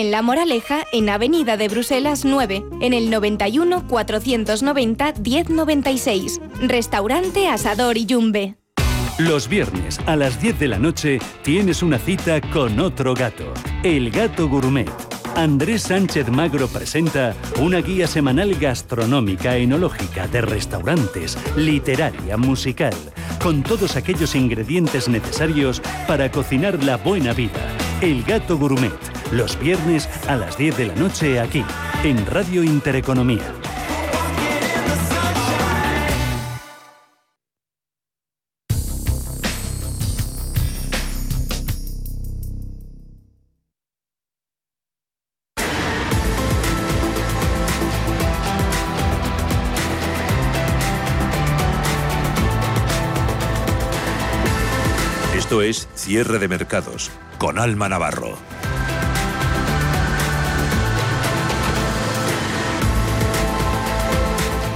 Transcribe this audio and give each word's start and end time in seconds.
en 0.00 0.10
La 0.10 0.22
Moraleja, 0.22 0.84
en 0.92 1.08
Avenida 1.08 1.56
de 1.56 1.68
Bruselas 1.68 2.24
9, 2.24 2.64
en 2.80 2.92
el 2.92 3.10
91 3.10 3.86
490 3.86 5.14
1096. 5.22 6.40
Restaurante 6.60 7.48
Asador 7.48 7.96
Iyumbe. 7.96 8.56
Los 9.18 9.48
viernes 9.48 9.98
a 10.06 10.16
las 10.16 10.40
10 10.42 10.58
de 10.58 10.68
la 10.68 10.78
noche 10.78 11.18
tienes 11.42 11.82
una 11.82 11.98
cita 11.98 12.40
con 12.40 12.78
otro 12.80 13.14
gato, 13.14 13.52
el 13.82 14.10
gato 14.10 14.48
gourmet. 14.48 14.90
Andrés 15.36 15.82
Sánchez 15.82 16.28
Magro 16.28 16.66
presenta 16.68 17.34
una 17.60 17.78
guía 17.78 18.06
semanal 18.06 18.54
gastronómica, 18.54 19.56
enológica, 19.56 20.26
de 20.28 20.40
restaurantes, 20.40 21.38
literaria, 21.56 22.36
musical, 22.36 22.94
con 23.42 23.62
todos 23.62 23.96
aquellos 23.96 24.34
ingredientes 24.34 25.08
necesarios 25.08 25.82
para 26.06 26.30
cocinar 26.30 26.82
la 26.82 26.96
buena 26.96 27.32
vida. 27.32 27.70
El 28.00 28.22
gato 28.22 28.58
gourmet, 28.58 28.92
los 29.32 29.58
viernes 29.58 30.08
a 30.28 30.36
las 30.36 30.56
10 30.56 30.76
de 30.76 30.86
la 30.86 30.94
noche 30.94 31.40
aquí, 31.40 31.64
en 32.04 32.24
Radio 32.26 32.62
Intereconomía. 32.62 33.42
Esto 55.34 55.62
es 55.62 55.88
Cierre 55.94 56.38
de 56.40 56.48
Mercados 56.48 57.10
con 57.38 57.58
Alma 57.58 57.88
Navarro. 57.88 58.36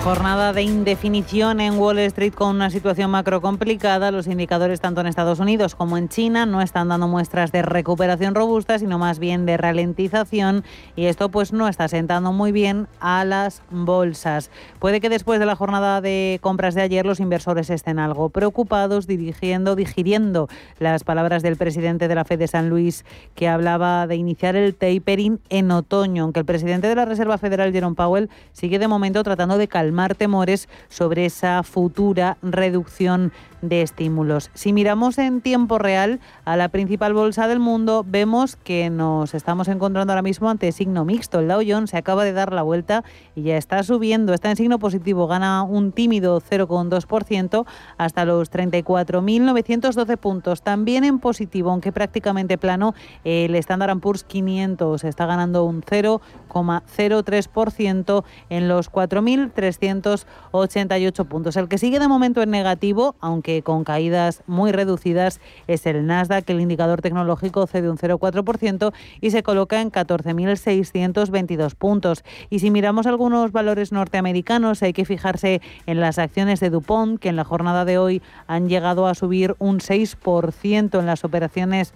Jornada 0.02 0.54
de 0.54 0.62
indefinición 0.62 1.60
en 1.60 1.78
Wall 1.78 1.98
Street 1.98 2.32
con 2.32 2.56
una 2.56 2.70
situación 2.70 3.10
macro 3.10 3.42
complicada. 3.42 4.10
Los 4.10 4.28
indicadores 4.28 4.80
tanto 4.80 5.02
en 5.02 5.06
Estados 5.06 5.40
Unidos 5.40 5.74
como 5.74 5.98
en 5.98 6.08
China 6.08 6.46
no 6.46 6.62
están 6.62 6.88
dando 6.88 7.06
muestras 7.06 7.52
de 7.52 7.60
recuperación 7.60 8.34
robusta, 8.34 8.78
sino 8.78 8.98
más 8.98 9.18
bien 9.18 9.44
de 9.44 9.58
ralentización 9.58 10.64
y 10.96 11.04
esto 11.04 11.28
pues 11.28 11.52
no 11.52 11.68
está 11.68 11.86
sentando 11.86 12.32
muy 12.32 12.50
bien 12.50 12.88
a 12.98 13.26
las 13.26 13.62
bolsas. 13.70 14.50
Puede 14.78 15.02
que 15.02 15.10
después 15.10 15.38
de 15.38 15.44
la 15.44 15.54
jornada 15.54 16.00
de 16.00 16.38
compras 16.40 16.74
de 16.74 16.80
ayer 16.80 17.04
los 17.04 17.20
inversores 17.20 17.68
estén 17.68 17.98
algo 17.98 18.30
preocupados, 18.30 19.06
dirigiendo, 19.06 19.76
digiriendo 19.76 20.48
las 20.78 21.04
palabras 21.04 21.42
del 21.42 21.56
presidente 21.56 22.08
de 22.08 22.14
la 22.14 22.24
Fed 22.24 22.38
de 22.38 22.48
San 22.48 22.70
Luis 22.70 23.04
que 23.34 23.48
hablaba 23.48 24.06
de 24.06 24.16
iniciar 24.16 24.56
el 24.56 24.74
tapering 24.74 25.40
en 25.50 25.70
otoño, 25.70 26.22
aunque 26.22 26.40
el 26.40 26.46
presidente 26.46 26.88
de 26.88 26.94
la 26.94 27.04
Reserva 27.04 27.36
Federal 27.36 27.70
Jerome 27.70 27.96
Powell 27.96 28.30
sigue 28.52 28.78
de 28.78 28.88
momento 28.88 29.22
tratando 29.22 29.58
de 29.58 29.68
calmar 29.68 29.89
calmar 29.90 30.14
temores 30.14 30.68
sobre 30.88 31.26
esa 31.26 31.64
futura 31.64 32.38
reducción 32.42 33.32
de 33.62 33.80
estímulos. 33.82 34.50
Si 34.54 34.72
miramos 34.72 35.18
en 35.18 35.40
tiempo 35.40 35.78
real 35.78 36.20
a 36.44 36.56
la 36.56 36.68
principal 36.68 37.14
bolsa 37.14 37.48
del 37.48 37.58
mundo, 37.58 38.04
vemos 38.06 38.54
que 38.56 38.90
nos 38.90 39.34
estamos 39.34 39.66
encontrando 39.68 40.12
ahora 40.12 40.22
mismo 40.22 40.48
ante 40.48 40.70
signo 40.72 41.04
mixto. 41.04 41.40
El 41.40 41.48
Dow 41.48 41.62
Jones 41.66 41.90
se 41.90 41.98
acaba 41.98 42.24
de 42.24 42.32
dar 42.32 42.52
la 42.52 42.62
vuelta 42.62 43.02
y 43.34 43.42
ya 43.42 43.56
está 43.56 43.82
subiendo, 43.82 44.32
está 44.32 44.50
en 44.50 44.56
signo 44.56 44.78
positivo, 44.78 45.26
gana 45.26 45.62
un 45.62 45.90
tímido 45.92 46.40
0,2% 46.40 47.66
hasta 47.98 48.24
los 48.24 48.50
34.912 48.50 50.16
puntos. 50.16 50.62
También 50.62 51.04
en 51.04 51.18
positivo, 51.18 51.70
aunque 51.70 51.92
prácticamente 51.92 52.56
plano, 52.58 52.94
el 53.24 53.54
Standard 53.56 53.98
Poor's 54.00 54.24
500 54.24 55.04
está 55.04 55.26
ganando 55.26 55.64
un 55.64 55.82
0,03% 55.82 58.24
en 58.48 58.68
los 58.68 58.90
4.388 58.90 61.24
puntos. 61.26 61.56
El 61.56 61.68
que 61.68 61.76
sigue 61.78 61.98
de 61.98 62.08
momento 62.08 62.42
en 62.42 62.50
negativo, 62.50 63.14
aunque 63.20 63.49
con 63.64 63.84
caídas 63.84 64.42
muy 64.46 64.72
reducidas 64.72 65.40
es 65.66 65.86
el 65.86 66.06
Nasdaq, 66.06 66.48
el 66.50 66.60
indicador 66.60 67.02
tecnológico 67.02 67.66
cede 67.66 67.90
un 67.90 67.98
0,4% 67.98 68.92
y 69.20 69.30
se 69.30 69.42
coloca 69.42 69.80
en 69.80 69.90
14.622 69.90 71.74
puntos. 71.74 72.24
Y 72.48 72.60
si 72.60 72.70
miramos 72.70 73.06
algunos 73.06 73.52
valores 73.52 73.92
norteamericanos, 73.92 74.82
hay 74.82 74.92
que 74.92 75.04
fijarse 75.04 75.60
en 75.86 76.00
las 76.00 76.18
acciones 76.18 76.60
de 76.60 76.70
DuPont, 76.70 77.20
que 77.20 77.28
en 77.28 77.36
la 77.36 77.44
jornada 77.44 77.84
de 77.84 77.98
hoy 77.98 78.22
han 78.46 78.68
llegado 78.68 79.06
a 79.06 79.14
subir 79.14 79.54
un 79.58 79.78
6% 79.78 80.98
en 80.98 81.06
las 81.06 81.24
operaciones 81.24 81.92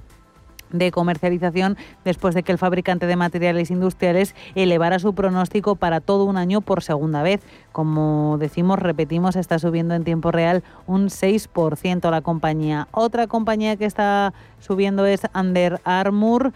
de 0.74 0.90
comercialización 0.90 1.76
después 2.04 2.34
de 2.34 2.42
que 2.42 2.52
el 2.52 2.58
fabricante 2.58 3.06
de 3.06 3.16
materiales 3.16 3.70
industriales 3.70 4.34
elevara 4.54 4.98
su 4.98 5.14
pronóstico 5.14 5.76
para 5.76 6.00
todo 6.00 6.24
un 6.24 6.36
año 6.36 6.60
por 6.60 6.82
segunda 6.82 7.22
vez. 7.22 7.40
Como 7.72 8.36
decimos, 8.38 8.78
repetimos, 8.78 9.36
está 9.36 9.58
subiendo 9.58 9.94
en 9.94 10.04
tiempo 10.04 10.30
real 10.30 10.62
un 10.86 11.06
6% 11.06 12.10
la 12.10 12.20
compañía. 12.20 12.88
Otra 12.90 13.26
compañía 13.26 13.76
que 13.76 13.84
está 13.84 14.34
subiendo 14.58 15.06
es 15.06 15.22
Under 15.34 15.80
Armour, 15.84 16.52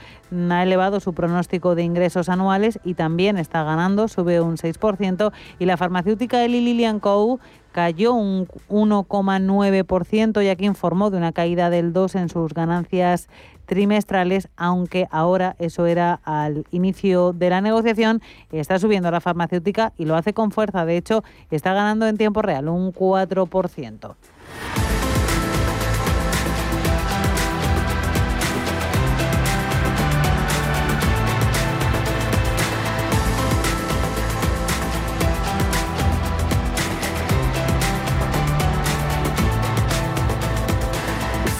ha 0.51 0.63
elevado 0.63 1.01
su 1.01 1.13
pronóstico 1.13 1.75
de 1.75 1.83
ingresos 1.83 2.29
anuales 2.29 2.81
y 2.85 2.95
también 2.95 3.39
está 3.39 3.63
ganando, 3.63 4.09
sube 4.09 4.41
un 4.41 4.57
6%. 4.57 5.33
Y 5.59 5.67
la 5.67 5.77
farmacéutica 5.77 6.45
Eli 6.45 6.61
Lillian 6.61 7.01
Co 7.01 7.39
cayó 7.73 8.15
un 8.15 8.49
1,9% 8.69 10.43
ya 10.43 10.57
que 10.57 10.65
informó 10.65 11.11
de 11.11 11.19
una 11.19 11.33
caída 11.33 11.71
del 11.71 11.93
2 11.93 12.15
en 12.17 12.29
sus 12.29 12.53
ganancias 12.55 13.29
trimestrales, 13.69 14.49
aunque 14.57 15.07
ahora 15.11 15.55
eso 15.59 15.87
era 15.87 16.21
al 16.25 16.65
inicio 16.71 17.35
de 17.35 17.51
la 17.51 17.61
negociación, 17.61 18.23
está 18.51 18.79
subiendo 18.79 19.11
la 19.11 19.21
farmacéutica 19.21 19.93
y 19.99 20.07
lo 20.07 20.17
hace 20.17 20.33
con 20.33 20.51
fuerza. 20.51 20.87
De 20.87 20.97
hecho, 20.97 21.23
está 21.51 21.75
ganando 21.75 22.09
en 22.09 22.17
tiempo 22.17 22.43
real 22.43 22.69
un 22.69 22.93
4%. 22.93 24.15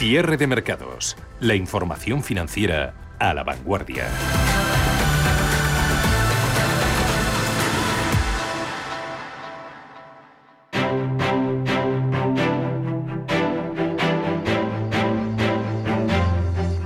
Cierre 0.09 0.39
de 0.39 0.47
mercados. 0.47 1.19
La 1.39 1.55
información 1.55 2.25
financiera 2.25 2.95
a 3.19 3.35
la 3.35 3.45
vanguardia. 3.45 4.09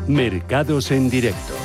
Mercados 0.08 0.90
en 0.90 1.08
directo. 1.08 1.62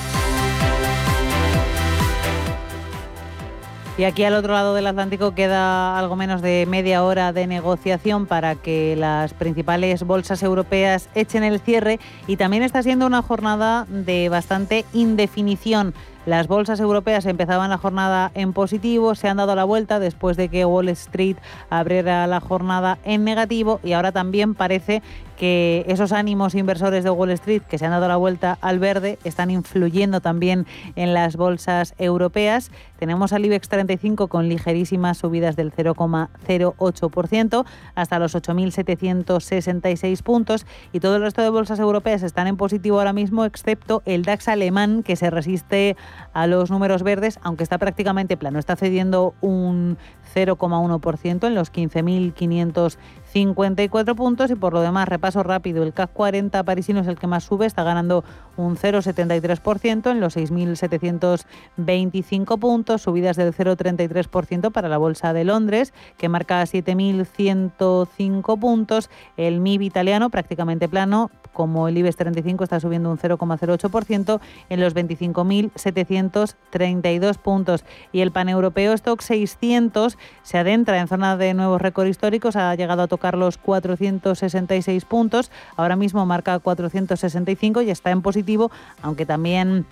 Y 3.97 4.03
aquí 4.03 4.23
al 4.23 4.35
otro 4.35 4.53
lado 4.53 4.75
del 4.75 4.85
Atlántico 4.85 5.33
queda 5.33 5.97
algo 5.97 6.15
menos 6.15 6.43
de 6.43 6.67
media 6.69 7.03
hora 7.03 7.33
de 7.33 7.47
negociación 7.47 8.27
para 8.27 8.53
que 8.53 8.95
las 8.95 9.33
principales 9.33 10.03
bolsas 10.03 10.43
europeas 10.43 11.09
echen 11.15 11.43
el 11.43 11.59
cierre 11.59 11.99
y 12.27 12.37
también 12.37 12.61
está 12.61 12.83
siendo 12.83 13.07
una 13.07 13.23
jornada 13.23 13.87
de 13.89 14.29
bastante 14.29 14.85
indefinición. 14.93 15.95
Las 16.27 16.49
bolsas 16.49 16.81
europeas 16.81 17.25
empezaban 17.25 17.69
la 17.69 17.77
jornada 17.77 18.31
en 18.33 18.51
positivo, 18.51 19.15
se 19.15 19.29
han 19.29 19.37
dado 19.37 19.55
la 19.55 19.63
vuelta 19.63 19.97
después 19.97 20.35
de 20.35 20.49
que 20.49 20.65
Wall 20.65 20.89
Street 20.89 21.37
abriera 21.69 22.27
la 22.27 22.41
jornada 22.41 22.97
en 23.05 23.23
negativo 23.23 23.79
y 23.81 23.93
ahora 23.93 24.11
también 24.11 24.53
parece 24.53 25.01
que 25.37 25.85
esos 25.87 26.11
ánimos 26.11 26.55
inversores 26.55 27.03
de 27.05 27.11
Wall 27.11 27.29
Street 27.31 27.61
que 27.61 27.77
se 27.77 27.85
han 27.85 27.91
dado 27.91 28.07
la 28.09 28.17
vuelta 28.17 28.57
al 28.59 28.79
verde 28.79 29.19
están 29.23 29.51
influyendo 29.51 30.19
también 30.19 30.65
en 30.95 31.13
las 31.13 31.37
bolsas 31.37 31.93
europeas. 31.97 32.71
Tenemos 32.99 33.31
al 33.31 33.45
IBEX 33.45 33.69
35 33.69 34.27
con 34.27 34.49
ligerísimas 34.49 35.19
subidas 35.19 35.55
del 35.55 35.71
0,08% 35.71 37.65
hasta 37.95 38.19
los 38.19 38.35
8.766 38.35 40.23
puntos 40.23 40.65
y 40.91 40.99
todo 40.99 41.15
el 41.15 41.21
resto 41.21 41.41
de 41.41 41.49
bolsas 41.49 41.79
europeas 41.79 42.23
están 42.23 42.47
en 42.47 42.57
positivo 42.57 42.97
ahora 42.97 43.13
mismo 43.13 43.45
excepto 43.45 44.01
el 44.05 44.23
DAX 44.23 44.47
alemán 44.49 45.03
que 45.03 45.15
se 45.15 45.29
resiste 45.29 45.95
a 46.33 46.47
los 46.47 46.71
números 46.71 47.03
verdes 47.03 47.39
aunque 47.43 47.63
está 47.63 47.77
prácticamente 47.77 48.35
plano, 48.37 48.59
está 48.59 48.75
cediendo 48.75 49.33
un 49.41 49.97
0,1% 50.35 51.47
en 51.47 51.55
los 51.55 51.73
15.554 51.73 54.15
puntos 54.15 54.51
y 54.51 54.55
por 54.55 54.73
lo 54.73 54.81
demás 54.81 55.07
repaso 55.07 55.41
rápido, 55.43 55.83
el 55.83 55.93
CAC 55.93 56.11
40 56.13 56.61
parisino 56.63 56.99
es 56.99 57.07
el 57.07 57.17
que 57.17 57.27
más 57.27 57.43
sube, 57.43 57.65
está 57.65 57.83
ganando 57.83 58.25
un 58.55 58.77
0,73% 58.77 60.11
en 60.11 60.19
los 60.19 60.37
6.725 60.37 62.59
puntos, 62.59 63.01
subidas 63.01 63.37
del 63.37 63.53
0,33% 63.53 64.71
para 64.71 64.89
la 64.89 64.97
Bolsa 64.97 65.33
de 65.33 65.43
Londres 65.43 65.93
que 66.17 66.29
marca 66.29 66.63
7.105 66.63 68.59
puntos, 68.59 69.09
el 69.37 69.61
MIB 69.61 69.83
italiano 69.83 70.29
prácticamente 70.29 70.89
plano 70.89 71.31
como 71.57 71.87
el 71.87 71.97
IBEX 71.97 72.15
35 72.17 72.65
está 72.65 72.79
subiendo 72.79 73.09
un 73.09 73.17
0,08% 73.17 74.39
en 74.69 74.79
los 74.79 74.93
25.732 74.93 77.37
puntos 77.39 77.83
y 78.11 78.21
el 78.21 78.31
paneuropeo 78.31 78.93
Stock 78.93 79.21
600 79.21 80.19
se 80.43 80.57
adentra 80.59 80.99
en 80.99 81.07
zona 81.07 81.35
de 81.35 81.55
nuevos 81.55 81.81
récords 81.81 82.11
históricos, 82.11 82.55
ha 82.55 82.75
llegado 82.75 83.01
a 83.01 83.07
tocar 83.07 83.35
los 83.35 83.57
466 83.57 85.05
puntos, 85.05 85.49
ahora 85.77 85.95
mismo 85.95 86.23
marca 86.27 86.59
465 86.59 87.81
y 87.81 87.89
está 87.89 88.11
en 88.11 88.21
positivo, 88.21 88.69
aunque 89.01 89.25
también 89.25 89.87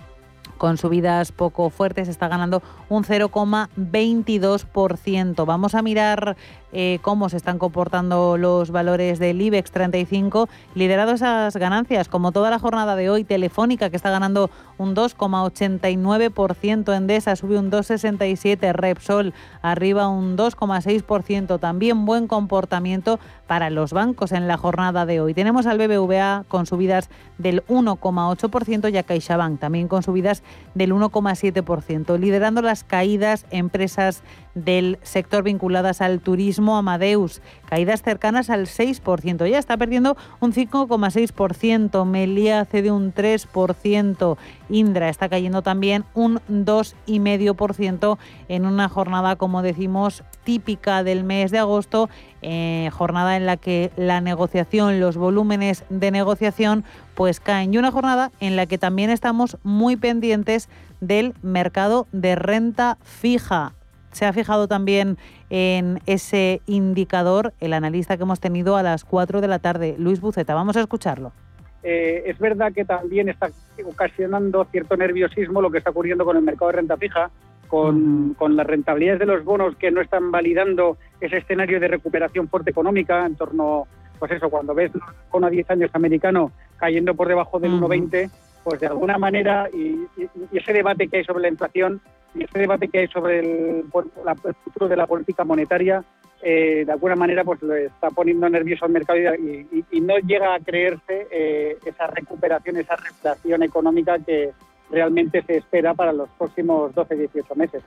con 0.60 0.78
subidas 0.78 1.32
poco 1.32 1.72
fuertes, 1.72 2.08
está 2.08 2.28
ganando 2.28 2.62
un 2.90 3.04
0,22%. 3.04 5.46
Vamos 5.46 5.74
a 5.76 5.82
mirar 5.82 6.38
eh, 6.78 7.00
cómo 7.02 7.30
se 7.30 7.38
están 7.38 7.58
comportando 7.58 8.36
los 8.36 8.70
valores 8.70 9.18
del 9.18 9.42
IBEX 9.42 9.72
35, 9.72 10.50
liderado 10.74 11.14
esas 11.14 11.56
ganancias, 11.56 12.10
como 12.10 12.34
toda 12.34 12.50
la 12.50 12.60
jornada 12.60 12.98
de 12.98 13.10
hoy, 13.10 13.24
Telefónica, 13.24 13.90
que 13.90 13.96
está 13.96 14.10
ganando 14.10 14.50
un 14.78 14.94
2,89%, 14.94 16.94
Endesa 16.94 17.38
sube 17.38 17.58
un 17.58 17.72
2,67%, 17.72 18.74
Repsol 18.74 19.34
arriba 19.62 20.10
un 20.10 20.36
2,6%, 20.36 21.62
también 21.62 22.06
buen 22.06 22.28
comportamiento 22.28 23.22
para 23.48 23.70
los 23.70 23.94
bancos 23.94 24.34
en 24.34 24.50
la 24.50 24.58
jornada 24.58 25.06
de 25.06 25.22
hoy. 25.22 25.34
Tenemos 25.34 25.68
al 25.68 25.78
BBVA 25.78 26.44
con 26.50 26.66
subidas 26.66 27.10
del 27.38 27.66
1,8% 27.68 28.92
y 28.92 28.98
a 28.98 29.04
CaixaBank 29.04 29.62
también 29.62 29.88
con 29.88 30.04
subidas 30.04 30.44
del 30.74 30.92
1,7%, 30.92 32.20
liderando 32.20 32.62
las 32.62 32.84
caídas 32.84 33.46
empresas 33.50 34.24
del 34.56 34.98
sector 35.04 35.44
vinculadas 35.44 36.02
al 36.02 36.22
turismo 36.22 36.78
Amadeus, 36.78 37.42
caídas 37.66 38.02
cercanas 38.02 38.50
al 38.50 38.66
6%, 38.66 39.50
ya 39.50 39.60
está 39.60 39.78
perdiendo 39.78 40.18
un 40.40 40.54
5,6%, 40.54 42.06
Melia 42.06 42.66
cede 42.66 42.92
un 42.92 43.14
3%, 43.14 44.38
Indra 44.70 45.10
está 45.10 45.30
cayendo 45.30 45.62
también 45.62 46.06
un 46.14 46.40
2,5% 46.50 48.18
en 48.48 48.66
una 48.66 48.90
jornada, 48.90 49.36
como 49.36 49.62
decimos, 49.62 50.24
típica 50.44 51.04
del 51.04 51.24
mes 51.24 51.52
de 51.52 51.60
agosto, 51.60 52.10
eh, 52.42 52.90
jornada 52.94 53.36
en 53.36 53.46
la 53.46 53.58
que 53.58 53.92
la 53.98 54.22
negociación, 54.22 55.00
los 55.00 55.18
volúmenes 55.18 55.84
de 55.90 56.12
negociación, 56.12 56.86
pues 57.14 57.40
caen. 57.40 57.74
Y 57.74 57.78
una 57.78 57.92
jornada 57.92 58.32
en 58.40 58.56
la 58.56 58.66
que 58.66 58.78
también 58.78 59.10
estamos 59.10 59.58
muy 59.64 59.98
pendientes 59.98 60.70
del 61.02 61.34
mercado 61.42 62.08
de 62.12 62.36
renta 62.36 62.98
fija 63.04 63.74
se 64.16 64.26
ha 64.26 64.32
fijado 64.32 64.68
también 64.68 65.18
en 65.50 66.00
ese 66.06 66.62
indicador 66.68 67.54
el 67.60 67.74
analista 67.74 68.16
que 68.16 68.24
hemos 68.24 68.40
tenido 68.40 68.78
a 68.78 68.84
las 68.84 69.04
4 69.04 69.42
de 69.42 69.48
la 69.50 69.60
tarde, 69.60 69.96
Luis 70.00 70.22
Buceta. 70.22 70.56
Vamos 70.56 70.78
a 70.78 70.82
escucharlo. 70.82 71.34
Eh, 71.84 72.24
es 72.26 72.40
verdad 72.40 72.72
que 72.74 72.86
también 72.86 73.28
está 73.28 73.50
ocasionando 73.86 74.66
cierto 74.72 74.96
nerviosismo 74.96 75.62
lo 75.62 75.70
que 75.70 75.80
está 75.80 75.90
ocurriendo 75.90 76.24
con 76.24 76.38
el 76.38 76.44
mercado 76.44 76.72
de 76.72 76.78
renta 76.78 76.96
fija, 76.96 77.30
con, 77.68 78.36
las 78.56 78.66
rentabilidades 78.66 79.20
de 79.20 79.26
los 79.26 79.44
bonos 79.44 79.76
que 79.76 79.92
no 79.92 80.00
están 80.00 80.32
validando 80.32 80.98
ese 81.20 81.38
escenario 81.38 81.80
de 81.82 81.90
recuperación 81.90 82.48
fuerte 82.48 82.72
económica 82.72 83.26
en 83.26 83.36
torno, 83.36 83.86
pues 84.18 84.32
eso, 84.32 84.50
cuando 84.50 84.74
ves 84.74 84.92
con 85.30 85.44
a 85.44 85.50
10 85.50 85.72
años 85.72 85.92
americano 85.94 86.54
cayendo 86.78 87.16
por 87.16 87.28
debajo 87.28 87.60
del 87.60 87.74
1,20, 87.74 88.32
pues 88.64 88.80
de 88.80 88.88
alguna 88.88 89.18
manera, 89.18 89.70
y, 89.74 90.08
ese 90.54 90.72
debate 90.72 91.10
que 91.10 91.18
hay 91.18 91.24
sobre 91.26 91.42
la 91.42 91.50
inflación 91.50 92.02
y 92.36 92.44
ese 92.44 92.60
debate 92.60 92.88
que 92.90 93.00
hay 93.00 93.08
sobre 93.08 93.40
el, 93.40 93.86
futuro 94.64 94.88
de 94.88 94.96
la 94.96 95.08
política 95.08 95.44
monetaria, 95.44 96.04
eh, 96.42 96.84
de 96.86 96.92
alguna 96.92 97.16
manera 97.16 97.44
pues 97.44 97.62
lo 97.64 97.74
está 97.74 98.10
poniendo 98.12 98.48
nervioso 98.50 98.86
al 98.86 98.92
mercado 98.92 99.20
y, 99.36 100.02
no 100.02 100.18
llega 100.20 100.54
a 100.54 100.60
creerse 100.60 101.28
eh, 101.32 101.78
esa 101.86 102.08
recuperación, 102.08 102.78
esa 102.78 102.96
reflación 102.96 103.64
económica 103.64 104.20
que 104.20 104.52
realmente 104.92 105.42
se 105.44 105.58
espera 105.58 105.94
para 105.94 106.14
los 106.14 106.30
próximos 106.38 106.94
12-18 106.94 107.56
meses. 107.56 107.84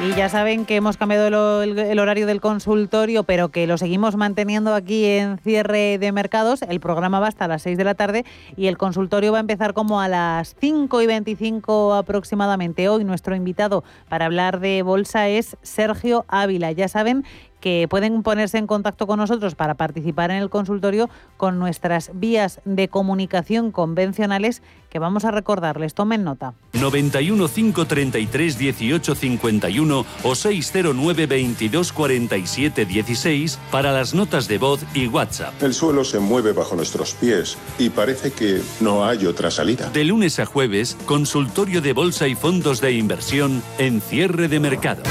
Y 0.00 0.14
ya 0.14 0.28
saben 0.28 0.64
que 0.64 0.76
hemos 0.76 0.96
cambiado 0.96 1.62
el, 1.64 1.98
horario 1.98 2.28
del 2.28 2.40
consultorio, 2.40 3.24
pero 3.24 3.48
que 3.48 3.66
lo 3.66 3.76
seguimos 3.78 4.14
manteniendo 4.14 4.72
aquí 4.72 5.04
en 5.04 5.38
cierre 5.38 5.98
de 5.98 6.12
mercados. 6.12 6.62
El 6.62 6.78
programa 6.78 7.18
va 7.18 7.26
hasta 7.26 7.48
las 7.48 7.62
6 7.62 7.76
de 7.76 7.82
la 7.82 7.96
tarde 7.96 8.24
y 8.56 8.68
el 8.68 8.78
consultorio 8.78 9.32
va 9.32 9.38
a 9.38 9.40
empezar 9.40 9.74
como 9.74 10.00
a 10.00 10.06
las 10.06 10.54
5 10.60 11.02
y 11.02 11.06
25 11.08 11.94
aproximadamente. 11.94 12.88
Hoy 12.88 13.02
nuestro 13.02 13.34
invitado 13.34 13.82
para 14.08 14.26
hablar 14.26 14.60
de 14.60 14.82
bolsa 14.82 15.28
es 15.28 15.56
Sergio 15.62 16.24
Ávila. 16.28 16.70
Ya 16.70 16.86
saben 16.86 17.24
que 17.60 17.86
pueden 17.88 18.22
ponerse 18.22 18.58
en 18.58 18.66
contacto 18.66 19.06
con 19.06 19.18
nosotros 19.18 19.54
para 19.54 19.74
participar 19.74 20.30
en 20.30 20.38
el 20.38 20.50
consultorio 20.50 21.08
con 21.36 21.58
nuestras 21.58 22.10
vías 22.14 22.60
de 22.64 22.88
comunicación 22.88 23.72
convencionales 23.72 24.62
que 24.90 24.98
vamos 24.98 25.24
a 25.24 25.30
recordarles. 25.30 25.94
Tomen 25.94 26.24
nota. 26.24 26.54
91 26.72 27.48
533 27.48 28.58
18 28.58 29.14
51 29.14 30.06
o 30.22 30.34
609 30.34 31.26
22 31.26 31.92
47 31.92 32.84
16 32.86 33.58
para 33.70 33.92
las 33.92 34.14
notas 34.14 34.48
de 34.48 34.58
voz 34.58 34.84
y 34.94 35.06
WhatsApp. 35.08 35.62
El 35.62 35.74
suelo 35.74 36.04
se 36.04 36.18
mueve 36.18 36.52
bajo 36.52 36.76
nuestros 36.76 37.14
pies 37.14 37.58
y 37.78 37.90
parece 37.90 38.32
que 38.32 38.62
no 38.80 39.04
hay 39.04 39.26
otra 39.26 39.50
salida. 39.50 39.90
De 39.90 40.04
lunes 40.04 40.38
a 40.38 40.46
jueves, 40.46 40.96
consultorio 41.06 41.80
de 41.80 41.92
bolsa 41.92 42.28
y 42.28 42.34
fondos 42.34 42.80
de 42.80 42.92
inversión 42.92 43.62
en 43.78 44.00
cierre 44.00 44.48
de 44.48 44.60
mercados. 44.60 45.08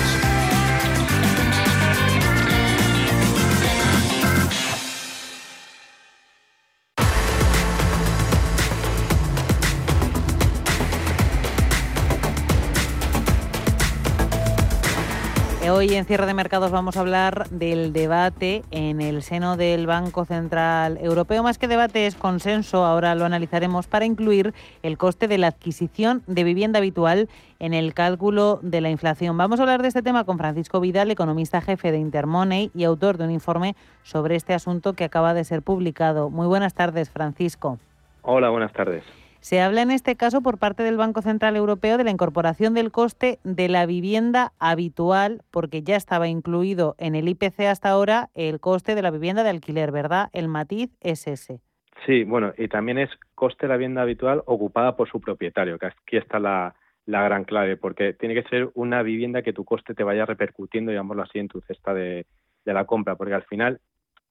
Hoy 15.87 15.95
en 15.95 16.03
cierre 16.03 16.25
de 16.25 16.33
mercados 16.33 16.69
vamos 16.69 16.97
a 16.97 16.99
hablar 16.99 17.47
del 17.49 17.93
debate 17.93 18.65
en 18.71 18.99
el 18.99 19.23
seno 19.23 19.55
del 19.55 19.87
Banco 19.87 20.25
Central 20.25 20.97
Europeo. 21.01 21.43
Más 21.43 21.57
que 21.57 21.69
debate 21.69 22.07
es 22.07 22.15
consenso, 22.15 22.83
ahora 22.83 23.15
lo 23.15 23.23
analizaremos 23.23 23.87
para 23.87 24.03
incluir 24.03 24.53
el 24.83 24.97
coste 24.97 25.29
de 25.29 25.37
la 25.37 25.47
adquisición 25.47 26.23
de 26.27 26.43
vivienda 26.43 26.79
habitual 26.79 27.29
en 27.59 27.73
el 27.73 27.93
cálculo 27.93 28.59
de 28.61 28.81
la 28.81 28.89
inflación. 28.89 29.37
Vamos 29.37 29.61
a 29.61 29.63
hablar 29.63 29.81
de 29.81 29.87
este 29.87 30.01
tema 30.01 30.25
con 30.25 30.37
Francisco 30.37 30.81
Vidal, 30.81 31.09
economista 31.09 31.61
jefe 31.61 31.93
de 31.93 31.99
Intermoney 31.99 32.69
y 32.75 32.83
autor 32.83 33.17
de 33.17 33.23
un 33.23 33.31
informe 33.31 33.77
sobre 34.03 34.35
este 34.35 34.53
asunto 34.53 34.91
que 34.91 35.05
acaba 35.05 35.33
de 35.33 35.45
ser 35.45 35.61
publicado. 35.61 36.29
Muy 36.29 36.47
buenas 36.47 36.73
tardes, 36.73 37.09
Francisco. 37.09 37.79
Hola, 38.23 38.49
buenas 38.49 38.73
tardes. 38.73 39.05
Se 39.39 39.61
habla 39.61 39.81
en 39.81 39.91
este 39.91 40.15
caso 40.15 40.41
por 40.41 40.57
parte 40.57 40.83
del 40.83 40.97
Banco 40.97 41.21
Central 41.21 41.55
Europeo 41.55 41.97
de 41.97 42.03
la 42.03 42.11
incorporación 42.11 42.73
del 42.73 42.91
coste 42.91 43.39
de 43.43 43.69
la 43.69 43.85
vivienda 43.85 44.51
habitual, 44.59 45.41
porque 45.51 45.83
ya 45.83 45.95
estaba 45.95 46.27
incluido 46.27 46.95
en 46.97 47.15
el 47.15 47.27
IPC 47.29 47.61
hasta 47.61 47.89
ahora 47.89 48.29
el 48.35 48.59
coste 48.59 48.95
de 48.95 49.01
la 49.01 49.11
vivienda 49.11 49.43
de 49.43 49.49
alquiler, 49.49 49.91
¿verdad? 49.91 50.29
El 50.33 50.47
matiz 50.47 50.89
es 51.01 51.27
ese. 51.27 51.59
Sí, 52.05 52.23
bueno, 52.23 52.53
y 52.57 52.67
también 52.67 52.97
es 52.97 53.09
coste 53.35 53.65
de 53.65 53.69
la 53.69 53.77
vivienda 53.77 54.01
habitual 54.01 54.43
ocupada 54.45 54.95
por 54.95 55.09
su 55.09 55.19
propietario, 55.19 55.79
que 55.79 55.87
aquí 55.87 56.17
está 56.17 56.39
la, 56.39 56.75
la 57.05 57.23
gran 57.23 57.43
clave, 57.43 57.77
porque 57.77 58.13
tiene 58.13 58.35
que 58.35 58.47
ser 58.49 58.69
una 58.75 59.01
vivienda 59.01 59.41
que 59.41 59.53
tu 59.53 59.65
coste 59.65 59.93
te 59.93 60.03
vaya 60.03 60.25
repercutiendo, 60.25 60.91
digámoslo 60.91 61.23
así, 61.23 61.39
en 61.39 61.47
tu 61.47 61.61
cesta 61.61 61.93
de, 61.93 62.25
de 62.65 62.73
la 62.73 62.85
compra, 62.85 63.15
porque 63.15 63.33
al 63.33 63.43
final 63.43 63.79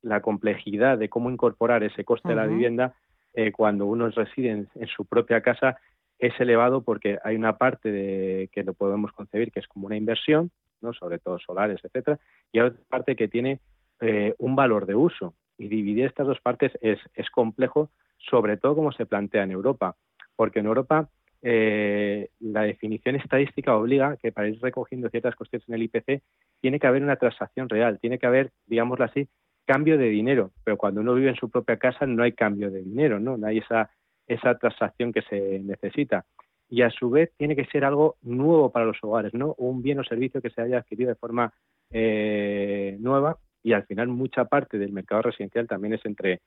la 0.03 0.21
complejidad 0.21 0.99
de 0.99 1.09
cómo 1.09 1.31
incorporar 1.31 1.83
ese 1.83 2.05
coste 2.05 2.29
de 2.29 2.37
la 2.37 2.47
vivienda 2.47 2.95
eh, 3.37 3.53
cuando 3.53 3.87
uno 3.87 4.09
reside 4.09 4.51
en, 4.51 4.87
su 4.89 5.05
propia 5.05 5.43
casa 5.43 5.77
es 6.19 6.33
elevado 6.41 6.83
porque 6.83 7.19
hay 7.23 7.37
una 7.37 7.59
parte 7.59 7.93
de, 7.93 8.49
que 8.51 8.65
lo 8.65 8.73
podemos 8.73 9.13
concebir 9.13 9.53
que 9.53 9.61
es 9.61 9.69
como 9.69 9.87
una 9.87 9.97
inversión, 9.97 10.51
¿no? 10.81 10.95
sobre 10.95 11.19
todo 11.19 11.39
solares, 11.39 11.79
etcétera, 11.85 12.19
y 12.51 12.59
hay 12.59 12.67
otra 12.69 12.83
parte 12.89 13.15
que 13.15 13.29
tiene 13.29 13.61
eh, 14.01 14.35
un 14.39 14.57
valor 14.57 14.87
de 14.87 14.95
uso. 14.95 15.35
Y 15.59 15.69
dividir 15.69 16.07
estas 16.07 16.27
dos 16.27 16.41
partes 16.41 16.73
es, 16.81 16.99
es 17.15 17.31
complejo, 17.31 17.91
sobre 18.19 18.57
todo 18.57 18.75
como 18.75 18.93
se 18.93 19.07
plantea 19.07 19.43
en 19.43 19.51
Europa, 19.51 19.97
porque 20.35 20.61
en 20.61 20.67
Europa 20.67 21.09
eh, 21.43 22.31
la 22.41 22.63
definición 22.63 23.17
estadística 23.17 23.77
obliga 23.77 24.17
que 24.17 24.33
para 24.33 24.49
ir 24.49 24.59
recogiendo 24.61 25.11
ciertas 25.11 25.37
cuestiones 25.37 25.69
en 25.69 25.75
el 25.75 25.83
IPC 25.83 26.23
tiene 26.61 26.81
que 26.81 26.87
haber 26.87 27.03
una 27.03 27.17
transacción 27.17 27.69
real, 27.69 27.99
tiene 28.01 28.19
que 28.19 28.27
haber, 28.27 28.51
digámoslo 28.67 29.05
así, 29.05 29.29
cambio 29.67 29.99
de 29.99 30.09
dinero, 30.09 30.53
pero 30.65 30.77
cuando 30.77 31.01
uno 31.01 31.15
vive 31.15 31.31
en 31.31 31.37
su 31.37 31.51
propia 31.51 31.77
casa 31.77 32.07
no 32.07 32.23
hay 32.23 32.33
cambio 32.33 32.71
de 32.71 32.83
dinero, 32.83 33.21
¿no? 33.21 33.37
No 33.37 33.47
hay 33.47 33.59
esa, 33.59 33.91
esa 34.27 34.57
transacción 34.59 35.13
que 35.13 35.23
se 35.23 35.59
necesita. 35.61 36.25
Y 36.69 36.83
a 36.83 36.91
su 36.91 37.11
vez 37.11 37.33
tiene 37.37 37.55
que 37.55 37.67
ser 37.67 37.85
algo 37.85 38.17
nuevo 38.23 38.71
para 38.71 38.87
los 38.87 38.99
hogares, 39.03 39.35
¿no? 39.35 39.55
Un 39.59 39.83
bien 39.83 39.99
o 39.99 40.05
servicio 40.05 40.41
que 40.41 40.51
se 40.51 40.63
haya 40.63 40.79
adquirido 40.79 41.11
de 41.11 41.17
forma 41.17 41.53
eh, 41.91 42.97
nueva 43.01 43.39
y 43.63 43.73
al 43.73 43.85
final 43.85 44.09
mucha 44.09 44.45
parte 44.47 44.79
del 44.79 44.93
mercado 44.93 45.23
residencial 45.23 45.67
también 45.67 45.95
es 45.95 46.05
entre, 46.05 46.41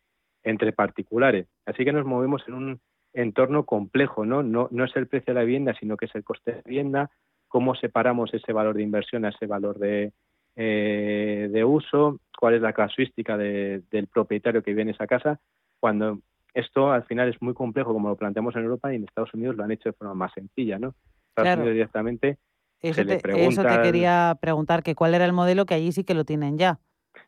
entre 0.44 0.74
particulares. 0.74 1.48
Así 1.66 1.86
que 1.86 1.94
nos 1.94 2.06
movemos 2.06 2.44
en 2.48 2.54
un 2.54 2.82
entorno 3.14 3.66
complejo, 3.66 4.26
¿no? 4.26 4.44
¿no? 4.44 4.68
No 4.72 4.86
es 4.86 4.96
el 4.96 5.08
precio 5.08 5.34
de 5.34 5.40
la 5.40 5.46
vivienda, 5.46 5.74
sino 5.80 5.98
que 5.98 6.06
es 6.06 6.16
el 6.16 6.24
coste 6.24 6.54
de 6.54 6.62
vivienda, 6.66 7.10
cómo 7.48 7.76
separamos 7.76 8.34
ese 8.34 8.54
valor 8.54 8.76
de 8.76 8.84
inversión 8.84 9.26
a 9.26 9.30
ese 9.30 9.48
valor 9.48 9.80
de, 9.80 10.14
eh, 10.62 11.48
de 11.50 11.64
uso, 11.64 12.20
cuál 12.38 12.56
es 12.56 12.62
la 12.62 12.74
casuística 12.74 13.38
del 13.38 14.08
propietario 14.14 14.62
que 14.62 14.72
vive 14.72 14.82
en 14.82 14.90
esa 14.90 15.08
casa, 15.08 15.40
cuando 15.80 16.20
esto 16.54 16.92
al 16.92 17.06
final 17.06 17.30
es 17.30 17.42
muy 17.42 17.54
complejo 17.54 17.94
como 17.94 18.10
lo 18.10 18.18
planteamos 18.18 18.54
en 18.58 18.64
Europa 18.64 18.92
y 18.92 18.98
en 18.98 19.06
Estados 19.06 19.34
Unidos 19.34 19.56
lo 19.56 19.64
han 19.64 19.72
hecho 19.72 19.88
de 19.88 19.94
forma 19.94 20.14
más 20.16 20.34
sencilla, 20.34 20.78
¿no? 20.78 20.96
Estados 21.30 21.56
Unidos 21.60 21.76
directamente 21.76 22.40
eso, 22.82 23.06
te, 23.06 23.22
eso 23.48 23.64
te 23.64 23.82
quería 23.84 24.38
preguntar, 24.42 24.84
que 24.84 24.96
cuál 24.96 25.16
era 25.16 25.24
el 25.24 25.32
modelo 25.32 25.66
que 25.66 25.76
allí 25.76 25.94
sí 25.94 26.04
que 26.04 26.14
lo 26.14 26.26
tienen 26.26 26.58
ya. 26.58 26.78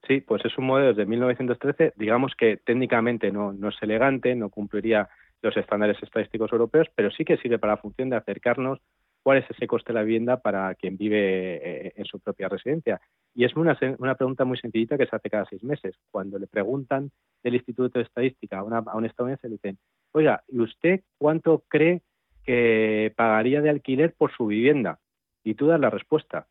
Sí, 0.06 0.20
pues 0.20 0.44
es 0.44 0.58
un 0.58 0.66
modelo 0.66 0.90
desde 0.90 1.06
1913, 1.06 1.94
digamos 1.96 2.34
que 2.38 2.58
técnicamente 2.58 3.32
no, 3.32 3.54
no 3.54 3.70
es 3.70 3.76
elegante, 3.82 4.36
no 4.36 4.50
cumpliría 4.50 5.08
los 5.42 5.56
estándares 5.56 6.04
estadísticos 6.04 6.52
europeos, 6.52 6.88
pero 6.96 7.12
sí 7.12 7.24
que 7.24 7.38
sirve 7.38 7.60
para 7.60 7.74
la 7.74 7.82
función 7.82 8.10
de 8.10 8.18
acercarnos 8.18 8.80
cuál 9.24 9.40
es 9.40 9.50
ese 9.50 9.68
coste 9.68 9.94
de 9.94 10.00
la 10.00 10.04
vivienda 10.04 10.38
para 10.38 10.74
quien 10.76 10.98
vive 10.98 11.56
eh, 11.56 11.94
en 11.96 12.06
su 12.06 12.20
propia 12.20 12.50
residencia. 12.50 13.00
Y 13.34 13.46
es 13.46 13.56
una, 13.56 13.78
una, 14.00 14.16
pregunta 14.16 14.46
muy 14.46 14.58
sencillita 14.58 14.98
que 14.98 15.06
se 15.06 15.16
hace 15.16 15.30
cada 15.30 15.46
seis 15.46 15.64
meses. 15.64 15.96
Cuando 16.10 16.40
le 16.40 16.48
preguntan 16.48 17.12
del 17.44 17.56
Instituto 17.56 18.00
de 18.00 18.06
Estadística 18.06 18.60
a, 18.60 18.64
una, 18.64 18.82
un 18.94 19.06
estadounidense, 19.06 19.48
le 19.48 19.56
dicen, 19.56 19.78
oiga, 20.12 20.44
¿y 20.48 20.60
usted 20.60 21.02
cuánto 21.18 21.64
cree 21.68 22.02
que 22.44 23.14
pagaría 23.16 23.62
de 23.62 23.70
alquiler 23.70 24.14
por 24.18 24.32
su 24.32 24.48
vivienda? 24.48 25.00
Y 25.44 25.56
tú 25.56 25.68
das 25.68 25.80
la 25.80 25.90
respuesta. 25.90 26.48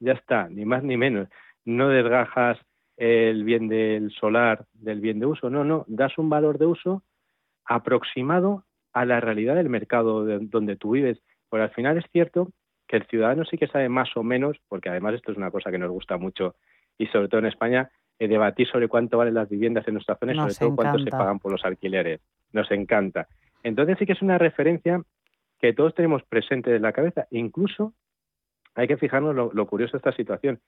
Ya 0.00 0.12
está, 0.12 0.48
ni 0.48 0.64
más 0.64 0.82
ni 0.82 0.96
menos. 0.96 1.28
No 1.64 1.88
desgajas 1.88 2.58
el 2.96 3.44
bien 3.44 3.68
del 3.68 4.10
solar 4.12 4.66
del 4.72 5.00
bien 5.00 5.18
de 5.18 5.26
uso, 5.26 5.50
no, 5.50 5.64
no, 5.64 5.84
das 5.88 6.16
un 6.18 6.28
valor 6.28 6.58
de 6.58 6.66
uso 6.66 7.02
aproximado 7.64 8.64
a 8.92 9.04
la 9.04 9.20
realidad 9.20 9.56
del 9.56 9.68
mercado 9.68 10.24
donde 10.24 10.76
tú 10.76 10.92
vives 10.92 11.20
porque 11.54 11.62
al 11.62 11.70
final 11.70 11.96
es 11.98 12.04
cierto 12.10 12.48
que 12.88 12.96
el 12.96 13.06
ciudadano 13.06 13.44
sí 13.44 13.56
que 13.56 13.68
sabe 13.68 13.88
más 13.88 14.16
o 14.16 14.24
menos, 14.24 14.56
porque 14.66 14.88
además 14.88 15.14
esto 15.14 15.30
es 15.30 15.38
una 15.38 15.52
cosa 15.52 15.70
que 15.70 15.78
nos 15.78 15.88
gusta 15.88 16.16
mucho 16.16 16.56
y 16.98 17.06
sobre 17.06 17.28
todo 17.28 17.38
en 17.38 17.46
España, 17.46 17.92
eh, 18.18 18.26
debatir 18.26 18.66
sobre 18.66 18.88
cuánto 18.88 19.18
valen 19.18 19.34
las 19.34 19.48
viviendas 19.48 19.86
en 19.86 19.94
nuestra 19.94 20.16
zona 20.16 20.32
y 20.32 20.36
sobre 20.36 20.54
todo 20.56 20.74
cuánto 20.74 20.98
se 20.98 21.10
pagan 21.10 21.38
por 21.38 21.52
los 21.52 21.64
alquileres. 21.64 22.20
Nos 22.52 22.68
encanta. 22.72 23.28
Entonces 23.62 23.98
sí 24.00 24.04
que 24.04 24.14
es 24.14 24.22
una 24.22 24.36
referencia 24.36 25.00
que 25.60 25.72
todos 25.72 25.94
tenemos 25.94 26.24
presente 26.24 26.74
en 26.74 26.82
la 26.82 26.92
cabeza. 26.92 27.28
Incluso 27.30 27.94
hay 28.74 28.88
que 28.88 28.96
fijarnos 28.96 29.54
lo, 29.54 29.66
curioso 29.68 29.92
de 29.92 29.98
esta 29.98 30.16
situación. 30.16 30.58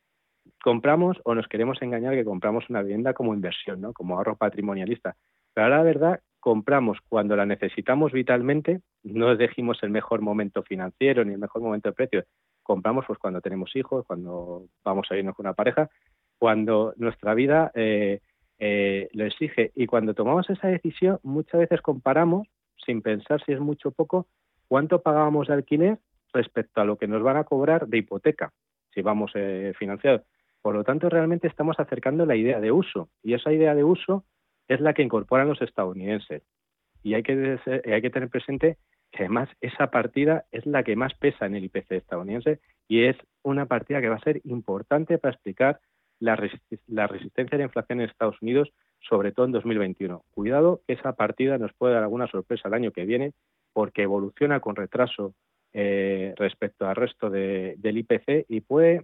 Compramos 0.63 1.21
o 1.25 1.35
nos 1.35 1.49
queremos 1.49 1.83
engañar 1.83 2.15
que 2.15 2.25
compramos 2.25 2.71
una 2.71 2.83
vivienda 2.83 3.13
como 3.13 3.35
inversión, 3.35 3.81
¿no? 3.81 3.93
como 3.93 4.19
ahorro 4.19 4.37
patrimonialista. 4.37 5.17
Pero 5.53 5.65
ahora 5.65 5.79
la 5.79 5.83
verdad 5.83 6.21
compramos 6.47 6.99
cuando 7.09 7.35
la 7.35 7.45
necesitamos 7.45 8.13
vitalmente, 8.13 8.81
no 9.03 9.33
elegimos 9.33 9.83
el 9.83 9.91
mejor 9.91 10.21
momento 10.21 10.63
financiero 10.63 11.25
ni 11.25 11.33
el 11.33 11.41
mejor 11.41 11.61
momento 11.61 11.89
de 11.89 11.93
precio, 11.93 12.25
compramos 12.63 13.05
pues 13.05 13.19
cuando 13.19 13.41
tenemos 13.41 13.75
hijos, 13.75 14.07
cuando 14.07 14.69
vamos 14.85 15.09
a 15.11 15.17
irnos 15.17 15.35
con 15.35 15.45
una 15.45 15.55
pareja, 15.55 15.91
cuando 16.39 16.95
nuestra 16.99 17.35
vida 17.35 17.73
eh, 17.75 18.21
eh, 18.61 19.09
lo 19.13 19.25
exige. 19.25 19.73
Y 19.75 19.87
cuando 19.87 20.15
tomamos 20.15 20.49
esa 20.49 20.69
decisión, 20.69 21.19
muchas 21.25 21.59
veces 21.59 21.83
comparamos, 21.83 22.47
sin 22.77 23.03
pensar 23.03 23.43
si 23.45 23.51
es 23.51 23.59
mucho 23.59 23.89
o 23.89 23.91
poco, 23.91 24.29
cuánto 24.69 25.03
pagábamos 25.03 25.49
de 25.49 25.55
alquiler 25.55 25.99
respecto 26.33 26.81
a 26.81 26.85
lo 26.85 26.97
que 26.97 27.09
nos 27.09 27.25
van 27.25 27.39
a 27.39 27.43
cobrar 27.43 27.89
de 27.89 27.99
hipoteca, 27.99 28.53
si 28.95 29.03
vamos 29.03 29.33
eh, 29.35 29.73
financiados. 29.77 30.23
Por 30.63 30.77
lo 30.77 30.85
tanto, 30.85 31.09
realmente 31.09 31.49
estamos 31.49 31.81
acercando 31.81 32.25
la 32.25 32.37
idea 32.37 32.61
de 32.61 32.71
uso. 32.71 33.09
Y 33.25 33.35
esa 33.35 33.53
idea 33.53 33.75
de 33.75 33.83
uso 33.83 34.23
es 34.69 34.81
la 34.81 34.95
que 34.95 35.03
incorporan 35.03 35.49
los 35.49 35.63
estadounidenses. 35.63 36.43
Y 37.03 37.15
hay 37.15 37.23
que, 37.23 37.59
hay 37.85 38.03
que 38.03 38.11
tener 38.11 38.29
presente 38.29 38.79
que 39.13 39.25
además 39.25 39.49
esa 39.61 39.91
partida 39.91 40.45
es 40.51 40.67
la 40.67 40.83
que 40.83 40.97
más 40.97 41.15
pesa 41.15 41.47
en 41.47 41.55
el 41.55 41.65
IPC 41.65 41.93
estadounidense 41.93 42.61
y 42.89 43.05
es 43.05 43.17
una 43.43 43.67
partida 43.67 44.01
que 44.01 44.09
va 44.09 44.17
a 44.17 44.21
ser 44.21 44.41
importante 44.45 45.19
para 45.19 45.35
explicar 45.35 45.81
la, 46.19 46.39
la 46.87 47.07
resistencia 47.07 47.57
a 47.57 47.59
la 47.59 47.65
inflación 47.65 48.01
en 48.01 48.09
Estados 48.09 48.41
Unidos, 48.43 48.73
sobre 49.01 49.33
todo 49.33 49.47
en 49.47 49.53
2021. 49.53 50.25
Cuidado 50.33 50.81
que 50.87 50.95
esa 50.95 51.13
partida 51.13 51.59
nos 51.59 51.73
puede 51.75 51.95
dar 51.95 52.03
alguna 52.03 52.27
sorpresa 52.27 52.69
el 52.69 52.75
año 52.75 52.91
que 52.91 53.05
viene 53.05 53.33
porque 53.73 54.03
evoluciona 54.03 54.61
con 54.61 54.75
retraso 54.75 55.35
eh, 55.73 56.35
respecto 56.37 56.89
al 56.89 56.97
resto 56.97 57.29
del 57.29 57.99
IPC 57.99 58.47
y 58.49 58.63
puede 58.63 59.03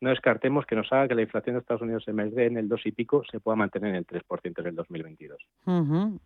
no 0.00 0.10
descartemos 0.10 0.66
que 0.66 0.76
nos 0.76 0.92
haga 0.92 1.08
que 1.08 1.14
la 1.14 1.22
inflación 1.22 1.54
de 1.54 1.60
Estados 1.60 1.82
Unidos 1.82 2.04
en 2.06 2.16
MSD 2.16 2.38
en 2.40 2.56
el 2.58 2.68
2 2.68 2.80
y 2.84 2.92
pico 2.92 3.22
se 3.30 3.40
pueda 3.40 3.56
mantener 3.56 3.90
en 3.90 3.96
el 3.96 4.06
3% 4.06 4.60
en 4.60 4.66
el 4.66 4.76
2022. 4.76 5.38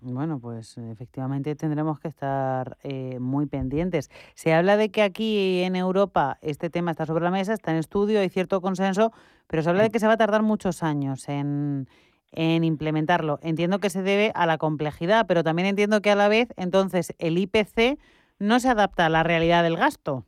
Bueno, 0.01 0.41
pues 0.41 0.77
efectivamente 0.79 1.55
tendremos 1.55 2.01
que 2.01 2.09
estar 2.09 2.77
eh, 2.83 3.19
muy 3.21 3.47
pendientes. 3.47 4.11
Se 4.35 4.55
habla 4.55 4.77
de 4.77 4.91
que 4.91 5.03
aquí 5.03 5.63
en 5.63 5.77
Europa 5.77 6.39
este 6.43 6.69
tema 6.69 6.91
está 6.91 7.07
sobre 7.07 7.23
la 7.23 7.31
mesa, 7.31 7.55
está 7.55 7.71
en 7.71 7.77
estudio, 7.77 8.21
hay 8.21 8.29
cierto 8.29 8.61
consenso, 8.61 9.13
pero 9.47 9.63
se 9.63 9.71
habla 9.71 9.83
de 9.83 9.91
que 9.91 10.01
se 10.01 10.07
va 10.09 10.15
a 10.15 10.19
tardar 10.19 10.43
muchos 10.43 10.83
años 10.83 11.29
en 11.29 11.87
implementarlo. 12.33 13.39
Entiendo 13.43 13.79
que 13.79 13.91
se 13.91 14.03
debe 14.03 14.33
a 14.35 14.47
la 14.47 14.59
complejidad, 14.59 15.27
pero 15.29 15.45
también 15.45 15.69
entiendo 15.69 16.03
que 16.03 16.11
a 16.11 16.17
la 16.17 16.29
vez 16.29 16.49
entonces 16.57 17.15
el 17.19 17.39
IPC 17.39 18.01
no 18.41 18.59
se 18.59 18.69
adapta 18.69 19.07
a 19.07 19.11
la 19.11 19.23
realidad 19.23 19.63
del 19.63 19.77
gasto. 19.77 20.25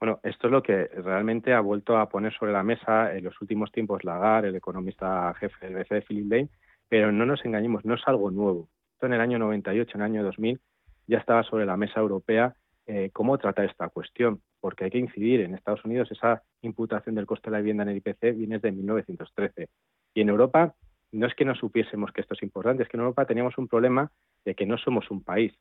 Bueno, 0.00 0.20
esto 0.22 0.48
es 0.48 0.52
lo 0.52 0.62
que 0.62 0.86
realmente 0.86 1.52
ha 1.54 1.60
vuelto 1.60 1.96
a 1.96 2.08
poner 2.08 2.32
sobre 2.34 2.52
la 2.52 2.62
mesa 2.62 3.14
en 3.14 3.24
los 3.24 3.40
últimos 3.40 3.72
tiempos 3.72 4.04
Lagarde, 4.04 4.48
el 4.48 4.56
economista 4.56 5.32
jefe 5.34 5.66
del 5.66 5.76
BCE, 5.76 6.02
Philip 6.02 6.30
Lane, 6.30 6.48
pero 6.88 7.10
no 7.10 7.24
nos 7.24 7.44
engañemos, 7.44 7.84
no 7.84 7.94
es 7.94 8.02
algo 8.06 8.30
nuevo. 8.30 8.68
Esto 8.92 9.06
en 9.06 9.14
el 9.14 9.20
año 9.20 9.38
98, 9.38 9.92
en 9.94 10.00
el 10.00 10.04
año 10.04 10.24
2000, 10.24 10.60
ya 11.06 11.18
estaba 11.18 11.42
sobre 11.42 11.66
la 11.66 11.76
mesa 11.76 12.00
europea 12.00 12.54
eh, 12.86 13.10
cómo 13.14 13.38
tratar 13.38 13.64
esta 13.64 13.88
cuestión, 13.88 14.42
porque 14.60 14.84
hay 14.84 14.90
que 14.90 14.98
incidir. 14.98 15.40
En 15.40 15.54
Estados 15.54 15.84
Unidos 15.84 16.10
esa 16.10 16.42
imputación 16.60 17.14
del 17.14 17.26
coste 17.26 17.48
de 17.48 17.52
la 17.52 17.58
vivienda 17.58 17.84
en 17.84 17.90
el 17.90 17.96
IPC 17.96 18.36
viene 18.36 18.58
desde 18.58 18.72
1913. 18.72 19.68
Y 20.14 20.20
en 20.20 20.28
Europa 20.28 20.74
no 21.12 21.26
es 21.26 21.34
que 21.34 21.46
no 21.46 21.54
supiésemos 21.54 22.12
que 22.12 22.20
esto 22.20 22.34
es 22.34 22.42
importante, 22.42 22.82
es 22.82 22.88
que 22.88 22.96
en 22.96 23.02
Europa 23.02 23.24
teníamos 23.24 23.56
un 23.56 23.68
problema 23.68 24.10
de 24.44 24.54
que 24.54 24.66
no 24.66 24.76
somos 24.76 25.10
un 25.10 25.22
país. 25.22 25.54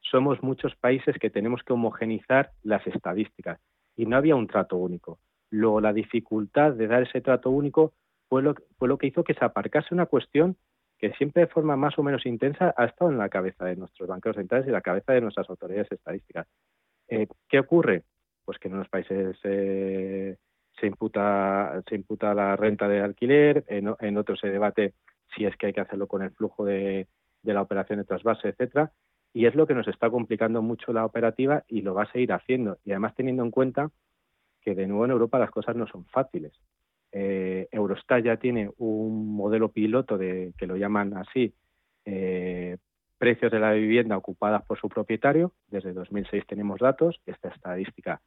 Somos 0.00 0.42
muchos 0.42 0.76
países 0.76 1.18
que 1.18 1.30
tenemos 1.30 1.62
que 1.64 1.72
homogenizar 1.72 2.52
las 2.62 2.86
estadísticas 2.86 3.58
y 3.98 4.06
no 4.06 4.16
había 4.16 4.36
un 4.36 4.46
trato 4.46 4.76
único. 4.76 5.18
Luego, 5.50 5.80
la 5.80 5.92
dificultad 5.92 6.72
de 6.72 6.86
dar 6.86 7.02
ese 7.02 7.20
trato 7.20 7.50
único 7.50 7.92
fue 8.28 8.42
lo, 8.42 8.54
fue 8.78 8.88
lo 8.88 8.96
que 8.96 9.08
hizo 9.08 9.24
que 9.24 9.34
se 9.34 9.44
aparcase 9.44 9.92
una 9.92 10.06
cuestión 10.06 10.56
que 10.98 11.12
siempre 11.14 11.42
de 11.42 11.48
forma 11.48 11.76
más 11.76 11.98
o 11.98 12.02
menos 12.02 12.24
intensa 12.24 12.72
ha 12.76 12.84
estado 12.84 13.10
en 13.10 13.18
la 13.18 13.28
cabeza 13.28 13.64
de 13.64 13.76
nuestros 13.76 14.08
banqueros 14.08 14.36
centrales 14.36 14.66
y 14.68 14.70
la 14.70 14.80
cabeza 14.80 15.12
de 15.12 15.20
nuestras 15.20 15.50
autoridades 15.50 15.90
estadísticas. 15.90 16.46
Eh, 17.08 17.26
¿Qué 17.48 17.58
ocurre? 17.58 18.04
Pues 18.44 18.58
que 18.58 18.68
en 18.68 18.74
unos 18.74 18.88
países 18.88 19.36
eh, 19.42 20.36
se 20.80 20.86
imputa 20.86 21.82
se 21.88 21.96
imputa 21.96 22.34
la 22.34 22.54
renta 22.56 22.88
de 22.88 23.00
alquiler, 23.00 23.64
en, 23.66 23.94
en, 24.00 24.16
otros 24.16 24.38
se 24.40 24.48
debate 24.48 24.94
si 25.34 25.44
es 25.44 25.56
que 25.56 25.66
hay 25.66 25.72
que 25.72 25.80
hacerlo 25.80 26.06
con 26.06 26.22
el 26.22 26.30
flujo 26.30 26.64
de, 26.64 27.08
de 27.42 27.54
la 27.54 27.62
operación 27.62 27.98
de 27.98 28.04
trasvase, 28.04 28.48
etcétera 28.48 28.92
y 29.32 29.46
es 29.46 29.54
lo 29.54 29.66
que 29.66 29.74
nos 29.74 29.88
está 29.88 30.10
complicando 30.10 30.62
mucho 30.62 30.92
la 30.92 31.04
operativa 31.04 31.64
y 31.68 31.82
lo 31.82 31.94
va 31.94 32.04
a 32.04 32.12
seguir 32.12 32.32
haciendo. 32.32 32.78
Y 32.84 32.92
además 32.92 33.14
teniendo 33.14 33.42
en 33.42 33.50
cuenta 33.50 33.90
que 34.60 34.74
de 34.74 34.86
nuevo 34.86 35.04
en 35.04 35.10
Europa 35.10 35.38
las 35.38 35.50
cosas 35.50 35.76
no 35.76 35.86
son 35.86 36.04
fáciles. 36.06 36.52
Eh, 37.12 37.68
Eurostat 37.70 38.24
ya 38.24 38.36
tiene 38.36 38.70
un 38.78 39.34
modelo 39.34 39.70
piloto 39.70 40.18
de 40.18 40.52
que 40.58 40.66
lo 40.66 40.76
llaman 40.76 41.16
así 41.16 41.54
eh, 42.04 42.76
precios 43.16 43.50
de 43.50 43.60
la 43.60 43.72
vivienda 43.72 44.16
ocupadas 44.16 44.64
por 44.64 44.78
su 44.78 44.88
propietario. 44.88 45.52
Desde 45.68 45.92
2006 45.92 46.46
tenemos 46.46 46.80
datos, 46.80 47.20
esta 47.26 47.48
estadística 47.48 48.20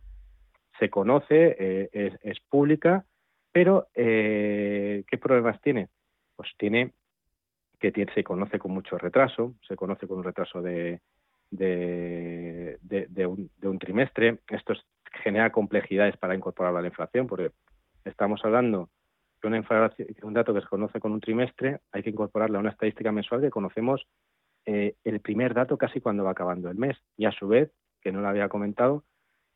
se 0.79 0.89
conoce, 0.89 1.55
eh, 1.59 2.17
es, 2.23 2.39
pública, 2.49 3.05
pero 3.51 3.87
¿qué 3.93 5.19
problemas 5.21 5.61
tiene? 5.61 5.89
Pues 6.35 6.49
tiene 6.57 6.93
que 7.81 8.07
se 8.13 8.23
conoce 8.23 8.59
con 8.59 8.71
mucho 8.71 8.97
retraso, 8.97 9.55
se 9.67 9.75
conoce 9.75 10.07
con 10.07 10.19
un 10.19 10.23
retraso 10.23 10.61
de, 10.61 11.01
de, 11.49 13.25
un, 13.25 13.79
trimestre. 13.79 14.39
Esto 14.49 14.73
genera 15.23 15.51
complejidades 15.51 16.15
para 16.17 16.35
incorporarlo 16.35 16.77
a 16.77 16.81
la 16.81 16.89
inflación, 16.89 17.25
porque 17.25 17.51
estamos 18.05 18.39
hablando 18.45 18.89
de 19.41 19.47
una 19.47 19.63
un 20.21 20.33
dato 20.33 20.53
que 20.53 20.61
se 20.61 20.67
conoce 20.67 20.99
con 20.99 21.11
un 21.11 21.19
trimestre, 21.19 21.79
hay 21.91 22.03
que 22.03 22.11
incorporarle 22.11 22.57
a 22.57 22.59
una 22.59 22.69
estadística 22.69 23.11
mensual 23.11 23.41
que 23.41 23.49
conocemos 23.49 24.05
eh, 24.67 24.93
el 25.03 25.19
primer 25.19 25.55
dato 25.55 25.79
casi 25.79 25.99
cuando 25.99 26.23
va 26.23 26.31
acabando 26.31 26.69
el 26.69 26.77
mes. 26.77 26.95
Y 27.17 27.25
a 27.25 27.31
su 27.31 27.47
vez, 27.47 27.71
que 28.01 28.11
no 28.11 28.21
lo 28.21 28.27
había 28.27 28.49
comentado, 28.49 29.03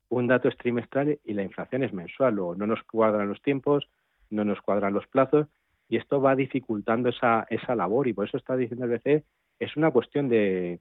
un 0.10 0.26
dato 0.26 0.50
es 0.50 0.58
trimestral 0.58 1.20
y 1.24 1.34
la 1.34 1.44
inflación 1.44 1.84
es 1.84 1.94
mensual. 1.94 2.34
Luego 2.34 2.56
no 2.56 2.66
nos 2.66 2.82
cuadran 2.84 3.30
los 3.30 3.42
tiempos, 3.44 3.88
no 4.32 4.44
nos 4.44 4.60
cuadran 4.62 4.94
los 4.94 5.06
plazos 5.06 5.48
y 5.88 5.98
esto 5.98 6.22
va 6.22 6.36
dificultando 6.36 7.10
esa, 7.10 7.46
esa 7.50 7.76
labor 7.76 8.08
y 8.08 8.14
por 8.14 8.28
eso 8.28 8.38
está 8.38 8.56
diciendo 8.56 8.86
el 8.86 8.92
BCE, 8.92 9.24
es 9.60 9.78
una 9.78 9.92
cuestión 9.92 10.30
de, 10.30 10.80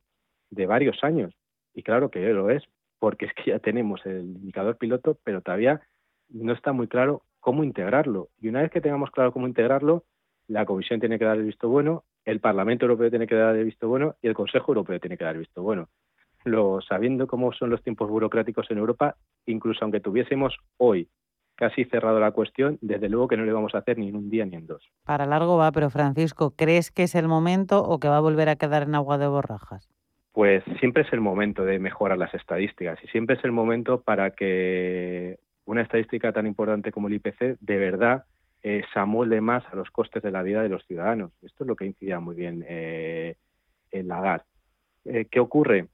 de 0.50 0.66
varios 0.66 1.02
años. 1.02 1.34
Y 1.74 1.82
claro 1.82 2.10
que 2.10 2.20
lo 2.32 2.50
es, 2.50 2.62
porque 2.98 3.26
es 3.26 3.34
que 3.34 3.50
ya 3.50 3.58
tenemos 3.58 4.04
el 4.06 4.22
indicador 4.22 4.76
piloto, 4.76 5.18
pero 5.24 5.42
todavía 5.42 5.82
no 6.28 6.52
está 6.52 6.72
muy 6.72 6.88
claro 6.88 7.22
cómo 7.40 7.64
integrarlo. 7.64 8.28
Y 8.40 8.48
una 8.48 8.62
vez 8.62 8.70
que 8.70 8.80
tengamos 8.80 9.10
claro 9.10 9.32
cómo 9.32 9.46
integrarlo, 9.46 10.04
la 10.46 10.64
Comisión 10.64 11.00
tiene 11.00 11.18
que 11.18 11.24
dar 11.24 11.36
el 11.36 11.44
visto 11.44 11.68
bueno, 11.68 12.04
el 12.24 12.40
Parlamento 12.40 12.86
Europeo 12.86 13.10
tiene 13.10 13.26
que 13.26 13.34
dar 13.34 13.54
el 13.56 13.64
visto 13.64 13.88
bueno 13.88 14.16
y 14.22 14.28
el 14.28 14.34
Consejo 14.34 14.72
Europeo 14.72 14.98
tiene 15.00 15.18
que 15.18 15.24
dar 15.24 15.34
el 15.34 15.40
visto 15.40 15.62
bueno. 15.62 15.88
Lo, 16.44 16.80
sabiendo 16.82 17.26
cómo 17.26 17.52
son 17.52 17.70
los 17.70 17.82
tiempos 17.82 18.10
burocráticos 18.10 18.70
en 18.70 18.78
Europa, 18.78 19.16
incluso 19.46 19.80
aunque 19.82 20.00
tuviésemos 20.00 20.56
hoy 20.76 21.08
casi 21.54 21.84
cerrado 21.84 22.20
la 22.20 22.32
cuestión, 22.32 22.78
desde 22.80 23.08
luego 23.08 23.28
que 23.28 23.36
no 23.36 23.44
le 23.44 23.52
vamos 23.52 23.74
a 23.74 23.78
hacer 23.78 23.98
ni 23.98 24.08
en 24.08 24.16
un 24.16 24.30
día 24.30 24.44
ni 24.44 24.56
en 24.56 24.66
dos. 24.66 24.82
Para 25.04 25.26
largo 25.26 25.56
va, 25.56 25.70
pero 25.72 25.90
Francisco, 25.90 26.54
¿crees 26.56 26.90
que 26.90 27.04
es 27.04 27.14
el 27.14 27.28
momento 27.28 27.82
o 27.82 27.98
que 27.98 28.08
va 28.08 28.18
a 28.18 28.20
volver 28.20 28.48
a 28.48 28.56
quedar 28.56 28.82
en 28.82 28.94
agua 28.94 29.18
de 29.18 29.28
borrajas? 29.28 29.88
Pues 30.32 30.64
siempre 30.80 31.04
es 31.04 31.12
el 31.12 31.20
momento 31.20 31.64
de 31.64 31.78
mejorar 31.78 32.18
las 32.18 32.34
estadísticas 32.34 32.98
y 33.04 33.06
siempre 33.08 33.36
es 33.36 33.44
el 33.44 33.52
momento 33.52 34.00
para 34.00 34.30
que 34.30 35.38
una 35.64 35.82
estadística 35.82 36.32
tan 36.32 36.46
importante 36.46 36.90
como 36.90 37.08
el 37.08 37.14
IPC 37.14 37.58
de 37.60 37.76
verdad 37.76 38.24
eh, 38.62 38.82
se 38.92 38.98
amolde 38.98 39.40
más 39.40 39.62
a 39.70 39.76
los 39.76 39.90
costes 39.90 40.22
de 40.22 40.30
la 40.30 40.42
vida 40.42 40.62
de 40.62 40.68
los 40.68 40.84
ciudadanos. 40.86 41.32
Esto 41.42 41.64
es 41.64 41.68
lo 41.68 41.76
que 41.76 41.86
incidía 41.86 42.18
muy 42.18 42.34
bien 42.34 42.64
eh, 42.66 43.36
en 43.90 44.08
Lagarde. 44.08 44.46
Eh, 45.04 45.26
¿Qué 45.30 45.38
ocurre? 45.38 45.88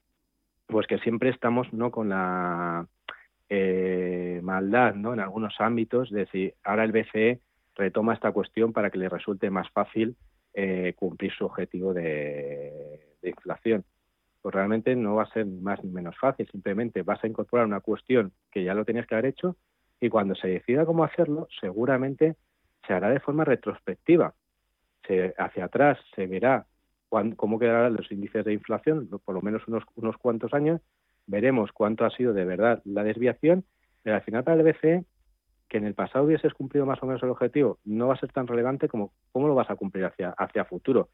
Pues 0.67 0.87
que 0.87 0.97
siempre 0.99 1.29
estamos 1.29 1.71
no 1.73 1.91
con 1.91 2.09
la 2.09 2.87
eh, 3.53 4.39
maldad 4.41 4.95
¿no? 4.95 5.13
en 5.13 5.19
algunos 5.19 5.59
ámbitos, 5.59 6.07
es 6.07 6.15
decir, 6.15 6.55
ahora 6.63 6.85
el 6.85 6.93
BCE 6.93 7.41
retoma 7.75 8.13
esta 8.13 8.31
cuestión 8.31 8.71
para 8.71 8.89
que 8.89 8.97
le 8.97 9.09
resulte 9.09 9.49
más 9.49 9.69
fácil 9.71 10.15
eh, 10.53 10.93
cumplir 10.95 11.33
su 11.33 11.45
objetivo 11.45 11.93
de, 11.93 13.17
inflación. 13.23 13.83
Pues 14.41 14.55
realmente 14.55 14.95
no 14.95 15.15
va 15.15 15.23
a 15.23 15.33
ser 15.33 15.45
más 15.45 15.83
ni 15.83 15.91
menos 15.91 16.17
fácil, 16.17 16.47
simplemente 16.49 17.03
vas 17.03 17.21
a 17.25 17.27
incorporar 17.27 17.65
una 17.65 17.81
cuestión 17.81 18.31
que 18.49 18.63
ya 18.63 18.73
lo 18.73 18.85
tenías 18.85 19.05
que 19.05 19.15
haber 19.15 19.25
hecho 19.25 19.57
y 19.99 20.07
cuando 20.07 20.33
se 20.33 20.47
decida 20.47 20.85
cómo 20.85 21.03
hacerlo, 21.03 21.49
seguramente 21.59 22.37
se 22.87 22.93
hará 22.93 23.09
de 23.09 23.19
forma 23.19 23.43
retrospectiva. 23.43 24.33
Se, 25.05 25.33
hacia 25.37 25.65
atrás 25.65 25.99
se 26.15 26.25
verá 26.25 26.65
cómo 27.35 27.59
quedarán 27.59 27.95
los 27.95 28.09
índices 28.13 28.45
de 28.45 28.53
inflación, 28.53 29.09
por 29.25 29.35
lo 29.35 29.41
menos 29.41 29.67
unos, 29.67 29.83
unos 29.95 30.15
cuantos 30.15 30.53
años, 30.53 30.79
veremos 31.27 31.71
cuánto 31.71 32.05
ha 32.05 32.09
sido 32.11 32.33
de 32.33 32.45
verdad 32.45 32.81
la 32.85 33.03
desviación, 33.03 33.63
pero 34.03 34.15
al 34.15 34.23
final 34.23 34.43
para 34.43 34.61
el 34.61 34.63
BCE, 34.63 35.05
que 35.69 35.77
en 35.77 35.85
el 35.85 35.93
pasado 35.93 36.25
hubieses 36.25 36.53
cumplido 36.53 36.85
más 36.85 37.01
o 37.01 37.05
menos 37.05 37.23
el 37.23 37.29
objetivo, 37.29 37.79
no 37.85 38.07
va 38.07 38.15
a 38.15 38.19
ser 38.19 38.31
tan 38.31 38.47
relevante 38.47 38.89
como 38.89 39.13
cómo 39.31 39.47
lo 39.47 39.55
vas 39.55 39.69
a 39.69 39.75
cumplir 39.75 40.05
hacia, 40.05 40.31
hacia 40.31 40.65
futuro. 40.65 41.09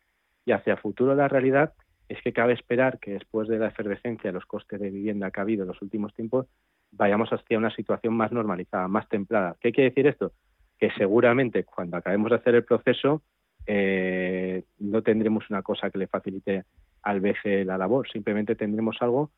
Y 0.46 0.52
hacia 0.52 0.78
futuro 0.78 1.13
la 1.13 1.28
realidad 1.28 1.74
es 2.10 2.22
que 2.22 2.34
cabe 2.34 2.54
esperar 2.54 3.00
que 3.00 3.12
después 3.12 3.48
de 3.48 3.60
la 3.60 3.67
efervescencia 3.67 4.30
de 4.30 4.34
los 4.34 4.46
costes 4.46 4.80
de 4.80 4.89
vivienda 4.89 5.30
que 5.30 5.39
ha 5.39 5.43
habido 5.43 5.63
en 5.63 5.67
los 5.67 5.82
últimos 5.82 6.13
tiempos, 6.13 6.48
vayamos 6.91 7.30
hacia 7.32 7.58
una 7.58 7.70
situación 7.76 8.13
más 8.13 8.32
normalizada, 8.32 8.88
más 8.88 9.08
templada. 9.10 9.58
¿Qué 9.60 9.72
quiere 9.72 9.89
decir 9.89 10.08
esto? 10.08 10.32
Que 10.80 10.89
seguramente 10.91 11.63
cuando 11.63 11.98
acabemos 11.98 12.30
de 12.30 12.38
hacer 12.38 12.56
el 12.56 12.63
proceso 12.63 13.24
eh, 13.65 14.63
no 14.80 15.04
tendremos 15.04 15.50
una 15.50 15.62
cosa 15.62 15.89
que 15.89 15.98
le 15.98 16.08
facilite 16.08 16.63
al 17.04 17.20
BCE 17.20 17.65
la 17.65 17.78
labor, 17.78 18.10
simplemente 18.10 18.56
tendremos 18.56 18.98
algo 19.02 19.32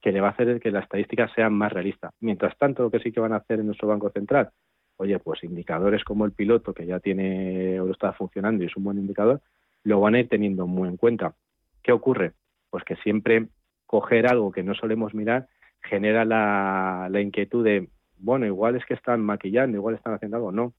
que 0.00 0.12
le 0.12 0.20
va 0.20 0.28
a 0.28 0.30
hacer 0.32 0.60
que 0.60 0.70
la 0.70 0.80
estadística 0.80 1.28
sea 1.34 1.50
más 1.50 1.72
realista. 1.72 2.10
Mientras 2.20 2.56
tanto, 2.58 2.82
lo 2.84 2.90
que 2.90 3.00
sí 3.00 3.12
que 3.12 3.20
van 3.20 3.32
a 3.32 3.36
hacer 3.36 3.60
en 3.60 3.66
nuestro 3.66 3.88
Banco 3.88 4.10
Central, 4.10 4.50
oye, 4.96 5.18
pues 5.18 5.42
indicadores 5.44 6.04
como 6.04 6.24
el 6.24 6.32
piloto, 6.32 6.72
que 6.72 6.86
ya 6.86 7.00
tiene 7.00 7.80
o 7.80 7.90
está 7.90 8.12
funcionando 8.12 8.62
y 8.62 8.66
es 8.66 8.76
un 8.76 8.84
buen 8.84 8.98
indicador, 8.98 9.40
lo 9.84 10.00
van 10.00 10.14
a 10.14 10.20
ir 10.20 10.28
teniendo 10.28 10.66
muy 10.66 10.88
en 10.88 10.96
cuenta. 10.96 11.34
¿Qué 11.82 11.92
ocurre? 11.92 12.32
Pues 12.70 12.84
que 12.84 12.96
siempre 12.96 13.48
coger 13.86 14.26
algo 14.26 14.52
que 14.52 14.62
no 14.62 14.74
solemos 14.74 15.14
mirar 15.14 15.48
genera 15.82 16.24
la 16.24 17.20
inquietud 17.20 17.64
de, 17.64 17.88
bueno, 18.18 18.46
igual 18.46 18.76
es 18.76 18.84
que 18.84 18.94
están 18.94 19.20
maquillando, 19.20 19.76
igual 19.76 19.94
están 19.94 20.14
haciendo 20.14 20.36
algo. 20.36 20.52
No, 20.52 20.74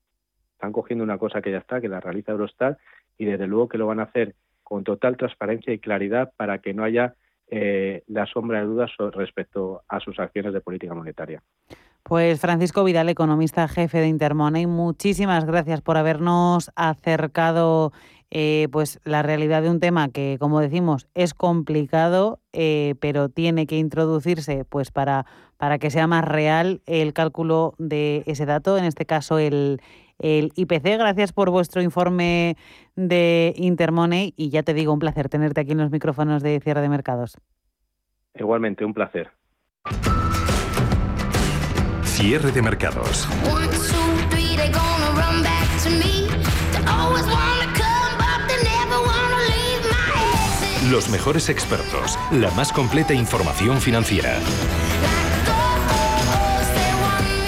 están 0.53 0.71
cogiendo 0.71 1.03
una 1.03 1.17
cosa 1.17 1.41
que 1.41 1.51
ya 1.51 1.60
está, 1.60 1.80
que 1.80 1.88
la 1.88 1.99
realiza 1.99 2.32
Eurostat, 2.32 2.77
y 3.17 3.25
desde 3.25 3.47
luego 3.47 3.69
que 3.69 3.77
lo 3.77 3.88
van 3.88 3.99
a 3.99 4.03
hacer 4.03 4.36
con 4.63 4.84
total 4.84 5.15
transparencia 5.15 5.71
y 5.71 5.80
claridad 5.80 6.34
para 6.36 6.60
que 6.60 6.73
no 6.73 6.84
haya 6.84 7.15
eh, 7.49 8.03
la 8.07 8.25
sombra 8.25 8.60
de 8.60 8.65
dudas 8.65 8.91
respecto 9.13 9.81
a 9.88 9.99
sus 9.99 10.19
acciones 10.19 10.53
de 10.53 10.62
política 10.62 10.93
monetaria. 10.93 11.41
Pues 12.03 12.39
Francisco 12.39 12.83
Vidal, 12.83 13.10
economista 13.10 13.67
jefe 13.67 13.99
de 13.99 14.07
Intermoney, 14.07 14.65
muchísimas 14.65 15.45
gracias 15.45 15.81
por 15.81 15.97
habernos 15.97 16.71
acercado 16.75 17.91
eh, 18.29 18.67
pues 18.71 18.99
la 19.05 19.23
realidad 19.23 19.62
de 19.62 19.69
un 19.69 19.79
tema 19.79 20.10
que, 20.10 20.38
como 20.39 20.60
decimos, 20.60 21.07
es 21.15 21.33
complicado, 21.33 22.39
eh, 22.51 22.95
pero 22.99 23.29
tiene 23.29 23.67
que 23.67 23.77
introducirse 23.77 24.65
pues 24.65 24.91
para, 24.91 25.25
para 25.57 25.79
que 25.79 25.89
sea 25.89 26.07
más 26.07 26.25
real 26.25 26.81
el 26.86 27.13
cálculo 27.13 27.73
de 27.77 28.23
ese 28.25 28.45
dato, 28.45 28.77
en 28.77 28.86
este 28.86 29.05
caso 29.05 29.38
el, 29.38 29.81
el 30.19 30.51
IPC. 30.56 30.97
Gracias 30.97 31.32
por 31.34 31.49
vuestro 31.49 31.82
informe 31.82 32.58
de 32.95 33.53
Intermoney 33.58 34.34
y 34.36 34.49
ya 34.49 34.63
te 34.63 34.73
digo, 34.73 34.93
un 34.93 34.99
placer 34.99 35.30
tenerte 35.30 35.62
aquí 35.62 35.71
en 35.71 35.80
los 35.80 35.91
micrófonos 35.91 36.43
de 36.43 36.60
cierre 36.60 36.82
de 36.82 36.89
mercados. 36.89 37.38
Igualmente, 38.36 38.86
un 38.86 38.93
placer. 38.93 39.32
Cierre 42.03 42.51
de 42.51 42.62
mercados. 42.62 43.27
Los 50.91 51.10
mejores 51.10 51.49
expertos, 51.49 52.17
la 52.32 52.49
más 52.51 52.71
completa 52.71 53.13
información 53.13 53.82
financiera 53.82 54.39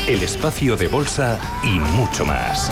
el 0.10 0.24
espacio 0.24 0.76
de 0.76 0.88
bolsa 0.88 1.40
y 1.62 1.80
mucho 1.80 2.26
más. 2.26 2.72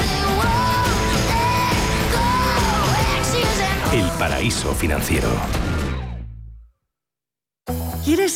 El 3.93 4.09
paraíso 4.17 4.73
financiero. 4.73 5.29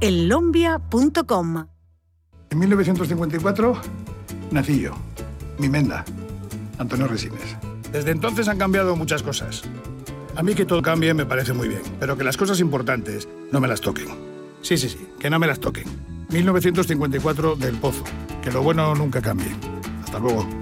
en 0.00 0.28
lombia.com. 0.28 1.66
En 2.50 2.58
1954 2.58 3.80
nací 4.50 4.80
yo, 4.80 4.92
mi 5.58 5.68
menda, 5.68 6.04
Antonio 6.78 7.06
Resines. 7.06 7.56
Desde 7.90 8.10
entonces 8.10 8.48
han 8.48 8.58
cambiado 8.58 8.94
muchas 8.94 9.22
cosas. 9.22 9.62
A 10.36 10.42
mí 10.42 10.54
que 10.54 10.64
todo 10.64 10.82
cambie 10.82 11.14
me 11.14 11.26
parece 11.26 11.52
muy 11.52 11.68
bien, 11.68 11.82
pero 11.98 12.16
que 12.16 12.24
las 12.24 12.36
cosas 12.36 12.60
importantes 12.60 13.28
no 13.50 13.60
me 13.60 13.68
las 13.68 13.80
toquen. 13.80 14.08
Sí, 14.60 14.76
sí, 14.76 14.88
sí, 14.88 15.08
que 15.18 15.30
no 15.30 15.38
me 15.38 15.46
las 15.46 15.60
toquen. 15.60 15.84
1954 16.30 17.56
del 17.56 17.76
Pozo. 17.76 18.04
Que 18.42 18.50
lo 18.50 18.62
bueno 18.62 18.94
nunca 18.94 19.20
cambie. 19.20 19.54
Hasta 20.04 20.18
luego. 20.18 20.61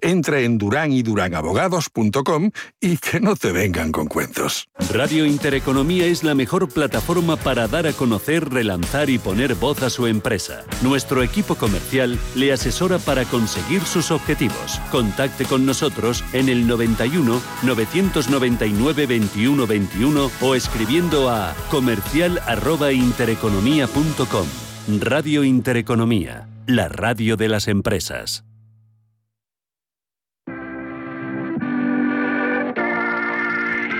Entra 0.00 0.40
en 0.40 0.58
duranyduranAbogados.com 0.58 2.50
y 2.80 2.96
que 2.98 3.20
no 3.20 3.36
te 3.36 3.52
vengan 3.52 3.92
con 3.92 4.06
cuentos. 4.06 4.66
Radio 4.92 5.24
Intereconomía 5.26 6.06
es 6.06 6.24
la 6.24 6.34
mejor 6.34 6.68
plataforma 6.68 7.36
para 7.36 7.68
dar 7.68 7.86
a 7.86 7.92
conocer, 7.92 8.48
relanzar 8.48 9.10
y 9.10 9.18
poner 9.18 9.54
voz 9.54 9.82
a 9.82 9.90
su 9.90 10.06
empresa. 10.06 10.64
Nuestro 10.82 11.22
equipo 11.22 11.54
comercial 11.54 12.18
le 12.34 12.52
asesora 12.52 12.98
para 12.98 13.24
conseguir 13.24 13.82
sus 13.82 14.10
objetivos. 14.10 14.80
Contacte 14.90 15.44
con 15.44 15.66
nosotros 15.66 16.24
en 16.32 16.48
el 16.48 16.66
91 16.66 17.42
999 17.62 19.06
21 19.06 19.66
21 19.66 20.30
o 20.40 20.54
escribiendo 20.54 21.28
a 21.30 21.54
comercial@intereconomía.com. 21.70 24.46
Radio 25.00 25.42
Intereconomía, 25.42 26.48
la 26.66 26.88
radio 26.88 27.36
de 27.36 27.48
las 27.48 27.66
empresas. 27.66 28.44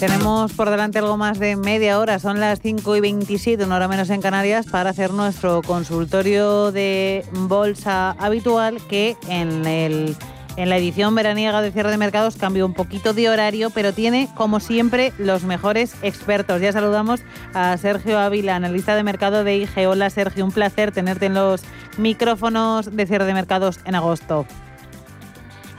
Tenemos 0.00 0.52
por 0.52 0.70
delante 0.70 1.00
algo 1.00 1.16
más 1.16 1.40
de 1.40 1.56
media 1.56 1.98
hora, 1.98 2.20
son 2.20 2.38
las 2.38 2.60
5 2.60 2.94
y 2.94 3.00
27, 3.00 3.64
una 3.64 3.76
hora 3.76 3.88
menos 3.88 4.10
en 4.10 4.22
Canarias, 4.22 4.66
para 4.66 4.90
hacer 4.90 5.12
nuestro 5.12 5.60
consultorio 5.60 6.70
de 6.70 7.24
bolsa 7.32 8.12
habitual 8.12 8.80
que 8.88 9.16
en, 9.28 9.66
el, 9.66 10.16
en 10.56 10.68
la 10.68 10.76
edición 10.76 11.16
veraniega 11.16 11.60
de 11.62 11.72
cierre 11.72 11.90
de 11.90 11.98
mercados 11.98 12.36
cambió 12.36 12.64
un 12.64 12.74
poquito 12.74 13.12
de 13.12 13.28
horario, 13.28 13.70
pero 13.70 13.92
tiene, 13.92 14.28
como 14.36 14.60
siempre, 14.60 15.12
los 15.18 15.42
mejores 15.42 15.96
expertos. 16.02 16.60
Ya 16.60 16.70
saludamos 16.72 17.20
a 17.52 17.76
Sergio 17.76 18.20
Ávila, 18.20 18.54
analista 18.54 18.94
de 18.94 19.02
mercado 19.02 19.42
de 19.42 19.56
IG. 19.56 19.88
Hola 19.88 20.10
Sergio, 20.10 20.44
un 20.44 20.52
placer 20.52 20.92
tenerte 20.92 21.26
en 21.26 21.34
los 21.34 21.62
micrófonos 21.96 22.94
de 22.94 23.04
cierre 23.04 23.24
de 23.24 23.34
mercados 23.34 23.80
en 23.84 23.96
agosto. 23.96 24.46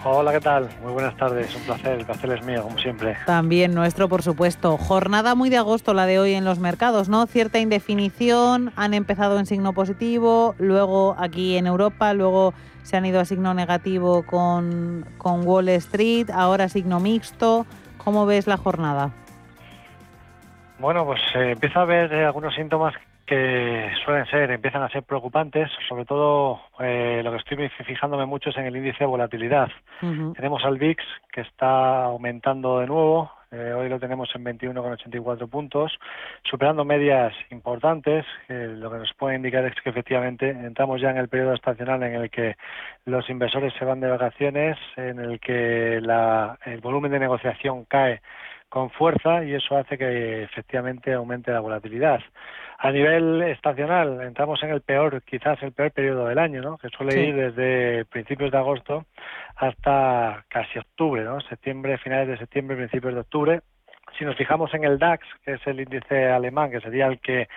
Hola, 0.02 0.32
¿qué 0.32 0.40
tal? 0.40 0.70
Muy 0.82 0.94
buenas 0.94 1.14
tardes, 1.18 1.54
un 1.54 1.62
placer, 1.64 2.00
el 2.00 2.06
placer 2.06 2.32
es 2.32 2.46
mío, 2.46 2.64
como 2.64 2.78
siempre. 2.78 3.18
También 3.26 3.76
nuestro, 3.76 4.08
por 4.08 4.24
supuesto. 4.24 4.78
Jornada 4.78 5.36
muy 5.36 5.50
de 5.50 5.58
agosto 5.58 5.94
la 5.94 6.06
de 6.06 6.20
hoy 6.20 6.36
en 6.36 6.46
los 6.46 6.58
mercados, 6.58 7.10
¿no? 7.10 7.26
Cierta 7.26 7.60
indefinición, 7.60 8.72
han 8.78 8.94
empezado 8.94 9.38
en 9.40 9.46
signo 9.46 9.74
positivo, 9.74 10.56
luego 10.58 11.16
aquí 11.20 11.58
en 11.58 11.68
Europa, 11.68 12.14
luego 12.14 12.54
se 12.84 12.96
han 12.96 13.06
ido 13.06 13.20
a 13.20 13.26
signo 13.26 13.54
negativo 13.54 14.24
con, 14.24 15.06
con 15.18 15.46
Wall 15.46 15.68
Street, 15.68 16.30
ahora 16.34 16.70
signo 16.70 17.02
mixto. 17.02 17.66
¿Cómo 17.98 18.26
ves 18.26 18.48
la 18.48 18.56
jornada? 18.56 19.12
Bueno, 20.80 21.06
pues 21.06 21.20
eh, 21.36 21.52
empieza 21.52 21.80
a 21.80 21.84
haber 21.84 22.14
eh, 22.14 22.26
algunos 22.26 22.56
síntomas 22.56 22.94
que 23.30 23.92
suelen 24.04 24.26
ser, 24.26 24.50
empiezan 24.50 24.82
a 24.82 24.90
ser 24.90 25.04
preocupantes, 25.04 25.70
sobre 25.88 26.04
todo 26.04 26.62
eh, 26.80 27.22
lo 27.24 27.32
que 27.32 27.38
estoy 27.38 27.70
fijándome 27.86 28.26
mucho 28.26 28.50
es 28.50 28.58
en 28.58 28.66
el 28.66 28.76
índice 28.76 28.98
de 29.02 29.06
volatilidad. 29.06 29.70
Tenemos 30.00 30.66
al 30.66 30.80
VIX 30.80 31.04
que 31.32 31.42
está 31.42 32.06
aumentando 32.06 32.80
de 32.80 32.88
nuevo, 32.88 33.32
eh, 33.52 33.72
hoy 33.74 33.88
lo 33.88 34.00
tenemos 34.00 34.30
en 34.34 34.44
21,84 34.44 35.48
puntos, 35.48 35.92
superando 36.44 36.84
medias 36.84 37.32
importantes, 37.52 38.26
lo 38.48 38.90
que 38.90 38.98
nos 38.98 39.14
puede 39.14 39.36
indicar 39.36 39.64
es 39.66 39.76
que 39.76 39.92
efectivamente 39.92 40.50
entramos 40.50 41.00
ya 41.00 41.12
en 41.12 41.18
el 41.18 41.28
periodo 41.28 41.54
estacional 41.54 42.02
en 42.02 42.16
el 42.16 42.32
que 42.32 42.56
los 43.06 43.30
inversores 43.30 43.74
se 43.78 43.86
van 43.86 44.00
de 44.00 44.10
vacaciones, 44.10 44.76
en 44.98 45.20
el 45.20 45.40
que 45.40 46.00
la, 46.02 46.58
el 46.66 46.82
volumen 46.82 47.12
de 47.12 47.20
negociación 47.20 47.86
cae 47.86 48.22
con 48.70 48.90
fuerza 48.92 49.44
y 49.44 49.54
eso 49.54 49.78
hace 49.78 49.98
que 49.98 50.44
efectivamente 50.44 51.14
aumente 51.14 51.52
la 51.52 51.60
volatilidad. 51.60 52.22
A 52.82 52.94
nivel 52.94 53.42
estacional, 53.42 54.22
entramos 54.22 54.64
en 54.64 54.70
el 54.70 54.80
peor, 54.80 55.22
quizás 55.24 55.62
el 55.64 55.74
peor 55.74 55.92
periodo 55.92 56.28
del 56.28 56.40
año, 56.40 56.62
¿no? 56.62 56.78
que 56.78 56.88
suele 56.88 57.28
ir 57.28 57.36
desde 57.36 58.06
principios 58.06 58.52
de 58.52 58.58
agosto 58.58 59.06
hasta 59.58 60.46
casi 60.48 60.80
octubre, 60.80 61.26
¿no? 61.26 61.42
septiembre, 61.42 61.98
finales 61.98 62.30
de 62.30 62.38
septiembre, 62.38 62.78
principios 62.78 63.16
de 63.16 63.20
octubre. 63.20 63.62
Si 64.18 64.24
nos 64.24 64.38
fijamos 64.38 64.74
en 64.74 64.86
el 64.86 64.98
DAX, 64.98 65.28
que 65.44 65.56
es 65.56 65.68
el 65.68 65.82
índice 65.82 66.30
alemán, 66.30 66.72
que 66.72 66.80
sería 66.80 67.08
el 67.08 67.20
que 67.20 67.50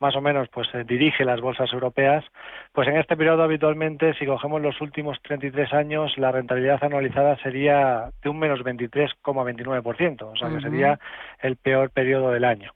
más 0.00 0.16
o 0.16 0.20
menos 0.20 0.48
pues 0.48 0.68
eh, 0.74 0.82
dirige 0.84 1.24
las 1.24 1.40
bolsas 1.40 1.72
europeas, 1.72 2.24
pues 2.72 2.88
en 2.88 2.96
este 2.96 3.16
periodo 3.16 3.44
habitualmente, 3.44 4.12
si 4.14 4.26
cogemos 4.26 4.60
los 4.60 4.80
últimos 4.80 5.22
33 5.22 5.72
años, 5.72 6.18
la 6.18 6.32
rentabilidad 6.32 6.82
anualizada 6.82 7.36
sería 7.44 8.10
de 8.24 8.28
un 8.28 8.40
menos 8.40 8.58
23,29%, 8.60 10.22
o 10.22 10.36
sea 10.36 10.48
que 10.48 10.60
sería 10.60 10.98
el 11.40 11.54
peor 11.54 11.90
periodo 11.90 12.32
del 12.32 12.44
año. 12.44 12.72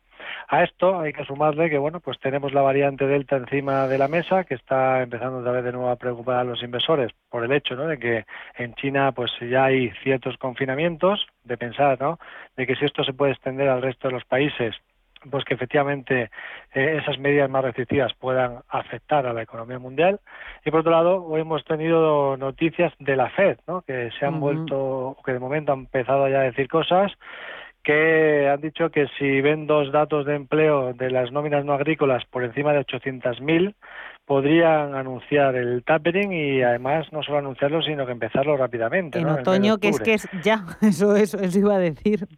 A 0.50 0.64
esto 0.64 0.98
hay 0.98 1.12
que 1.12 1.26
sumarle 1.26 1.68
que 1.68 1.76
bueno, 1.76 2.00
pues 2.00 2.18
tenemos 2.20 2.54
la 2.54 2.62
variante 2.62 3.06
delta 3.06 3.36
encima 3.36 3.86
de 3.86 3.98
la 3.98 4.08
mesa 4.08 4.44
que 4.44 4.54
está 4.54 5.02
empezando 5.02 5.40
otra 5.40 5.52
vez 5.52 5.62
de 5.62 5.72
nuevo 5.72 5.90
a 5.90 5.96
preocupar 5.96 6.36
a 6.36 6.44
los 6.44 6.62
inversores 6.62 7.12
por 7.28 7.44
el 7.44 7.52
hecho, 7.52 7.76
¿no? 7.76 7.86
de 7.86 7.98
que 7.98 8.24
en 8.56 8.74
China 8.74 9.12
pues 9.12 9.30
ya 9.40 9.64
hay 9.64 9.90
ciertos 10.02 10.38
confinamientos, 10.38 11.26
de 11.44 11.58
pensar, 11.58 12.00
¿no? 12.00 12.18
de 12.56 12.66
que 12.66 12.76
si 12.76 12.86
esto 12.86 13.04
se 13.04 13.12
puede 13.12 13.32
extender 13.32 13.68
al 13.68 13.82
resto 13.82 14.08
de 14.08 14.14
los 14.14 14.24
países 14.24 14.74
pues 15.30 15.44
que 15.44 15.52
efectivamente 15.52 16.30
eh, 16.72 16.98
esas 17.02 17.18
medidas 17.18 17.50
más 17.50 17.64
restrictivas 17.64 18.14
puedan 18.14 18.60
afectar 18.68 19.26
a 19.26 19.32
la 19.32 19.42
economía 19.42 19.78
mundial. 19.78 20.20
Y 20.64 20.70
por 20.70 20.80
otro 20.80 20.92
lado, 20.92 21.24
hoy 21.24 21.40
hemos 21.40 21.64
tenido 21.64 22.36
noticias 22.36 22.92
de 23.00 23.16
la 23.16 23.28
Fed, 23.30 23.58
¿no? 23.66 23.82
que 23.82 24.10
se 24.18 24.24
han 24.24 24.40
vuelto, 24.40 25.16
que 25.26 25.32
de 25.32 25.40
momento 25.40 25.72
han 25.72 25.80
empezado 25.80 26.28
ya 26.28 26.38
a 26.38 26.44
decir 26.44 26.68
cosas 26.68 27.12
que 27.88 28.46
han 28.46 28.60
dicho 28.60 28.90
que 28.90 29.06
si 29.18 29.40
ven 29.40 29.66
dos 29.66 29.90
datos 29.90 30.26
de 30.26 30.34
empleo 30.34 30.92
de 30.92 31.10
las 31.10 31.32
nóminas 31.32 31.64
no 31.64 31.72
agrícolas 31.72 32.22
por 32.26 32.44
encima 32.44 32.74
de 32.74 32.80
800.000, 32.80 33.74
podrían 34.26 34.94
anunciar 34.94 35.56
el 35.56 35.82
tapering 35.84 36.30
y 36.30 36.62
además 36.62 37.10
no 37.12 37.22
solo 37.22 37.38
anunciarlo, 37.38 37.80
sino 37.80 38.04
que 38.04 38.12
empezarlo 38.12 38.58
rápidamente. 38.58 39.18
En 39.18 39.30
otoño, 39.30 39.78
que 39.78 39.88
es 39.88 40.00
que 40.00 40.12
es 40.12 40.28
ya, 40.42 40.66
eso, 40.82 41.16
eso, 41.16 41.38
eso 41.38 41.58
iba 41.58 41.76
a 41.76 41.78
decir. 41.78 42.28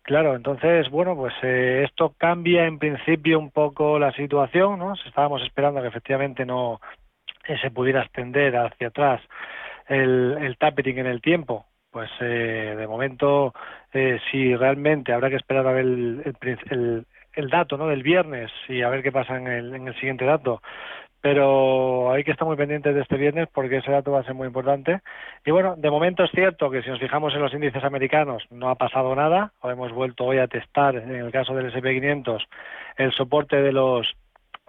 Claro, 0.00 0.34
entonces, 0.34 0.88
bueno, 0.88 1.14
pues 1.14 1.34
eh, 1.42 1.84
esto 1.86 2.14
cambia 2.16 2.64
en 2.64 2.78
principio 2.78 3.38
un 3.38 3.50
poco 3.50 3.98
la 3.98 4.12
situación, 4.12 4.78
¿no? 4.78 4.94
Estábamos 4.94 5.42
esperando 5.42 5.82
que 5.82 5.88
efectivamente 5.88 6.46
no 6.46 6.80
eh, 7.46 7.58
se 7.60 7.70
pudiera 7.70 8.00
extender 8.00 8.56
hacia 8.56 8.88
atrás 8.88 9.20
el, 9.88 10.38
el 10.40 10.56
tapering 10.56 11.00
en 11.00 11.06
el 11.06 11.20
tiempo, 11.20 11.66
pues 11.90 12.10
eh, 12.22 12.74
de 12.78 12.86
momento 12.86 13.52
eh, 13.92 14.18
si 14.30 14.54
realmente 14.54 15.12
habrá 15.12 15.30
que 15.30 15.36
esperar 15.36 15.66
a 15.66 15.72
ver 15.72 15.84
el, 15.84 16.34
el, 16.70 17.06
el, 17.34 17.50
dato 17.50 17.76
¿no? 17.76 17.86
del 17.86 18.02
viernes 18.02 18.50
y 18.68 18.82
a 18.82 18.88
ver 18.88 19.02
qué 19.02 19.12
pasa 19.12 19.36
en 19.36 19.46
el, 19.46 19.74
en 19.74 19.88
el 19.88 19.94
siguiente 19.94 20.24
dato 20.24 20.62
pero 21.22 22.10
hay 22.10 22.24
que 22.24 22.32
estar 22.32 22.46
muy 22.46 22.56
pendientes 22.56 22.94
de 22.94 23.00
este 23.00 23.16
viernes 23.16 23.48
porque 23.54 23.76
ese 23.76 23.92
dato 23.92 24.10
va 24.10 24.20
a 24.20 24.24
ser 24.24 24.34
muy 24.34 24.48
importante. 24.48 25.00
Y 25.46 25.52
bueno, 25.52 25.76
de 25.76 25.88
momento 25.88 26.24
es 26.24 26.30
cierto 26.32 26.68
que 26.68 26.82
si 26.82 26.90
nos 26.90 26.98
fijamos 26.98 27.32
en 27.32 27.40
los 27.40 27.54
índices 27.54 27.84
americanos 27.84 28.42
no 28.50 28.68
ha 28.68 28.74
pasado 28.74 29.14
nada, 29.14 29.52
o 29.60 29.70
hemos 29.70 29.92
vuelto 29.92 30.24
hoy 30.24 30.38
a 30.38 30.48
testar, 30.48 30.96
en 30.96 31.14
el 31.14 31.30
caso 31.30 31.54
del 31.54 31.66
S&P 31.66 31.94
500, 31.94 32.42
el 32.96 33.12
soporte 33.12 33.62
de 33.62 33.70
los 33.70 34.12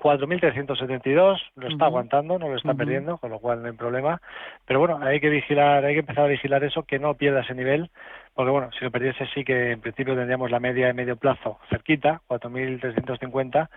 4.372, 0.03 1.39
lo 1.55 1.67
está 1.69 1.85
aguantando, 1.85 2.37
no 2.37 2.49
lo 2.49 2.57
está 2.57 2.73
perdiendo, 2.73 3.17
con 3.17 3.31
lo 3.31 3.39
cual 3.39 3.61
no 3.61 3.69
hay 3.69 3.73
problema. 3.73 4.21
Pero 4.65 4.79
bueno, 4.79 4.99
hay 5.01 5.21
que 5.21 5.29
vigilar, 5.29 5.85
hay 5.85 5.93
que 5.93 6.01
empezar 6.01 6.25
a 6.25 6.27
vigilar 6.27 6.61
eso, 6.65 6.83
que 6.83 6.99
no 6.99 7.13
pierda 7.13 7.39
ese 7.39 7.55
nivel, 7.55 7.89
porque 8.33 8.51
bueno, 8.51 8.69
si 8.77 8.83
lo 8.83 8.91
perdiese 8.91 9.25
sí 9.33 9.45
que 9.45 9.71
en 9.71 9.79
principio 9.79 10.13
tendríamos 10.13 10.51
la 10.51 10.59
media 10.59 10.87
de 10.87 10.93
medio 10.93 11.15
plazo 11.15 11.57
cerquita, 11.69 12.19
4.350, 12.27 13.69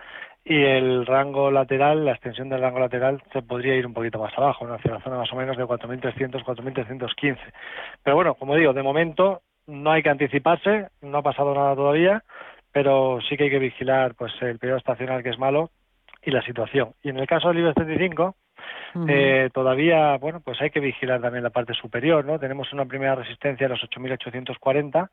y 0.43 0.61
el 0.65 1.05
rango 1.05 1.49
lateral, 1.49 2.03
la 2.03 2.11
extensión 2.11 2.49
del 2.49 2.61
rango 2.61 2.79
lateral 2.79 3.23
se 3.31 3.41
podría 3.41 3.75
ir 3.75 3.87
un 3.87 3.93
poquito 3.93 4.19
más 4.19 4.37
abajo, 4.37 4.67
¿no? 4.67 4.73
hacia 4.73 4.91
la 4.91 5.01
zona 5.01 5.17
más 5.17 5.31
o 5.31 5.35
menos 5.37 5.55
de 5.55 5.63
4.300, 5.63 6.43
4.315. 6.43 7.37
Pero 8.03 8.15
bueno, 8.17 8.35
como 8.35 8.55
digo, 8.55 8.73
de 8.73 8.83
momento 8.83 9.43
no 9.65 9.91
hay 9.91 10.03
que 10.03 10.09
anticiparse, 10.09 10.89
no 11.01 11.19
ha 11.19 11.23
pasado 11.23 11.55
nada 11.55 11.73
todavía, 11.73 12.21
pero 12.73 13.19
sí 13.29 13.37
que 13.37 13.45
hay 13.45 13.49
que 13.49 13.59
vigilar 13.59 14.13
pues 14.15 14.33
el 14.41 14.59
periodo 14.59 14.79
estacional 14.79 15.23
que 15.23 15.29
es 15.29 15.39
malo 15.39 15.71
y 16.27 16.31
la 16.31 16.41
situación. 16.41 16.89
Y 17.01 17.09
en 17.09 17.19
el 17.19 17.25
caso 17.25 17.47
del 17.47 17.59
IBEX 17.59 17.75
35, 17.75 18.35
eh, 19.07 19.49
todavía, 19.53 20.17
bueno, 20.17 20.41
pues 20.41 20.61
hay 20.61 20.71
que 20.71 20.81
vigilar 20.81 21.21
también 21.21 21.41
la 21.41 21.51
parte 21.51 21.73
superior, 21.73 22.25
¿no? 22.25 22.37
Tenemos 22.37 22.73
una 22.73 22.83
primera 22.85 23.15
resistencia 23.15 23.65
de 23.65 23.73
los 23.73 23.81
8.840 23.83 25.09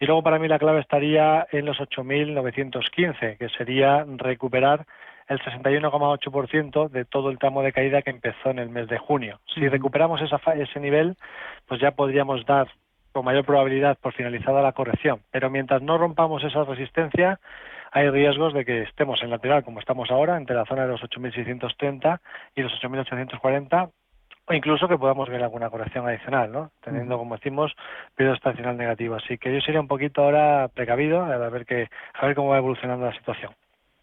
y 0.00 0.06
luego 0.06 0.24
para 0.24 0.40
mí 0.40 0.48
la 0.48 0.58
clave 0.58 0.80
estaría 0.80 1.46
en 1.52 1.66
los 1.66 1.78
8.915, 1.78 3.38
que 3.38 3.48
sería 3.50 4.04
recuperar 4.16 4.86
el 5.28 5.38
61,8% 5.38 6.88
de 6.90 7.04
todo 7.04 7.30
el 7.30 7.38
tramo 7.38 7.62
de 7.62 7.72
caída 7.72 8.02
que 8.02 8.10
empezó 8.10 8.50
en 8.50 8.58
el 8.58 8.68
mes 8.68 8.88
de 8.88 8.98
junio. 8.98 9.38
Si 9.54 9.68
recuperamos 9.68 10.20
esa, 10.20 10.40
ese 10.54 10.80
nivel, 10.80 11.14
pues 11.68 11.80
ya 11.80 11.92
podríamos 11.92 12.44
dar 12.44 12.66
con 13.12 13.24
mayor 13.24 13.44
probabilidad 13.44 13.96
por 13.98 14.14
finalizada 14.14 14.62
la 14.62 14.72
corrección. 14.72 15.20
Pero 15.30 15.48
mientras 15.48 15.80
no 15.80 15.96
rompamos 15.96 16.42
esa 16.42 16.64
resistencia, 16.64 17.38
hay 17.96 18.10
riesgos 18.10 18.52
de 18.52 18.66
que 18.66 18.82
estemos 18.82 19.22
en 19.22 19.30
lateral 19.30 19.64
como 19.64 19.80
estamos 19.80 20.10
ahora, 20.10 20.36
entre 20.36 20.54
la 20.54 20.66
zona 20.66 20.82
de 20.82 20.88
los 20.88 21.00
8.630 21.00 22.20
y 22.54 22.60
los 22.60 22.70
8.840, 22.74 23.90
o 24.48 24.52
incluso 24.52 24.86
que 24.86 24.98
podamos 24.98 25.30
ver 25.30 25.42
alguna 25.42 25.70
corrección 25.70 26.06
adicional, 26.06 26.52
¿no? 26.52 26.70
Teniendo, 26.84 27.16
como 27.16 27.36
decimos, 27.36 27.74
periodo 28.14 28.34
estacional 28.34 28.76
negativo. 28.76 29.14
Así 29.14 29.38
que 29.38 29.50
yo 29.50 29.62
sería 29.62 29.80
un 29.80 29.88
poquito 29.88 30.22
ahora 30.22 30.68
precavido 30.74 31.24
a 31.24 31.48
ver, 31.48 31.64
que, 31.64 31.88
a 32.12 32.26
ver 32.26 32.34
cómo 32.34 32.50
va 32.50 32.58
evolucionando 32.58 33.06
la 33.06 33.14
situación. 33.14 33.52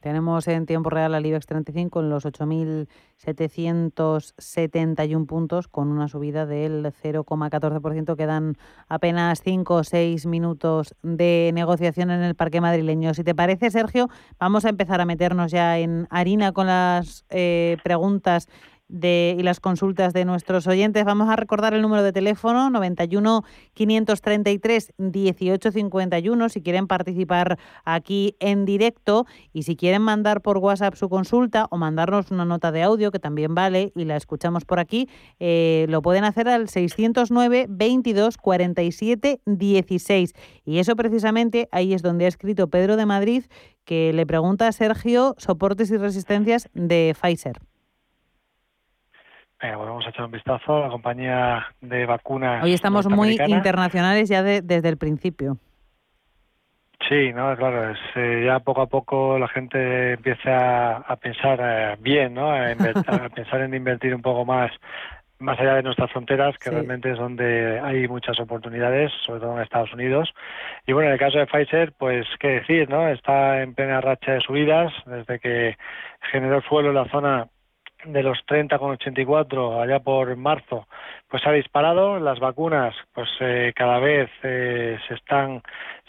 Tenemos 0.03 0.47
en 0.49 0.65
tiempo 0.65 0.89
real 0.89 1.15
al 1.15 1.25
IBEX 1.25 1.45
35 1.45 2.01
en 2.01 2.09
los 2.09 2.25
8.771 2.25 5.25
puntos 5.25 5.69
con 5.69 5.87
una 5.87 6.09
subida 6.09 6.45
del 6.45 6.91
0,14%. 7.01 8.17
Quedan 8.17 8.57
apenas 8.89 9.41
5 9.41 9.75
o 9.75 9.83
6 9.85 10.25
minutos 10.25 10.93
de 11.03 11.51
negociación 11.53 12.11
en 12.11 12.21
el 12.21 12.35
parque 12.35 12.59
madrileño. 12.59 13.13
Si 13.13 13.23
te 13.23 13.33
parece, 13.33 13.71
Sergio, 13.71 14.09
vamos 14.37 14.65
a 14.65 14.69
empezar 14.69 14.99
a 14.99 15.05
meternos 15.05 15.53
ya 15.53 15.79
en 15.79 16.05
harina 16.09 16.51
con 16.51 16.67
las 16.67 17.23
eh, 17.29 17.77
preguntas 17.81 18.49
de, 18.93 19.35
y 19.37 19.43
las 19.43 19.59
consultas 19.59 20.13
de 20.13 20.23
nuestros 20.23 20.67
oyentes. 20.67 21.03
Vamos 21.03 21.29
a 21.29 21.35
recordar 21.35 21.73
el 21.73 21.81
número 21.81 22.03
de 22.03 22.13
teléfono 22.13 22.69
91 22.69 23.43
533 23.73 24.93
1851 24.97 26.49
si 26.49 26.61
quieren 26.61 26.87
participar 26.87 27.57
aquí 27.83 28.35
en 28.39 28.65
directo 28.65 29.25
y 29.51 29.63
si 29.63 29.75
quieren 29.75 30.03
mandar 30.03 30.41
por 30.41 30.59
WhatsApp 30.59 30.95
su 30.95 31.09
consulta 31.09 31.67
o 31.71 31.77
mandarnos 31.77 32.29
una 32.31 32.45
nota 32.45 32.71
de 32.71 32.83
audio 32.83 33.11
que 33.11 33.19
también 33.19 33.55
vale 33.55 33.91
y 33.95 34.05
la 34.05 34.15
escuchamos 34.15 34.63
por 34.63 34.79
aquí, 34.79 35.09
eh, 35.39 35.87
lo 35.89 36.03
pueden 36.03 36.23
hacer 36.23 36.47
al 36.47 36.69
609 36.69 37.65
22 37.69 38.37
47 38.37 39.41
16. 39.45 40.33
Y 40.65 40.77
eso 40.77 40.95
precisamente 40.95 41.67
ahí 41.71 41.93
es 41.93 42.03
donde 42.03 42.25
ha 42.25 42.27
escrito 42.27 42.67
Pedro 42.67 42.95
de 42.95 43.07
Madrid 43.07 43.45
que 43.85 44.13
le 44.13 44.25
pregunta 44.27 44.67
a 44.67 44.71
Sergio 44.71 45.35
soportes 45.39 45.89
y 45.89 45.97
resistencias 45.97 46.69
de 46.73 47.15
Pfizer. 47.19 47.59
Venga, 49.63 49.77
pues 49.77 49.87
vamos 49.87 50.05
a 50.05 50.09
echar 50.09 50.25
un 50.25 50.31
vistazo 50.31 50.75
a 50.75 50.79
la 50.81 50.89
compañía 50.89 51.67
de 51.79 52.05
vacunas. 52.05 52.61
Hoy 52.65 52.73
estamos 52.73 53.07
muy 53.07 53.37
internacionales 53.47 54.27
ya 54.27 54.43
desde 54.43 54.89
el 54.89 54.97
principio. 54.97 55.57
Sí, 57.07 57.31
no, 57.31 57.55
claro, 57.55 57.91
es, 57.91 57.97
eh, 58.15 58.43
ya 58.45 58.59
poco 58.59 58.81
a 58.81 58.87
poco 58.87 59.39
la 59.39 59.47
gente 59.47 60.13
empieza 60.13 60.97
a, 60.97 61.15
pensar 61.15 61.59
eh, 61.61 61.95
bien, 62.01 62.33
¿no? 62.33 62.51
A, 62.51 63.29
pensar 63.29 63.61
en 63.61 63.73
invertir 63.73 64.13
un 64.13 64.21
poco 64.21 64.43
más 64.43 64.69
más 65.39 65.59
allá 65.59 65.75
de 65.75 65.83
nuestras 65.83 66.11
fronteras, 66.11 66.57
que 66.57 66.69
realmente 66.69 67.11
es 67.11 67.17
donde 67.17 67.79
hay 67.81 68.07
muchas 68.07 68.39
oportunidades, 68.39 69.11
sobre 69.25 69.41
todo 69.41 69.57
en 69.57 69.63
Estados 69.63 69.93
Unidos. 69.93 70.33
Y 70.87 70.93
bueno, 70.93 71.09
en 71.09 71.13
el 71.13 71.19
caso 71.19 71.37
de 71.37 71.47
Pfizer, 71.47 71.91
pues 71.97 72.25
qué 72.39 72.59
decir, 72.59 72.89
¿no? 72.89 73.09
Está 73.09 73.61
en 73.61 73.73
plena 73.75 73.99
racha 73.99 74.33
de 74.33 74.41
subidas 74.41 74.93
desde 75.05 75.39
que 75.39 75.77
generó 76.31 76.57
el 76.57 76.63
suelo 76.63 76.89
en 76.89 76.95
la 76.95 77.09
zona 77.09 77.47
de 78.05 78.23
los 78.23 78.39
30,84 78.45 79.81
allá 79.81 79.99
por 79.99 80.35
marzo, 80.35 80.87
pues 81.29 81.45
ha 81.45 81.51
disparado. 81.51 82.19
Las 82.19 82.39
vacunas, 82.39 82.95
pues 83.13 83.29
eh, 83.39 83.73
cada 83.75 83.99
vez 83.99 84.29
eh, 84.43 84.97
se 85.07 85.13
están 85.13 85.61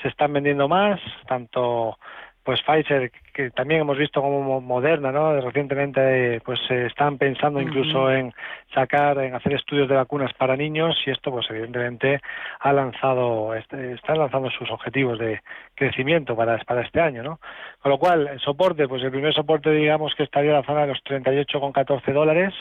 se 0.02 0.08
están 0.08 0.32
vendiendo 0.32 0.68
más, 0.68 1.00
tanto 1.26 1.98
pues 2.44 2.60
Pfizer, 2.62 3.10
que 3.32 3.50
también 3.50 3.80
hemos 3.80 3.96
visto 3.96 4.20
como 4.20 4.60
Moderna, 4.60 5.10
¿no? 5.10 5.40
Recientemente 5.40 6.40
pues 6.44 6.60
se 6.68 6.86
están 6.86 7.16
pensando 7.16 7.60
incluso 7.60 8.10
en 8.10 8.34
sacar, 8.74 9.18
en 9.18 9.34
hacer 9.34 9.54
estudios 9.54 9.88
de 9.88 9.94
vacunas 9.94 10.32
para 10.34 10.56
niños 10.56 10.94
y 11.06 11.10
esto 11.10 11.30
pues 11.30 11.46
evidentemente 11.48 12.20
ha 12.60 12.72
lanzado, 12.72 13.54
este, 13.54 13.92
están 13.92 14.18
lanzando 14.18 14.50
sus 14.50 14.70
objetivos 14.70 15.18
de 15.18 15.40
crecimiento 15.74 16.36
para, 16.36 16.58
para 16.58 16.82
este 16.82 17.00
año, 17.00 17.22
¿no? 17.22 17.40
Con 17.80 17.90
lo 17.90 17.98
cual, 17.98 18.28
el 18.28 18.40
soporte, 18.40 18.86
pues 18.86 19.02
el 19.02 19.10
primer 19.10 19.32
soporte 19.32 19.70
digamos 19.70 20.14
que 20.14 20.24
estaría 20.24 20.50
en 20.50 20.56
la 20.58 20.66
zona 20.66 20.82
de 20.82 20.88
los 20.88 21.02
38,14 21.02 22.12
dólares, 22.12 22.54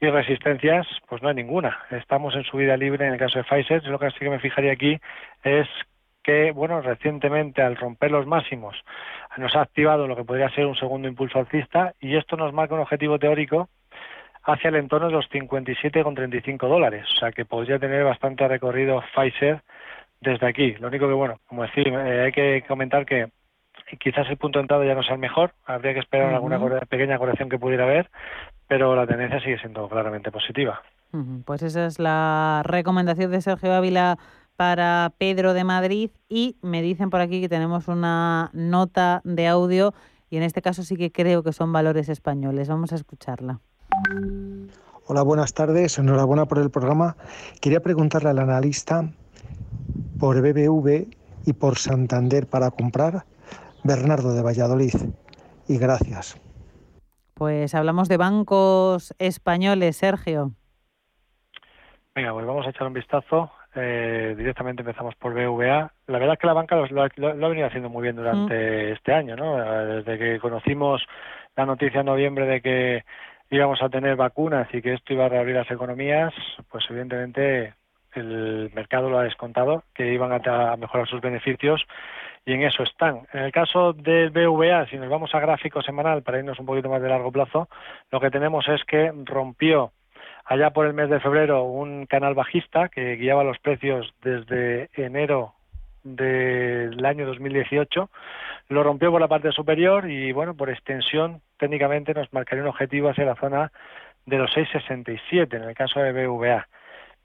y 0.00 0.08
resistencias, 0.08 0.86
pues 1.08 1.22
no 1.22 1.28
hay 1.28 1.34
ninguna. 1.34 1.78
Estamos 1.90 2.34
en 2.36 2.44
subida 2.44 2.76
libre 2.76 3.06
en 3.06 3.14
el 3.14 3.18
caso 3.18 3.38
de 3.38 3.44
Pfizer. 3.44 3.84
Lo 3.88 3.98
que 3.98 4.10
sí 4.10 4.20
que 4.20 4.30
me 4.30 4.38
fijaría 4.38 4.72
aquí 4.72 4.98
es 5.42 5.66
que, 6.28 6.52
bueno, 6.52 6.82
recientemente 6.82 7.62
al 7.62 7.74
romper 7.74 8.10
los 8.10 8.26
máximos 8.26 8.76
nos 9.38 9.56
ha 9.56 9.62
activado 9.62 10.06
lo 10.06 10.14
que 10.14 10.24
podría 10.24 10.50
ser 10.50 10.66
un 10.66 10.76
segundo 10.76 11.08
impulso 11.08 11.38
alcista 11.38 11.94
y 12.00 12.16
esto 12.16 12.36
nos 12.36 12.52
marca 12.52 12.74
un 12.74 12.82
objetivo 12.82 13.18
teórico 13.18 13.70
hacia 14.42 14.68
el 14.68 14.76
entorno 14.76 15.06
de 15.06 15.14
los 15.14 15.30
57,35 15.30 16.68
dólares, 16.68 17.06
o 17.16 17.18
sea 17.18 17.32
que 17.32 17.46
podría 17.46 17.78
tener 17.78 18.04
bastante 18.04 18.46
recorrido 18.46 19.02
Pfizer 19.14 19.62
desde 20.20 20.46
aquí. 20.46 20.72
Lo 20.72 20.88
único 20.88 21.08
que, 21.08 21.14
bueno, 21.14 21.40
como 21.46 21.62
decir, 21.62 21.88
eh, 21.88 22.24
hay 22.26 22.32
que 22.32 22.62
comentar 22.68 23.06
que 23.06 23.30
quizás 23.98 24.28
el 24.28 24.36
punto 24.36 24.58
de 24.58 24.64
entrada 24.64 24.84
ya 24.84 24.94
no 24.94 25.02
sea 25.02 25.14
el 25.14 25.20
mejor, 25.20 25.52
habría 25.64 25.94
que 25.94 26.00
esperar 26.00 26.34
alguna 26.34 26.60
pequeña 26.90 27.16
corrección 27.16 27.48
que 27.48 27.58
pudiera 27.58 27.84
haber, 27.84 28.10
pero 28.66 28.94
la 28.94 29.06
tendencia 29.06 29.40
sigue 29.40 29.58
siendo 29.60 29.88
claramente 29.88 30.30
positiva. 30.30 30.82
Pues 31.46 31.62
esa 31.62 31.86
es 31.86 31.98
la 31.98 32.60
recomendación 32.66 33.30
de 33.30 33.40
Sergio 33.40 33.72
Ávila 33.72 34.18
para 34.58 35.12
Pedro 35.18 35.54
de 35.54 35.62
Madrid 35.62 36.10
y 36.28 36.56
me 36.62 36.82
dicen 36.82 37.10
por 37.10 37.20
aquí 37.20 37.40
que 37.40 37.48
tenemos 37.48 37.86
una 37.86 38.50
nota 38.52 39.20
de 39.22 39.46
audio 39.46 39.94
y 40.30 40.36
en 40.36 40.42
este 40.42 40.62
caso 40.62 40.82
sí 40.82 40.96
que 40.96 41.12
creo 41.12 41.44
que 41.44 41.52
son 41.52 41.72
valores 41.72 42.08
españoles. 42.08 42.68
Vamos 42.68 42.92
a 42.92 42.96
escucharla. 42.96 43.60
Hola, 45.06 45.22
buenas 45.22 45.54
tardes. 45.54 45.96
Enhorabuena 46.00 46.46
por 46.46 46.58
el 46.58 46.70
programa. 46.70 47.16
Quería 47.60 47.78
preguntarle 47.78 48.30
al 48.30 48.40
analista 48.40 49.08
por 50.18 50.42
BBV 50.42 51.06
y 51.46 51.52
por 51.52 51.78
Santander 51.78 52.48
para 52.48 52.72
comprar 52.72 53.26
Bernardo 53.84 54.34
de 54.34 54.42
Valladolid. 54.42 54.94
Y 55.68 55.78
gracias. 55.78 56.36
Pues 57.34 57.76
hablamos 57.76 58.08
de 58.08 58.16
bancos 58.16 59.14
españoles, 59.20 59.98
Sergio. 59.98 60.50
Venga, 62.16 62.32
pues 62.32 62.44
vamos 62.44 62.66
a 62.66 62.70
echar 62.70 62.88
un 62.88 62.94
vistazo 62.94 63.52
eh, 63.80 64.34
directamente 64.36 64.82
empezamos 64.82 65.14
por 65.16 65.34
BVA. 65.34 65.92
La 66.06 66.18
verdad 66.18 66.34
es 66.34 66.38
que 66.38 66.46
la 66.46 66.52
banca 66.52 66.76
lo, 66.76 67.02
ha 67.02 67.48
venido 67.48 67.66
haciendo 67.66 67.88
muy 67.88 68.02
bien 68.02 68.16
durante 68.16 68.54
mm. 68.54 68.92
este 68.92 69.12
año, 69.12 69.36
¿no? 69.36 69.56
Desde 69.56 70.18
que 70.18 70.38
conocimos 70.40 71.02
la 71.56 71.66
noticia 71.66 72.00
en 72.00 72.06
noviembre 72.06 72.46
de 72.46 72.60
que 72.60 73.04
íbamos 73.50 73.82
a 73.82 73.88
tener 73.88 74.16
vacunas 74.16 74.68
y 74.72 74.82
que 74.82 74.94
esto 74.94 75.12
iba 75.12 75.26
a 75.26 75.28
reabrir 75.28 75.56
las 75.56 75.70
economías, 75.70 76.32
pues 76.70 76.84
evidentemente 76.90 77.74
el 78.14 78.70
mercado 78.74 79.10
lo 79.10 79.18
ha 79.18 79.24
descontado, 79.24 79.84
que 79.94 80.12
iban 80.12 80.32
a, 80.32 80.76
mejorar 80.76 81.08
sus 81.08 81.20
beneficios 81.20 81.84
y 82.44 82.52
en 82.52 82.62
eso 82.62 82.82
están. 82.82 83.26
En 83.32 83.44
el 83.44 83.52
caso 83.52 83.92
del 83.92 84.30
BVA, 84.30 84.86
si 84.86 84.96
nos 84.96 85.08
vamos 85.08 85.34
a 85.34 85.40
gráfico 85.40 85.82
semanal 85.82 86.22
para 86.22 86.38
irnos 86.38 86.58
un 86.58 86.66
poquito 86.66 86.88
más 86.88 87.02
de 87.02 87.08
largo 87.08 87.32
plazo, 87.32 87.68
lo 88.10 88.20
que 88.20 88.30
tenemos 88.30 88.66
es 88.68 88.82
que 88.84 89.12
rompió 89.24 89.92
allá 90.44 90.70
por 90.70 90.86
el 90.86 90.94
mes 90.94 91.10
de 91.10 91.20
febrero 91.20 91.64
un 91.64 92.06
canal 92.06 92.34
bajista 92.34 92.88
que 92.88 93.16
guiaba 93.16 93.44
los 93.44 93.58
precios 93.58 94.12
desde 94.22 94.88
enero 94.94 95.54
del 96.02 97.04
año 97.04 97.26
2018, 97.26 98.10
lo 98.68 98.82
rompió 98.82 99.10
por 99.10 99.20
la 99.20 99.28
parte 99.28 99.52
superior 99.52 100.10
y 100.10 100.32
bueno, 100.32 100.54
por 100.54 100.70
extensión 100.70 101.40
técnicamente 101.58 102.14
nos 102.14 102.32
marcaría 102.32 102.62
un 102.62 102.70
objetivo 102.70 103.08
hacia 103.08 103.24
la 103.24 103.36
zona 103.36 103.72
de 104.26 104.38
los 104.38 104.50
6,67 104.54 105.54
en 105.54 105.64
el 105.64 105.74
caso 105.74 106.00
de 106.00 106.12
BVA. 106.12 106.66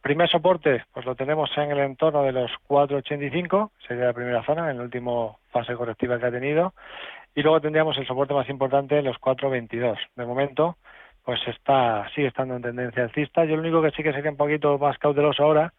primer 0.01 0.29
soporte, 0.29 0.83
pues 0.93 1.05
lo 1.05 1.15
tenemos 1.15 1.49
en 1.57 1.71
el 1.71 1.79
entorno 1.79 2.23
de 2.23 2.31
los 2.31 2.51
4,85, 2.67 3.71
sería 3.87 4.05
la 4.05 4.13
primera 4.13 4.43
zona, 4.43 4.71
en 4.71 4.77
la 4.77 4.83
última 4.83 5.33
fase 5.51 5.75
correctiva 5.75 6.19
que 6.19 6.25
ha 6.25 6.31
tenido. 6.31 6.73
Y 7.35 7.41
luego 7.41 7.61
tendríamos 7.61 7.97
el 7.97 8.05
soporte 8.05 8.33
más 8.33 8.47
importante 8.49 8.99
en 8.99 9.05
los 9.05 9.17
4,22. 9.17 9.97
De 10.15 10.25
momento, 10.25 10.77
pues 11.23 11.39
está 11.47 12.09
sigue 12.13 12.27
estando 12.27 12.55
en 12.55 12.61
tendencia 12.61 13.03
alcista. 13.03 13.45
Yo 13.45 13.55
lo 13.55 13.61
único 13.61 13.81
que 13.81 13.91
sí 13.91 14.03
que 14.03 14.13
sería 14.13 14.31
un 14.31 14.37
poquito 14.37 14.77
más 14.77 14.97
cauteloso 14.97 15.43
ahora 15.43 15.73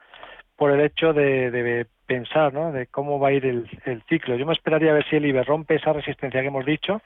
por 0.56 0.70
el 0.70 0.80
hecho 0.80 1.12
de, 1.12 1.86
pensar, 2.06 2.52
¿no? 2.52 2.70
De 2.70 2.86
cómo 2.86 3.18
va 3.18 3.28
a 3.28 3.32
ir 3.32 3.44
el, 3.46 4.02
ciclo. 4.08 4.36
Yo 4.36 4.46
me 4.46 4.52
esperaría 4.52 4.90
a 4.90 4.94
ver 4.94 5.04
si 5.08 5.16
el 5.16 5.26
IBE 5.26 5.42
rompe 5.42 5.76
esa 5.76 5.92
resistencia 5.92 6.40
que 6.40 6.48
hemos 6.48 6.66
dicho, 6.66 7.00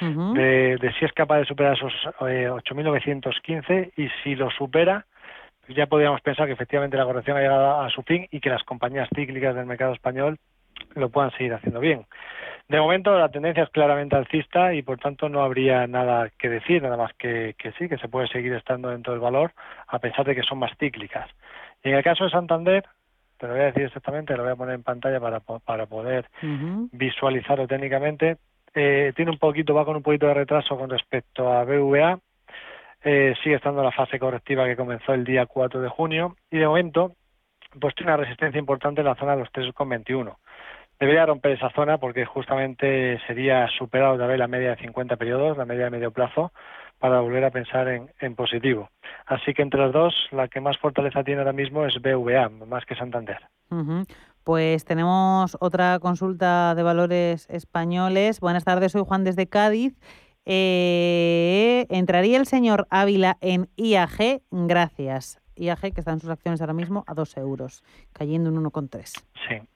de, 0.00 0.94
si 0.98 1.04
es 1.04 1.12
capaz 1.12 1.38
de 1.38 1.44
superar 1.44 1.74
esos 1.74 1.92
eh, 2.22 2.48
8.915 2.48 3.92
y 3.96 4.08
si 4.22 4.34
lo 4.34 4.50
supera, 4.50 5.04
ya 5.68 5.86
podríamos 5.86 6.20
pensar 6.20 6.46
que 6.46 6.54
efectivamente 6.54 6.96
la 6.96 7.04
corrección 7.04 7.36
ha 7.36 7.40
llegado 7.40 7.80
a 7.80 7.90
su 7.90 8.02
fin 8.02 8.26
y 8.30 8.40
que 8.40 8.50
las 8.50 8.62
compañías 8.64 9.08
cíclicas 9.14 9.54
del 9.54 9.66
mercado 9.66 9.92
español 9.92 10.38
lo 10.94 11.08
puedan 11.08 11.30
seguir 11.32 11.54
haciendo 11.54 11.80
bien. 11.80 12.06
De 12.68 12.78
momento 12.78 13.18
la 13.18 13.28
tendencia 13.28 13.64
es 13.64 13.70
claramente 13.70 14.14
alcista 14.14 14.72
y 14.74 14.82
por 14.82 14.98
tanto 14.98 15.28
no 15.28 15.42
habría 15.42 15.86
nada 15.88 16.30
que 16.38 16.48
decir, 16.48 16.82
nada 16.82 16.96
más 16.96 17.12
que, 17.14 17.54
que 17.58 17.72
sí, 17.72 17.88
que 17.88 17.98
se 17.98 18.08
puede 18.08 18.28
seguir 18.28 18.52
estando 18.54 18.90
dentro 18.90 19.12
del 19.12 19.20
valor 19.20 19.52
a 19.88 19.98
pesar 19.98 20.24
de 20.24 20.36
que 20.36 20.42
son 20.42 20.58
más 20.58 20.70
cíclicas. 20.78 21.28
Y 21.82 21.88
en 21.88 21.96
el 21.96 22.04
caso 22.04 22.24
de 22.24 22.30
Santander, 22.30 22.84
te 23.38 23.46
lo 23.46 23.54
voy 23.54 23.62
a 23.62 23.66
decir 23.66 23.82
exactamente, 23.84 24.36
lo 24.36 24.44
voy 24.44 24.52
a 24.52 24.56
poner 24.56 24.74
en 24.76 24.82
pantalla 24.82 25.18
para, 25.18 25.40
para 25.40 25.86
poder 25.86 26.26
visualizarlo 26.92 27.66
técnicamente, 27.66 28.36
eh, 28.74 29.12
tiene 29.16 29.32
un 29.32 29.38
poquito, 29.38 29.74
va 29.74 29.84
con 29.84 29.96
un 29.96 30.02
poquito 30.02 30.26
de 30.26 30.34
retraso 30.34 30.78
con 30.78 30.90
respecto 30.90 31.52
a 31.52 31.64
BVA, 31.64 32.20
eh, 33.02 33.34
sigue 33.42 33.56
estando 33.56 33.80
en 33.80 33.86
la 33.86 33.92
fase 33.92 34.18
correctiva 34.18 34.66
que 34.66 34.76
comenzó 34.76 35.14
el 35.14 35.24
día 35.24 35.46
4 35.46 35.80
de 35.80 35.88
junio 35.88 36.36
y 36.50 36.58
de 36.58 36.66
momento 36.66 37.16
pues 37.80 37.94
tiene 37.94 38.12
una 38.12 38.22
resistencia 38.22 38.58
importante 38.58 39.00
en 39.00 39.06
la 39.06 39.14
zona 39.14 39.32
de 39.32 39.38
los 39.38 39.52
3,21 39.52 40.36
debería 41.00 41.26
romper 41.26 41.52
esa 41.52 41.70
zona 41.70 41.98
porque 41.98 42.26
justamente 42.26 43.18
sería 43.26 43.66
superado 43.78 44.14
otra 44.14 44.26
vez 44.26 44.38
la 44.38 44.46
media 44.46 44.70
de 44.70 44.76
50 44.76 45.16
periodos, 45.16 45.56
la 45.56 45.64
media 45.64 45.84
de 45.84 45.90
medio 45.90 46.12
plazo, 46.12 46.52
para 46.98 47.20
volver 47.20 47.44
a 47.44 47.50
pensar 47.50 47.88
en, 47.88 48.34
positivo. 48.36 48.90
Así 49.26 49.54
que 49.54 49.62
entre 49.62 49.80
las 49.80 49.92
dos, 49.92 50.14
la 50.30 50.48
que 50.48 50.60
más 50.60 50.76
fortaleza 50.76 51.24
tiene 51.24 51.40
ahora 51.40 51.54
mismo 51.54 51.86
es 51.86 51.94
BVA, 52.00 52.50
más 52.50 52.84
que 52.84 52.94
Santander. 52.94 53.38
Pues 54.44 54.84
tenemos 54.84 55.56
otra 55.60 55.98
consulta 56.00 56.74
de 56.74 56.82
valores 56.82 57.48
españoles. 57.48 58.40
Buenas 58.40 58.64
tardes, 58.64 58.92
soy 58.92 59.02
Juan 59.06 59.24
desde 59.24 59.46
Cádiz. 59.46 59.98
Eh, 60.44 61.86
¿Entraría 61.88 62.38
el 62.38 62.46
señor 62.46 62.86
Ávila 62.90 63.38
en 63.40 63.70
IAG? 63.76 64.42
Gracias. 64.50 65.40
IAG, 65.56 65.80
que 65.80 66.00
está 66.00 66.12
en 66.12 66.20
sus 66.20 66.30
acciones 66.30 66.60
ahora 66.60 66.74
mismo 66.74 67.04
a 67.06 67.14
2 67.14 67.36
euros, 67.38 67.82
cayendo 68.12 68.50
en 68.50 68.56
1,3. 68.56 69.04
Sí. 69.48 69.66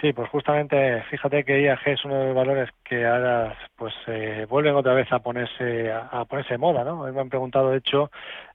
Sí, 0.00 0.12
pues 0.12 0.28
justamente 0.30 1.02
fíjate 1.10 1.42
que 1.42 1.60
IAG 1.60 1.80
es 1.86 2.04
uno 2.04 2.20
de 2.20 2.26
los 2.26 2.34
valores 2.36 2.70
que 2.84 3.04
ahora 3.04 3.56
pues 3.74 3.92
eh, 4.06 4.46
vuelven 4.48 4.76
otra 4.76 4.94
vez 4.94 5.10
a 5.12 5.18
ponerse 5.18 5.90
a, 5.90 6.24
ponerse 6.24 6.54
de 6.54 6.58
moda, 6.58 6.84
¿no? 6.84 7.02
Me 7.12 7.20
han 7.20 7.28
preguntado, 7.28 7.70
de 7.70 7.78
hecho, 7.78 8.08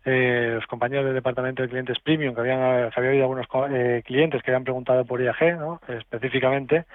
eh, 0.06 0.51
los 0.56 0.65
compañeros 0.67 1.06
del 1.06 1.15
departamento 1.15 1.62
de 1.62 1.67
clientes 1.67 1.99
premium 1.99 2.34
que 2.34 2.41
habían 2.41 2.62
había 2.95 3.10
habido 3.10 3.23
algunos 3.23 3.47
eh, 3.71 4.03
clientes 4.06 4.41
que 4.41 4.51
habían 4.51 4.63
preguntado 4.63 5.03
por 5.03 5.21
IAG, 5.21 5.58
¿no? 5.60 5.82
Específicamente. 5.89 6.86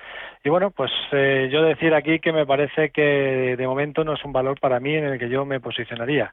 Y 0.42 0.48
bueno, 0.48 0.70
pues 0.70 0.92
eh, 1.12 1.50
yo 1.52 1.62
decir 1.62 1.92
aquí 1.92 2.18
que 2.18 2.32
me 2.32 2.46
parece 2.46 2.88
que 2.88 3.54
de 3.54 3.66
momento 3.66 4.02
no 4.02 4.14
es 4.14 4.24
un 4.24 4.32
valor 4.32 4.58
para 4.60 4.80
mí 4.80 4.94
en 4.94 5.04
el 5.04 5.18
que 5.18 5.28
yo 5.28 5.44
me 5.44 5.60
posicionaría. 5.60 6.32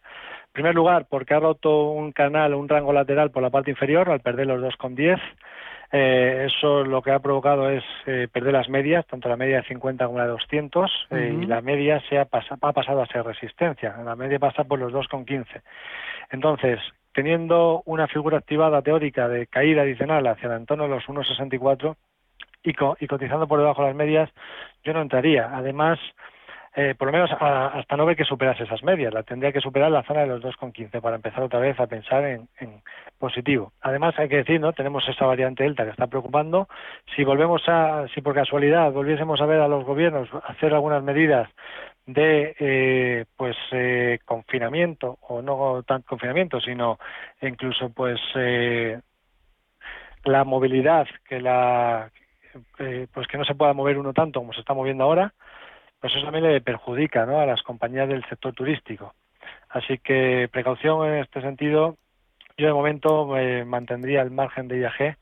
En 0.55 0.63
primer 0.63 0.75
lugar, 0.75 1.05
porque 1.09 1.33
ha 1.33 1.39
roto 1.41 1.89
un 1.89 2.13
canal, 2.13 2.53
un 2.53 2.69
rango 2.69 2.93
lateral 2.93 3.29
por 3.29 3.43
la 3.43 3.49
parte 3.49 3.71
inferior 3.71 4.09
al 4.09 4.21
perder 4.21 4.47
los 4.47 4.61
2,10 4.61 5.19
eh, 5.91 6.47
eso 6.47 6.85
lo 6.85 7.01
que 7.01 7.11
ha 7.11 7.19
provocado 7.19 7.69
es 7.69 7.83
eh, 8.05 8.29
perder 8.31 8.53
las 8.53 8.69
medias, 8.69 9.05
tanto 9.05 9.27
la 9.27 9.35
media 9.35 9.57
de 9.57 9.67
50 9.67 10.05
como 10.05 10.17
la 10.17 10.23
de 10.23 10.31
200, 10.31 11.07
eh, 11.11 11.39
y 11.41 11.45
la 11.45 11.59
media 11.59 12.01
se 12.07 12.17
ha, 12.17 12.21
ha, 12.21 12.71
pasado 12.71 13.01
a 13.01 13.05
ser 13.07 13.25
resistencia. 13.25 13.97
La 14.03 14.15
media 14.15 14.39
pasa 14.39 14.63
por 14.63 14.79
los 14.79 14.93
2,15. 14.93 15.45
Entonces, 16.31 16.79
teniendo 17.13 17.83
una 17.85 18.07
figura 18.07 18.37
activada 18.37 18.81
teórica 18.81 19.27
de 19.27 19.47
caída 19.47 19.81
adicional 19.81 20.25
hacia 20.25 20.47
el 20.47 20.55
entorno 20.61 20.85
de 20.85 20.89
los 20.91 21.03
1,64 21.05 21.97
y, 22.63 22.69
y 22.71 23.07
cotizando 23.07 23.45
por 23.45 23.59
debajo 23.59 23.81
de 23.81 23.89
las 23.89 23.97
medias, 23.97 24.29
yo 24.85 24.93
no 24.93 25.01
entraría. 25.01 25.51
Además, 25.53 25.99
eh, 26.77 26.93
por 26.93 27.07
lo 27.07 27.13
menos 27.13 27.31
hasta 27.31 27.95
no 27.95 28.05
ver 28.05 28.17
que 28.17 28.25
superase 28.25 28.63
esas 28.63 28.83
medias. 28.83 29.13
La 29.13 29.23
tendría 29.23 29.53
que 29.53 29.61
superar 29.61 29.89
la 29.91 30.03
zona 30.03 30.21
de 30.21 30.27
los 30.27 30.41
2,15 30.41 30.99
para 30.99 31.15
empezar 31.15 31.41
otra 31.41 31.59
vez 31.59 31.79
a 31.79 31.87
pensar 31.87 32.25
en, 32.25 32.49
positivo. 33.17 33.71
Además, 33.81 34.13
hay 34.19 34.27
que 34.27 34.37
decir, 34.37 34.59
¿no? 34.59 34.73
Tenemos 34.73 35.07
esa 35.07 35.25
variante 35.25 35.63
Delta 35.63 35.85
que 35.85 35.91
está 35.91 36.07
preocupando. 36.07 36.67
Si 37.15 37.23
volvemos 37.23 37.61
a, 37.67 38.07
si 38.13 38.19
por 38.19 38.35
casualidad 38.35 38.91
volviésemos 38.91 39.39
a 39.39 39.45
ver 39.45 39.61
a 39.61 39.69
los 39.69 39.85
gobiernos 39.85 40.27
hacer 40.43 40.73
algunas 40.73 41.01
medidas 41.01 41.49
de 42.05 42.55
eh, 42.59 43.25
pues 43.37 43.55
eh, 43.71 44.19
confinamiento 44.25 45.17
o 45.21 45.41
no 45.41 45.81
tan 45.81 46.03
confinamiento 46.03 46.61
sino 46.61 46.99
incluso 47.41 47.89
pues 47.89 48.19
la 50.23 50.43
movilidad 50.43 51.07
que 51.27 51.41
la 51.41 52.11
pues 53.11 53.27
que 53.27 53.39
no 53.39 53.43
se 53.43 53.55
pueda 53.55 53.73
mover 53.73 53.97
uno 53.97 54.13
tanto 54.13 54.39
como 54.39 54.53
se 54.53 54.59
está 54.59 54.75
moviendo 54.75 55.03
ahora 55.03 55.33
pues 56.05 56.17
eso 56.17 56.25
también 56.25 56.45
le 56.45 56.61
perjudica 56.61 57.23
a 57.23 57.45
las 57.47 57.63
compañías 57.63 58.07
del 58.07 58.23
sector 58.29 58.53
turístico. 58.53 59.15
Así 59.69 59.97
que 59.97 60.47
precaución 60.51 61.03
en 61.07 61.15
este 61.15 61.41
sentido. 61.41 61.97
Yo 62.59 62.67
de 62.67 62.73
momento 62.73 63.25
me 63.25 63.65
mantendría 63.65 64.21
el 64.21 64.29
margen 64.29 64.67
de 64.67 64.81
IAG, 64.81 65.17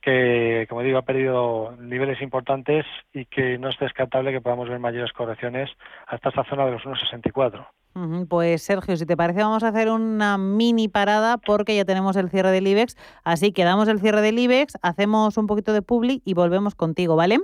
que 0.00 0.66
como 0.68 0.82
digo 0.82 0.98
ha 0.98 1.02
perdido 1.02 1.74
niveles 1.76 2.22
importantes 2.22 2.86
y 3.12 3.24
que 3.24 3.58
no 3.58 3.68
es 3.68 3.76
descartable 3.80 4.30
que 4.30 4.40
podamos 4.40 4.68
ver 4.68 4.78
mayores 4.78 5.12
correcciones 5.12 5.70
hasta 6.06 6.28
esta 6.28 6.44
zona 6.44 6.66
de 6.66 6.70
los 6.70 6.84
1,64. 6.84 8.28
Pues 8.28 8.62
Sergio, 8.62 8.96
si 8.96 9.04
te 9.04 9.16
parece 9.16 9.42
vamos 9.42 9.64
a 9.64 9.68
hacer 9.70 9.90
una 9.90 10.38
mini 10.38 10.86
parada 10.86 11.36
porque 11.36 11.74
ya 11.74 11.84
tenemos 11.84 12.14
el 12.14 12.30
cierre 12.30 12.52
del 12.52 12.68
IBEX, 12.68 12.96
así 13.24 13.50
que 13.50 13.64
damos 13.64 13.88
el 13.88 13.98
cierre 13.98 14.20
del 14.20 14.38
IBEX, 14.38 14.78
hacemos 14.82 15.36
un 15.36 15.48
poquito 15.48 15.72
de 15.72 15.82
publi 15.82 16.22
y 16.24 16.34
volvemos 16.34 16.76
contigo, 16.76 17.16
¿vale? 17.16 17.40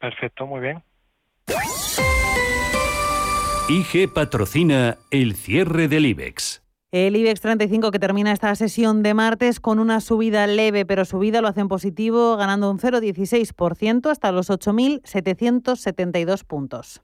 Perfecto, 0.00 0.44
muy 0.44 0.58
bien. 0.58 0.82
IG 3.68 4.12
patrocina 4.12 4.96
el 5.10 5.34
cierre 5.34 5.88
del 5.88 6.06
IBEX. 6.06 6.62
El 6.92 7.16
IBEX 7.16 7.40
35 7.40 7.90
que 7.90 7.98
termina 7.98 8.30
esta 8.30 8.54
sesión 8.54 9.02
de 9.02 9.12
martes 9.12 9.58
con 9.58 9.80
una 9.80 10.00
subida 10.00 10.46
leve, 10.46 10.86
pero 10.86 11.04
subida 11.04 11.40
lo 11.40 11.48
hace 11.48 11.62
en 11.62 11.68
positivo, 11.68 12.36
ganando 12.36 12.70
un 12.70 12.78
0,16% 12.78 14.08
hasta 14.08 14.30
los 14.30 14.50
8.772 14.50 16.44
puntos. 16.44 17.02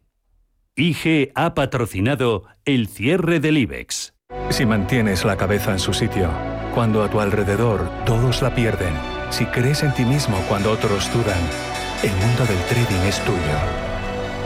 IG 0.77 1.33
ha 1.35 1.55
patrocinado 1.55 2.45
el 2.65 2.87
cierre 2.87 3.41
del 3.41 3.59
IBEX. 3.59 4.15
Si 4.51 4.65
mantienes 4.65 5.25
la 5.25 5.37
cabeza 5.37 5.73
en 5.73 5.81
su 5.81 5.93
sitio, 5.93 6.31
cuando 6.77 7.03
a 7.03 7.11
tu 7.11 7.19
alrededor 7.19 7.91
todos 8.07 8.41
la 8.41 8.55
pierden, 8.55 8.95
si 9.31 9.47
crees 9.47 9.83
en 9.83 9.93
ti 9.95 10.05
mismo 10.05 10.37
cuando 10.49 10.71
otros 10.71 11.13
dudan, 11.13 11.41
el 12.05 12.13
mundo 12.13 12.47
del 12.47 12.59
trading 12.69 13.09
es 13.09 13.19
tuyo. 13.25 13.92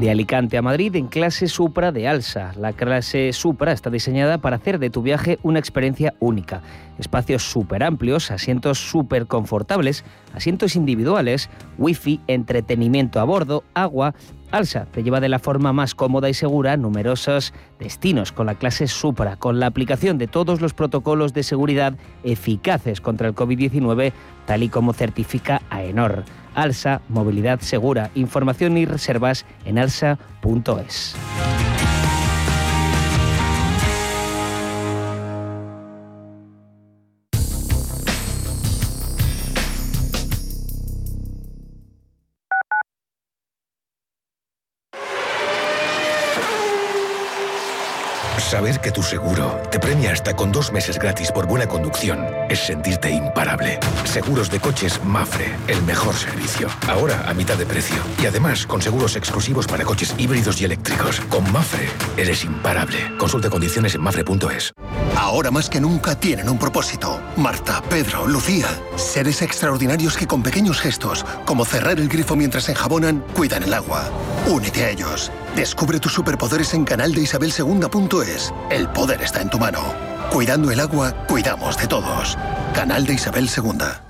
De 0.00 0.10
Alicante 0.10 0.56
a 0.56 0.62
Madrid 0.62 0.96
en 0.96 1.08
clase 1.08 1.46
Supra 1.46 1.92
de 1.92 2.08
Alsa. 2.08 2.52
La 2.56 2.72
clase 2.72 3.34
Supra 3.34 3.72
está 3.72 3.90
diseñada 3.90 4.38
para 4.38 4.56
hacer 4.56 4.78
de 4.78 4.88
tu 4.88 5.02
viaje 5.02 5.38
una 5.42 5.58
experiencia 5.58 6.14
única. 6.20 6.62
Espacios 6.98 7.42
súper 7.42 7.82
amplios, 7.82 8.30
asientos 8.30 8.78
súper 8.78 9.26
confortables, 9.26 10.04
asientos 10.34 10.74
individuales, 10.74 11.50
wifi, 11.76 12.18
entretenimiento 12.28 13.20
a 13.20 13.24
bordo, 13.24 13.62
agua. 13.74 14.14
Alsa 14.50 14.86
te 14.86 15.02
lleva 15.02 15.20
de 15.20 15.28
la 15.28 15.38
forma 15.38 15.72
más 15.72 15.94
cómoda 15.94 16.28
y 16.28 16.34
segura 16.34 16.76
numerosos 16.76 17.52
destinos 17.78 18.32
con 18.32 18.46
la 18.46 18.56
clase 18.56 18.88
Supra, 18.88 19.36
con 19.36 19.60
la 19.60 19.66
aplicación 19.66 20.18
de 20.18 20.26
todos 20.26 20.60
los 20.60 20.74
protocolos 20.74 21.32
de 21.32 21.42
seguridad 21.42 21.94
eficaces 22.24 23.00
contra 23.00 23.28
el 23.28 23.34
COVID-19, 23.34 24.12
tal 24.46 24.62
y 24.62 24.68
como 24.68 24.92
certifica 24.92 25.62
AENOR. 25.70 26.24
Alsa, 26.54 27.00
movilidad 27.08 27.60
segura. 27.60 28.10
Información 28.14 28.76
y 28.76 28.84
reservas 28.84 29.46
en 29.64 29.78
alsa.es. 29.78 31.16
Saber 48.50 48.80
que 48.80 48.90
tu 48.90 49.00
seguro 49.00 49.62
te 49.70 49.78
premia 49.78 50.10
hasta 50.10 50.34
con 50.34 50.50
dos 50.50 50.72
meses 50.72 50.98
gratis 50.98 51.30
por 51.30 51.46
buena 51.46 51.68
conducción 51.68 52.26
es 52.48 52.58
sentirte 52.58 53.08
imparable. 53.08 53.78
Seguros 54.02 54.50
de 54.50 54.58
coches 54.58 55.00
Mafre, 55.04 55.54
el 55.68 55.80
mejor 55.84 56.16
servicio. 56.16 56.66
Ahora 56.88 57.22
a 57.28 57.32
mitad 57.32 57.56
de 57.56 57.64
precio. 57.64 57.98
Y 58.20 58.26
además 58.26 58.66
con 58.66 58.82
seguros 58.82 59.14
exclusivos 59.14 59.68
para 59.68 59.84
coches 59.84 60.16
híbridos 60.18 60.60
y 60.60 60.64
eléctricos. 60.64 61.20
Con 61.30 61.44
Mafre 61.52 61.90
eres 62.16 62.42
imparable. 62.42 63.16
Consulta 63.18 63.48
condiciones 63.48 63.94
en 63.94 64.00
mafre.es. 64.00 64.72
Ahora 65.16 65.52
más 65.52 65.70
que 65.70 65.80
nunca 65.80 66.18
tienen 66.18 66.48
un 66.48 66.58
propósito. 66.58 67.20
Marta, 67.36 67.80
Pedro, 67.88 68.26
Lucía. 68.26 68.66
Seres 68.96 69.42
extraordinarios 69.42 70.16
que 70.16 70.26
con 70.26 70.42
pequeños 70.42 70.80
gestos, 70.80 71.24
como 71.44 71.64
cerrar 71.64 72.00
el 72.00 72.08
grifo 72.08 72.34
mientras 72.34 72.68
enjabonan, 72.68 73.24
cuidan 73.32 73.62
el 73.62 73.74
agua. 73.74 74.10
Únete 74.48 74.86
a 74.86 74.90
ellos. 74.90 75.30
Descubre 75.56 75.98
tus 75.98 76.14
superpoderes 76.14 76.74
en 76.74 76.84
canal 76.84 77.12
de 77.12 77.22
Isabel 77.22 77.52
El 78.70 78.88
poder 78.88 79.20
está 79.22 79.42
en 79.42 79.50
tu 79.50 79.58
mano. 79.58 79.80
Cuidando 80.30 80.70
el 80.70 80.80
agua, 80.80 81.12
cuidamos 81.26 81.76
de 81.76 81.86
todos. 81.86 82.38
Canal 82.74 83.04
de 83.04 83.14
Isabel 83.14 83.48
II. 83.54 84.09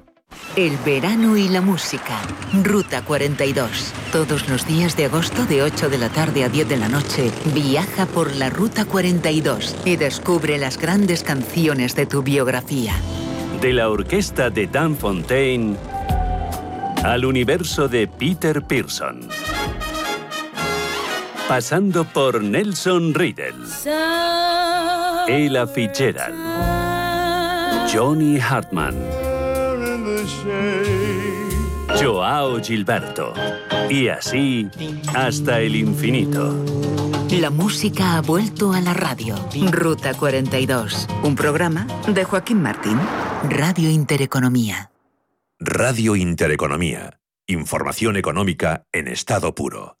El 0.57 0.75
verano 0.85 1.37
y 1.37 1.47
la 1.47 1.61
música. 1.61 2.19
Ruta 2.61 3.03
42. 3.03 3.93
Todos 4.11 4.49
los 4.49 4.67
días 4.67 4.97
de 4.97 5.05
agosto 5.05 5.45
de 5.45 5.63
8 5.63 5.89
de 5.89 5.97
la 5.97 6.09
tarde 6.09 6.43
a 6.43 6.49
10 6.49 6.67
de 6.67 6.75
la 6.75 6.89
noche, 6.89 7.31
viaja 7.53 8.05
por 8.05 8.35
la 8.35 8.49
Ruta 8.49 8.83
42 8.83 9.77
y 9.85 9.95
descubre 9.95 10.57
las 10.57 10.77
grandes 10.77 11.23
canciones 11.23 11.95
de 11.95 12.05
tu 12.05 12.21
biografía. 12.21 12.93
De 13.61 13.71
la 13.71 13.89
orquesta 13.89 14.49
de 14.49 14.67
Dan 14.67 14.97
Fontaine 14.97 15.77
al 17.01 17.23
universo 17.23 17.87
de 17.87 18.07
Peter 18.07 18.61
Pearson. 18.61 19.29
Pasando 21.47 22.03
por 22.03 22.43
Nelson 22.43 23.13
Riddle. 23.13 23.53
Ella 25.29 25.65
Fitzgerald. 25.65 26.35
Johnny 27.89 28.37
Hartman. 28.37 29.30
Joao 31.99 32.61
Gilberto. 32.61 33.33
Y 33.89 34.07
así 34.07 34.69
hasta 35.13 35.59
el 35.59 35.75
infinito. 35.75 36.55
La 37.39 37.49
música 37.49 38.17
ha 38.17 38.21
vuelto 38.21 38.73
a 38.73 38.81
la 38.81 38.93
radio. 38.93 39.35
Ruta 39.71 40.13
42. 40.13 41.07
Un 41.23 41.35
programa 41.35 41.87
de 42.07 42.23
Joaquín 42.23 42.61
Martín. 42.61 42.99
Radio 43.49 43.89
Intereconomía. 43.89 44.91
Radio 45.59 46.15
Intereconomía. 46.15 47.19
Información 47.47 48.17
económica 48.17 48.85
en 48.91 49.07
estado 49.07 49.55
puro. 49.55 50.00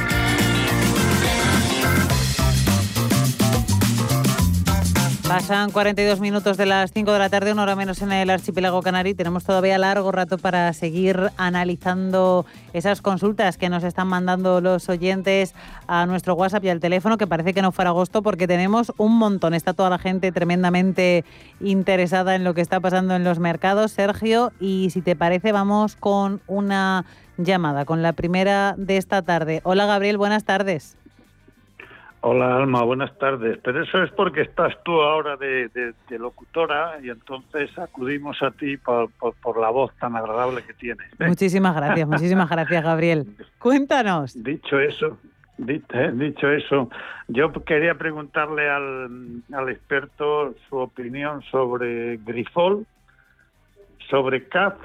Pasan 5.31 5.71
42 5.71 6.19
minutos 6.19 6.57
de 6.57 6.65
las 6.65 6.91
5 6.91 7.09
de 7.09 7.17
la 7.17 7.29
tarde, 7.29 7.53
una 7.53 7.63
hora 7.63 7.77
menos 7.77 8.01
en 8.01 8.11
el 8.11 8.29
archipiélago 8.29 8.81
canario. 8.81 9.15
Tenemos 9.15 9.45
todavía 9.45 9.77
largo 9.77 10.11
rato 10.11 10.37
para 10.37 10.73
seguir 10.73 11.31
analizando 11.37 12.45
esas 12.73 13.01
consultas 13.01 13.55
que 13.55 13.69
nos 13.69 13.85
están 13.85 14.09
mandando 14.09 14.59
los 14.59 14.89
oyentes 14.89 15.55
a 15.87 16.05
nuestro 16.05 16.33
WhatsApp 16.33 16.65
y 16.65 16.69
al 16.69 16.81
teléfono, 16.81 17.17
que 17.17 17.27
parece 17.27 17.53
que 17.53 17.61
no 17.61 17.71
fuera 17.71 17.91
agosto 17.91 18.21
porque 18.21 18.45
tenemos 18.45 18.91
un 18.97 19.17
montón. 19.17 19.53
Está 19.53 19.71
toda 19.71 19.89
la 19.89 19.99
gente 19.99 20.33
tremendamente 20.33 21.23
interesada 21.61 22.35
en 22.35 22.43
lo 22.43 22.53
que 22.53 22.59
está 22.59 22.81
pasando 22.81 23.15
en 23.15 23.23
los 23.23 23.39
mercados, 23.39 23.93
Sergio. 23.93 24.51
Y 24.59 24.89
si 24.89 25.01
te 25.01 25.15
parece, 25.15 25.53
vamos 25.53 25.95
con 25.95 26.41
una 26.47 27.05
llamada, 27.37 27.85
con 27.85 28.01
la 28.01 28.11
primera 28.11 28.75
de 28.77 28.97
esta 28.97 29.21
tarde. 29.21 29.61
Hola 29.63 29.85
Gabriel, 29.85 30.17
buenas 30.17 30.43
tardes. 30.43 30.97
Hola 32.23 32.55
Alma, 32.55 32.83
buenas 32.83 33.17
tardes. 33.17 33.57
Pero 33.63 33.83
eso 33.83 34.03
es 34.03 34.11
porque 34.11 34.41
estás 34.41 34.75
tú 34.83 35.01
ahora 35.01 35.37
de, 35.37 35.93
locutora 36.09 36.99
y 37.01 37.09
entonces 37.09 37.75
acudimos 37.79 38.41
a 38.43 38.51
ti 38.51 38.77
por, 38.77 39.09
la 39.59 39.69
voz 39.71 39.91
tan 39.99 40.15
agradable 40.15 40.63
que 40.63 40.73
tienes. 40.75 41.07
Muchísimas 41.19 41.75
gracias, 41.75 42.07
muchísimas 42.07 42.49
gracias 42.49 42.83
Gabriel. 42.83 43.25
Cuéntanos. 43.57 44.41
Dicho 44.43 44.79
eso, 44.79 45.17
eh, 45.67 46.11
dicho 46.13 46.47
eso, 46.51 46.91
yo 47.27 47.51
quería 47.65 47.95
preguntarle 47.95 48.69
al, 48.69 49.41
al 49.51 49.69
experto 49.69 50.53
su 50.69 50.77
opinión 50.77 51.41
sobre 51.49 52.17
Grifol, 52.17 52.85
sobre 54.09 54.47
CAF 54.47 54.75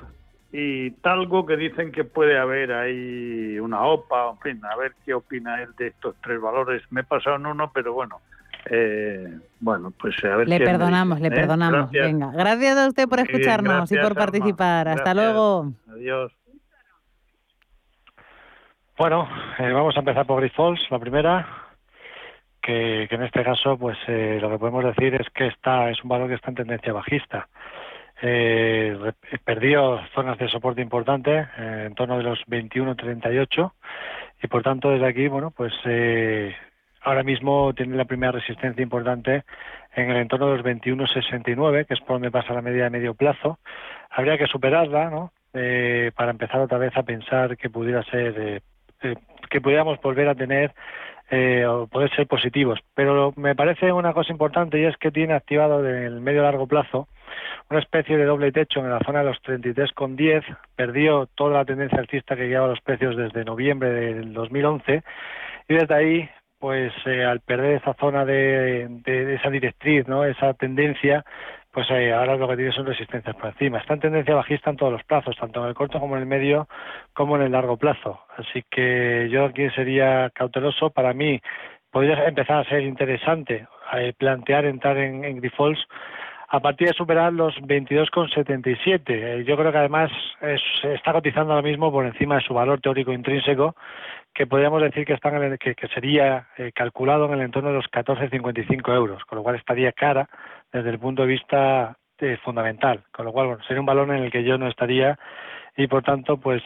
y 0.59 0.90
Talgo 1.02 1.44
que 1.44 1.54
dicen 1.54 1.92
que 1.92 2.04
puede 2.04 2.38
haber 2.38 2.72
ahí 2.72 3.59
una 3.59 3.82
OPA, 3.82 4.30
en 4.30 4.38
fin, 4.38 4.64
a 4.64 4.74
ver 4.74 4.94
qué 5.04 5.12
opina 5.12 5.62
él 5.62 5.68
de 5.76 5.88
estos 5.88 6.16
tres 6.22 6.40
valores. 6.40 6.82
Me 6.88 7.02
he 7.02 7.04
pasado 7.04 7.36
en 7.36 7.44
uno, 7.44 7.70
pero 7.74 7.92
bueno, 7.92 8.22
eh, 8.70 9.38
bueno, 9.61 9.92
pues 10.00 10.14
a 10.24 10.34
ver. 10.34 10.48
Le 10.48 10.59
perdonamos, 10.59 11.20
le 11.20 11.28
¿eh? 11.28 11.30
perdonamos. 11.30 11.90
Venga, 11.90 12.32
gracias 12.32 12.78
a 12.78 12.88
usted 12.88 13.07
por 13.07 13.20
escucharnos 13.20 13.92
y 13.92 13.98
por 13.98 14.14
participar. 14.14 14.88
Hasta 14.88 15.12
luego. 15.12 15.72
Adiós. 15.90 16.32
Bueno, 18.96 19.28
eh, 19.59 19.72
vamos 19.72 19.94
a 19.94 19.98
empezar 19.98 20.24
por 20.24 20.40
Grifols, 20.40 20.80
la 20.90 20.98
primera, 20.98 21.46
que, 22.62 23.07
que 23.11 23.14
en 23.14 23.24
este 23.24 23.44
caso, 23.44 23.76
pues 23.76 23.98
lo 24.09 24.48
que 24.48 24.59
podemos 24.59 24.84
decir 24.84 25.20
es 25.20 25.28
que 25.34 25.48
está 25.48 25.90
es 25.90 26.02
un 26.02 26.09
valor 26.09 26.28
que 26.28 26.36
está 26.36 26.48
en 26.48 26.54
tendencia 26.54 26.94
bajista 26.94 27.46
eh, 28.22 29.12
perdió 29.44 30.00
zonas 30.14 30.38
de 30.38 30.48
soporte 30.48 30.80
importante 30.80 31.46
eh, 31.58 31.84
en 31.86 31.94
torno 31.94 32.16
de 32.16 32.24
los 32.24 32.38
21.38 32.46 33.72
y 34.42 34.46
por 34.46 34.62
tanto 34.62 34.90
desde 34.90 35.06
aquí 35.06 35.28
bueno 35.28 35.50
pues 35.50 35.72
eh, 35.84 36.54
ahora 37.02 37.22
mismo 37.22 37.74
tiene 37.74 37.96
la 37.96 38.04
primera 38.04 38.32
resistencia 38.32 38.82
importante 38.82 39.44
en 39.94 40.10
el 40.10 40.16
entorno 40.16 40.50
de 40.50 40.56
los 40.56 40.66
21.69 40.66 41.86
que 41.86 41.94
es 41.94 42.00
por 42.00 42.16
donde 42.16 42.30
pasa 42.30 42.54
la 42.54 42.62
media 42.62 42.84
de 42.84 42.90
medio 42.90 43.14
plazo 43.14 43.58
habría 44.10 44.38
que 44.38 44.46
superarla 44.46 45.10
¿no? 45.10 45.32
Eh, 45.52 46.10
para 46.14 46.30
empezar 46.30 46.60
otra 46.60 46.78
vez 46.78 46.96
a 46.96 47.02
pensar 47.02 47.56
que 47.56 47.70
pudiera 47.70 48.02
ser 48.04 48.62
que 49.50 49.60
pudiéramos 49.60 50.00
volver 50.00 50.28
a 50.28 50.34
tener 50.34 50.72
eh, 51.28 51.66
o 51.66 51.88
poder 51.88 52.14
ser 52.14 52.28
positivos. 52.28 52.78
Pero 52.94 53.32
me 53.36 53.56
parece 53.56 53.90
una 53.90 54.12
cosa 54.12 54.30
importante 54.30 54.78
y 54.78 54.84
es 54.84 54.96
que 54.96 55.10
tiene 55.10 55.34
activado 55.34 55.84
en 55.84 56.04
el 56.04 56.20
medio 56.20 56.42
largo 56.42 56.68
plazo 56.68 57.08
una 57.70 57.80
especie 57.80 58.16
de 58.16 58.24
doble 58.24 58.53
techo 58.53 58.80
en 58.80 58.91
la 58.91 59.01
zona 59.01 59.20
de 59.20 59.26
los 59.26 59.43
33,10, 59.43 60.45
perdió 60.74 61.26
toda 61.34 61.59
la 61.59 61.64
tendencia 61.64 61.99
alcista 61.99 62.37
que 62.37 62.49
llevaba 62.49 62.68
los 62.68 62.80
precios 62.80 63.16
desde 63.16 63.45
noviembre 63.45 63.91
del 63.91 64.32
2011 64.32 65.03
y 65.68 65.74
desde 65.74 65.95
ahí 65.95 66.30
pues 66.59 66.93
eh, 67.05 67.24
al 67.24 67.41
perder 67.41 67.80
esa 67.82 67.95
zona 67.95 68.24
de, 68.24 68.87
de, 68.89 69.34
esa 69.34 69.51
directriz, 69.51 70.09
¿no? 70.09 70.24
esa 70.24 70.55
tendencia, 70.55 71.24
pues 71.70 71.87
eh, 71.91 72.12
ahora 72.12 72.37
lo 72.37 72.49
que 72.49 72.57
tiene 72.57 72.72
son 72.72 72.87
resistencias 72.87 73.37
por 73.37 73.47
encima. 73.47 73.78
Está 73.78 73.95
en 73.95 74.01
tendencia 74.01 74.34
bajista 74.34 74.70
en 74.70 74.76
todos 74.76 74.93
los 74.93 75.05
plazos, 75.05 75.37
tanto 75.37 75.62
en 75.62 75.68
el 75.68 75.74
corto 75.74 76.01
como 76.01 76.16
en 76.16 76.22
el 76.22 76.28
medio, 76.28 76.66
como 77.12 77.37
en 77.37 77.43
el 77.43 77.53
largo 77.53 77.76
plazo. 77.76 78.20
Así 78.37 78.64
que 78.70 79.28
yo 79.30 79.45
aquí 79.45 79.68
sería 79.70 80.30
cauteloso. 80.30 80.91
Para 80.91 81.12
mí 81.12 81.41
podría 81.91 82.26
empezar 82.26 82.61
a 82.61 82.68
ser 82.68 82.80
interesante 82.82 83.66
eh, 83.95 84.14
plantear 84.16 84.64
entrar 84.64 84.97
en, 84.97 85.24
en 85.24 85.41
a 86.49 86.61
partir 86.61 86.88
de 86.88 86.94
superar 86.94 87.32
los 87.32 87.55
22,77. 87.57 89.03
Eh, 89.07 89.44
yo 89.44 89.57
creo 89.57 89.72
que 89.72 89.78
además 89.78 90.11
está 90.40 91.12
cotizando 91.12 91.53
ahora 91.53 91.66
mismo 91.66 91.90
por 91.90 92.07
encima 92.07 92.36
de 92.36 92.42
su 92.42 92.55
valor 92.55 92.80
teórico 92.80 93.12
intrínseco, 93.12 93.74
que 94.32 94.47
podríamos 94.47 94.82
decir 94.82 95.05
que, 95.05 95.14
está 95.14 95.30
en 95.30 95.57
que, 95.59 95.74
sería 95.94 96.49
eh, 96.57 96.70
calculado 96.74 97.26
en 97.26 97.32
el 97.32 97.40
entorno 97.40 97.70
de 97.70 97.76
los 97.76 97.86
14,55 97.86 98.94
euros, 98.94 99.24
con 99.24 99.36
lo 99.36 99.42
cual 99.42 99.57
estaría 99.57 99.92
cara 99.92 100.28
desde 100.72 100.90
el 100.90 100.99
punto 100.99 101.22
de 101.22 101.28
vista 101.28 101.97
eh, 102.18 102.36
fundamental, 102.44 103.03
con 103.12 103.24
lo 103.24 103.32
cual 103.32 103.59
sería 103.66 103.80
un 103.80 103.86
valor 103.86 104.11
en 104.11 104.24
el 104.24 104.30
que 104.30 104.44
yo 104.44 104.59
no 104.59 104.68
estaría 104.68 105.18
y 105.78 105.88
por 105.88 106.03
tanto 106.03 106.38
pues 106.38 106.62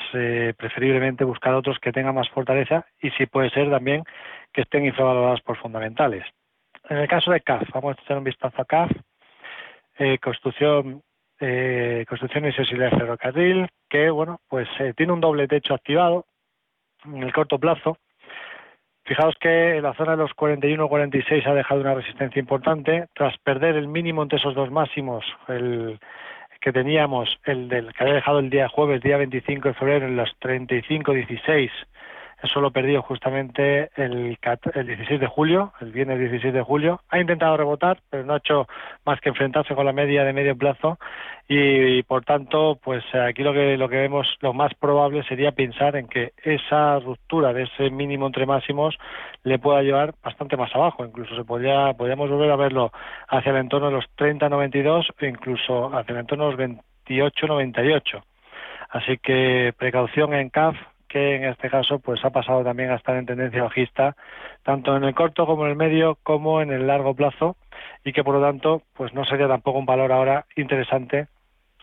preferiblemente 0.56 1.24
buscar 1.24 1.52
otros 1.54 1.80
que 1.80 1.90
tengan 1.90 2.14
más 2.14 2.28
fortaleza 2.28 2.86
y 3.00 3.10
si 3.10 3.26
puede 3.26 3.50
ser 3.50 3.68
también 3.68 4.04
que 4.52 4.60
estén 4.60 4.84
infravalorados 4.84 5.40
por 5.40 5.56
fundamentales. 5.56 6.24
En 6.88 6.98
el 6.98 7.08
caso 7.08 7.32
de 7.32 7.40
CAF, 7.40 7.68
vamos 7.74 7.96
a 7.96 8.02
echar 8.02 8.18
un 8.18 8.24
vistazo 8.24 8.62
a 8.62 8.64
CAF, 8.64 8.90
eh, 10.00 10.18
construcción 10.18 11.02
eh, 11.38 12.06
construcciones 12.08 12.54
y 12.58 12.74
de 12.74 12.90
ferrocarril 12.90 13.68
que 13.88 14.08
bueno 14.08 14.40
pues 14.48 14.66
eh, 14.78 14.94
tiene 14.96 15.12
un 15.12 15.20
doble 15.20 15.46
techo 15.46 15.74
activado 15.74 16.24
en 17.04 17.22
el 17.22 17.32
corto 17.32 17.58
plazo. 17.58 17.98
Fijaos 19.04 19.34
que 19.38 19.76
en 19.76 19.82
la 19.82 19.94
zona 19.94 20.12
de 20.12 20.18
los 20.18 20.30
41-46 20.32 21.46
ha 21.46 21.54
dejado 21.54 21.80
una 21.80 21.94
resistencia 21.94 22.40
importante. 22.40 23.08
Tras 23.14 23.36
perder 23.38 23.76
el 23.76 23.88
mínimo 23.88 24.22
entre 24.22 24.38
esos 24.38 24.54
dos 24.54 24.70
máximos 24.70 25.24
el 25.48 25.98
que 26.62 26.72
teníamos 26.72 27.38
el 27.44 27.68
del 27.68 27.92
que 27.92 28.02
había 28.02 28.14
dejado 28.14 28.38
el 28.38 28.48
día 28.48 28.68
jueves 28.68 29.02
día 29.02 29.18
25 29.18 29.68
de 29.68 29.74
febrero 29.74 30.06
en 30.06 30.16
los 30.16 30.30
35-16 30.40 31.70
eso 32.42 32.60
lo 32.60 32.70
perdió 32.70 33.02
justamente 33.02 33.90
el, 33.96 34.38
el 34.74 34.86
16 34.86 35.20
de 35.20 35.26
julio, 35.26 35.72
el 35.80 35.92
viernes 35.92 36.18
16 36.18 36.54
de 36.54 36.62
julio. 36.62 37.00
Ha 37.10 37.20
intentado 37.20 37.56
rebotar, 37.56 38.00
pero 38.08 38.24
no 38.24 38.32
ha 38.34 38.38
hecho 38.38 38.66
más 39.04 39.20
que 39.20 39.28
enfrentarse 39.28 39.74
con 39.74 39.84
la 39.84 39.92
media 39.92 40.24
de 40.24 40.32
medio 40.32 40.56
plazo 40.56 40.98
y, 41.48 42.02
por 42.04 42.24
tanto, 42.24 42.78
pues 42.82 43.04
aquí 43.14 43.42
lo 43.42 43.52
que 43.52 43.76
lo 43.76 43.88
que 43.88 43.96
vemos 43.96 44.26
lo 44.40 44.52
más 44.52 44.72
probable 44.74 45.22
sería 45.24 45.52
pensar 45.52 45.96
en 45.96 46.06
que 46.06 46.32
esa 46.42 46.98
ruptura 47.00 47.52
de 47.52 47.64
ese 47.64 47.90
mínimo 47.90 48.26
entre 48.26 48.46
máximos 48.46 48.96
le 49.42 49.58
pueda 49.58 49.82
llevar 49.82 50.14
bastante 50.22 50.56
más 50.56 50.74
abajo. 50.74 51.04
Incluso 51.04 51.34
se 51.34 51.44
podría 51.44 51.92
podríamos 51.94 52.30
volver 52.30 52.50
a 52.50 52.56
verlo 52.56 52.92
hacia 53.28 53.50
el 53.50 53.58
entorno 53.58 53.88
de 53.88 53.94
los 53.94 54.04
30.92 54.16 55.06
o 55.20 55.26
incluso 55.26 55.86
hacia 55.94 56.12
el 56.12 56.20
entorno 56.20 56.50
de 56.50 56.56
los 56.56 56.78
28.98. 57.06 58.22
Así 58.90 59.18
que 59.18 59.74
precaución 59.76 60.32
en 60.34 60.50
CAF 60.50 60.76
que 61.10 61.34
en 61.36 61.44
este 61.44 61.68
caso 61.68 61.98
pues 61.98 62.24
ha 62.24 62.30
pasado 62.30 62.64
también 62.64 62.90
a 62.90 62.94
estar 62.94 63.16
en 63.16 63.26
tendencia 63.26 63.64
bajista 63.64 64.16
tanto 64.62 64.96
en 64.96 65.04
el 65.04 65.14
corto 65.14 65.44
como 65.44 65.64
en 65.64 65.72
el 65.72 65.76
medio 65.76 66.16
como 66.22 66.62
en 66.62 66.70
el 66.72 66.86
largo 66.86 67.14
plazo 67.14 67.56
y 68.04 68.12
que 68.12 68.24
por 68.24 68.36
lo 68.36 68.40
tanto 68.40 68.82
pues 68.94 69.12
no 69.12 69.24
sería 69.24 69.48
tampoco 69.48 69.78
un 69.78 69.86
valor 69.86 70.12
ahora 70.12 70.46
interesante 70.56 71.26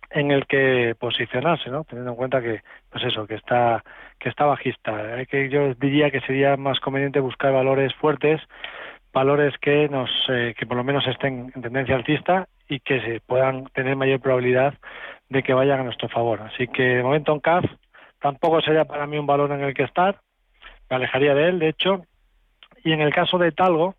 en 0.10 0.32
el 0.32 0.46
que 0.46 0.96
posicionarse, 1.00 1.70
¿no? 1.70 1.84
Teniendo 1.84 2.12
en 2.12 2.18
cuenta 2.18 2.42
que, 2.42 2.62
pues 2.90 3.04
eso, 3.04 3.28
que 3.28 3.36
está, 3.36 3.84
que 4.20 4.30
está 4.30 4.46
bajista. 4.46 5.26
que 5.30 5.50
yo 5.50 5.74
diría 5.74 6.12
que 6.12 6.22
sería 6.22 6.56
más 6.56 6.80
conveniente 6.80 7.20
buscar 7.20 7.52
valores 7.52 7.94
fuertes, 7.96 8.42
valores 9.14 9.54
que 9.60 9.90
nos, 9.90 10.10
eh, 10.30 10.54
que 10.58 10.66
por 10.66 10.78
lo 10.78 10.84
menos 10.84 11.06
estén 11.08 11.52
en 11.56 11.62
tendencia 11.62 11.96
alcista 11.96 12.48
y 12.70 12.80
que 12.80 13.02
se 13.02 13.20
puedan 13.22 13.66
tener 13.74 13.96
mayor 13.96 14.20
probabilidad 14.20 14.76
de 15.30 15.44
que 15.44 15.54
vayan 15.54 15.80
a 15.80 15.84
nuestro 15.84 16.08
favor. 16.10 16.42
Así 16.42 16.68
que 16.68 16.84
de 16.84 17.04
momento 17.04 17.34
en 17.34 17.40
CAF 17.40 17.66
tampoco 18.28 18.60
sería 18.60 18.84
para 18.84 19.08
mí 19.08 19.18
un 19.18 19.26
valor 19.26 19.54
en 19.54 19.62
el 19.62 19.74
que 19.74 19.84
estar, 19.84 20.18
me 20.90 20.98
alejaría 20.98 21.34
de 21.34 21.48
él, 21.48 21.60
de 21.60 21.70
hecho, 21.70 22.02
y 22.84 22.92
en 22.92 23.00
el 23.00 23.14
caso 23.14 23.38
de 23.38 23.54
Talgo, 23.54 23.96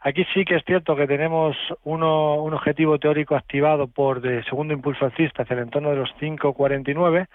aquí 0.00 0.24
sí 0.32 0.46
que 0.46 0.56
es 0.56 0.64
cierto 0.64 0.96
que 0.96 1.06
tenemos 1.06 1.54
uno, 1.84 2.36
un 2.36 2.54
objetivo 2.54 2.98
teórico 2.98 3.36
activado 3.36 3.86
por 3.86 4.22
de 4.22 4.42
segundo 4.44 4.72
impulso 4.72 5.04
alcista 5.04 5.42
hacia 5.42 5.54
el 5.54 5.64
entorno 5.64 5.90
de 5.90 5.96
los 5.96 6.10
5.49, 6.18 7.26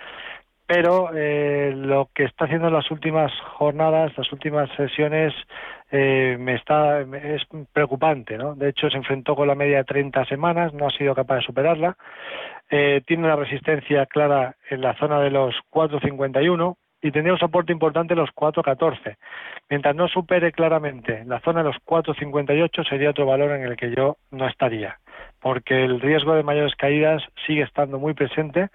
pero 0.66 1.12
eh, 1.14 1.72
lo 1.76 2.10
que 2.16 2.24
está 2.24 2.46
haciendo 2.46 2.70
en 2.70 2.74
las 2.74 2.90
últimas 2.90 3.32
jornadas, 3.58 4.18
las 4.18 4.32
últimas 4.32 4.72
sesiones, 4.76 5.36
eh, 5.92 6.36
me 6.40 6.56
está 6.56 7.02
es 7.02 7.44
preocupante, 7.72 8.40
¿no? 8.40 8.56
De 8.56 8.70
hecho, 8.70 8.90
se 8.90 8.98
enfrentó 8.98 9.36
con 9.36 9.48
la 9.48 9.54
media 9.54 9.78
de 9.78 9.84
30 9.84 10.26
semanas, 10.26 10.74
no 10.74 10.88
ha 10.88 10.98
sido 10.98 11.14
capaz 11.14 11.36
de 11.36 11.42
superarla. 11.44 11.96
Eh, 12.76 13.04
tiene 13.06 13.26
una 13.26 13.36
resistencia 13.36 14.08
clara 14.08 14.56
en 14.68 14.82
la 14.82 14.96
zona 14.96 15.20
de 15.20 15.30
los 15.30 15.54
4.51 15.72 16.76
y 17.04 17.12
tendría 17.12 17.34
un 17.34 17.40
soporte 17.40 17.72
importante 17.72 18.16
en 18.16 18.20
los 18.20 18.32
4.14. 18.32 19.16
Mientras 19.70 19.96
no 19.96 20.08
supere 20.08 20.52
claramente 20.52 21.24
la 21.26 21.40
zona 21.42 21.60
de 21.60 21.70
los 21.70 21.76
4.58 21.86 22.90
sería 22.90 23.12
otro 23.12 23.28
valor 23.28 23.52
en 23.52 23.62
el 23.62 23.78
que 23.78 23.94
yo 23.96 24.18
no 24.32 24.48
estaría, 24.48 24.98
porque 25.40 25.86
el 25.86 26.02
riesgo 26.02 26.34
de 26.34 26.42
mayores 26.42 26.74
caídas 26.76 27.22
sigue 27.46 27.62
estando 27.62 28.00
muy 28.00 28.16
presente. 28.16 28.70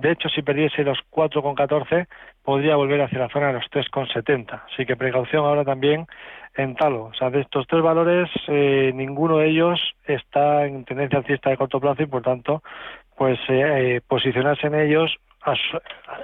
De 0.00 0.12
hecho, 0.12 0.28
si 0.28 0.42
perdiese 0.42 0.84
los 0.84 1.00
4.14 1.10 2.06
podría 2.44 2.76
volver 2.76 3.00
hacia 3.02 3.18
la 3.18 3.28
zona 3.28 3.48
de 3.48 3.54
los 3.54 3.64
3.70. 3.72 4.62
Así 4.72 4.86
que 4.86 4.94
precaución 4.94 5.44
ahora 5.44 5.64
también 5.64 6.06
en 6.54 6.74
Talo. 6.74 7.04
O 7.04 7.14
sea, 7.14 7.30
de 7.30 7.40
estos 7.40 7.66
tres 7.66 7.82
valores, 7.82 8.28
eh, 8.48 8.92
ninguno 8.94 9.38
de 9.38 9.48
ellos 9.48 9.80
está 10.06 10.66
en 10.66 10.84
tendencia 10.84 11.18
alcista 11.18 11.50
de 11.50 11.56
corto 11.56 11.80
plazo 11.80 12.02
y, 12.02 12.06
por 12.06 12.22
tanto, 12.22 12.62
pues 13.16 13.38
eh, 13.48 14.00
posicionarse 14.06 14.66
en 14.66 14.74
ellos 14.74 15.16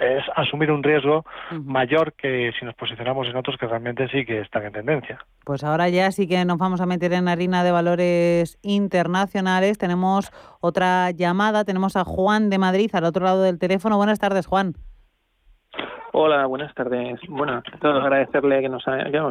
es 0.01 0.25
asumir 0.37 0.71
un 0.71 0.83
riesgo 0.83 1.25
mayor 1.51 2.13
que 2.13 2.53
si 2.59 2.65
nos 2.65 2.75
posicionamos 2.75 3.27
en 3.27 3.37
otros 3.37 3.57
que 3.59 3.67
realmente 3.67 4.09
sí 4.09 4.25
que 4.25 4.41
están 4.41 4.65
en 4.65 4.73
tendencia. 4.73 5.19
Pues 5.45 5.65
ahora 5.65 5.89
ya 5.89 6.11
sí 6.13 6.29
que 6.29 6.45
nos 6.45 6.59
vamos 6.59 6.81
a 6.81 6.87
meter 6.87 7.13
en 7.13 7.27
harina 7.27 7.65
de 7.65 7.73
valores 7.73 8.59
internacionales. 8.63 9.79
Tenemos 9.79 10.31
otra 10.61 11.11
llamada, 11.11 11.65
tenemos 11.65 11.97
a 11.97 12.05
Juan 12.05 12.49
de 12.49 12.59
Madrid 12.59 12.91
al 12.93 13.05
otro 13.05 13.25
lado 13.25 13.43
del 13.43 13.59
teléfono. 13.59 13.97
Buenas 13.97 14.21
tardes, 14.21 14.47
Juan. 14.47 14.75
Hola, 16.13 16.47
buenas 16.47 16.75
tardes. 16.75 17.21
Bueno, 17.29 17.63
todo 17.81 18.01
agradecerle 18.01 18.61
que 18.61 18.69
nos 18.69 18.85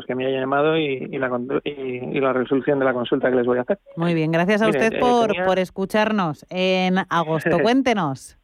que 0.06 0.16
me 0.16 0.26
haya 0.26 0.40
llamado 0.40 0.78
y, 0.78 1.08
la, 1.18 1.30
y, 1.64 2.20
la 2.20 2.34
resolución 2.34 2.80
de 2.80 2.86
la 2.86 2.94
consulta 2.94 3.30
que 3.30 3.36
les 3.36 3.46
voy 3.46 3.58
a 3.58 3.62
hacer. 3.62 3.80
Muy 3.96 4.14
bien, 4.14 4.32
gracias 4.32 4.62
a 4.62 4.70
usted 4.70 4.94
eh, 4.94 5.00
por, 5.00 5.34
por 5.46 5.60
escucharnos 5.60 6.46
en 6.50 6.98
agosto. 7.10 7.60
Cuéntenos. 7.62 8.38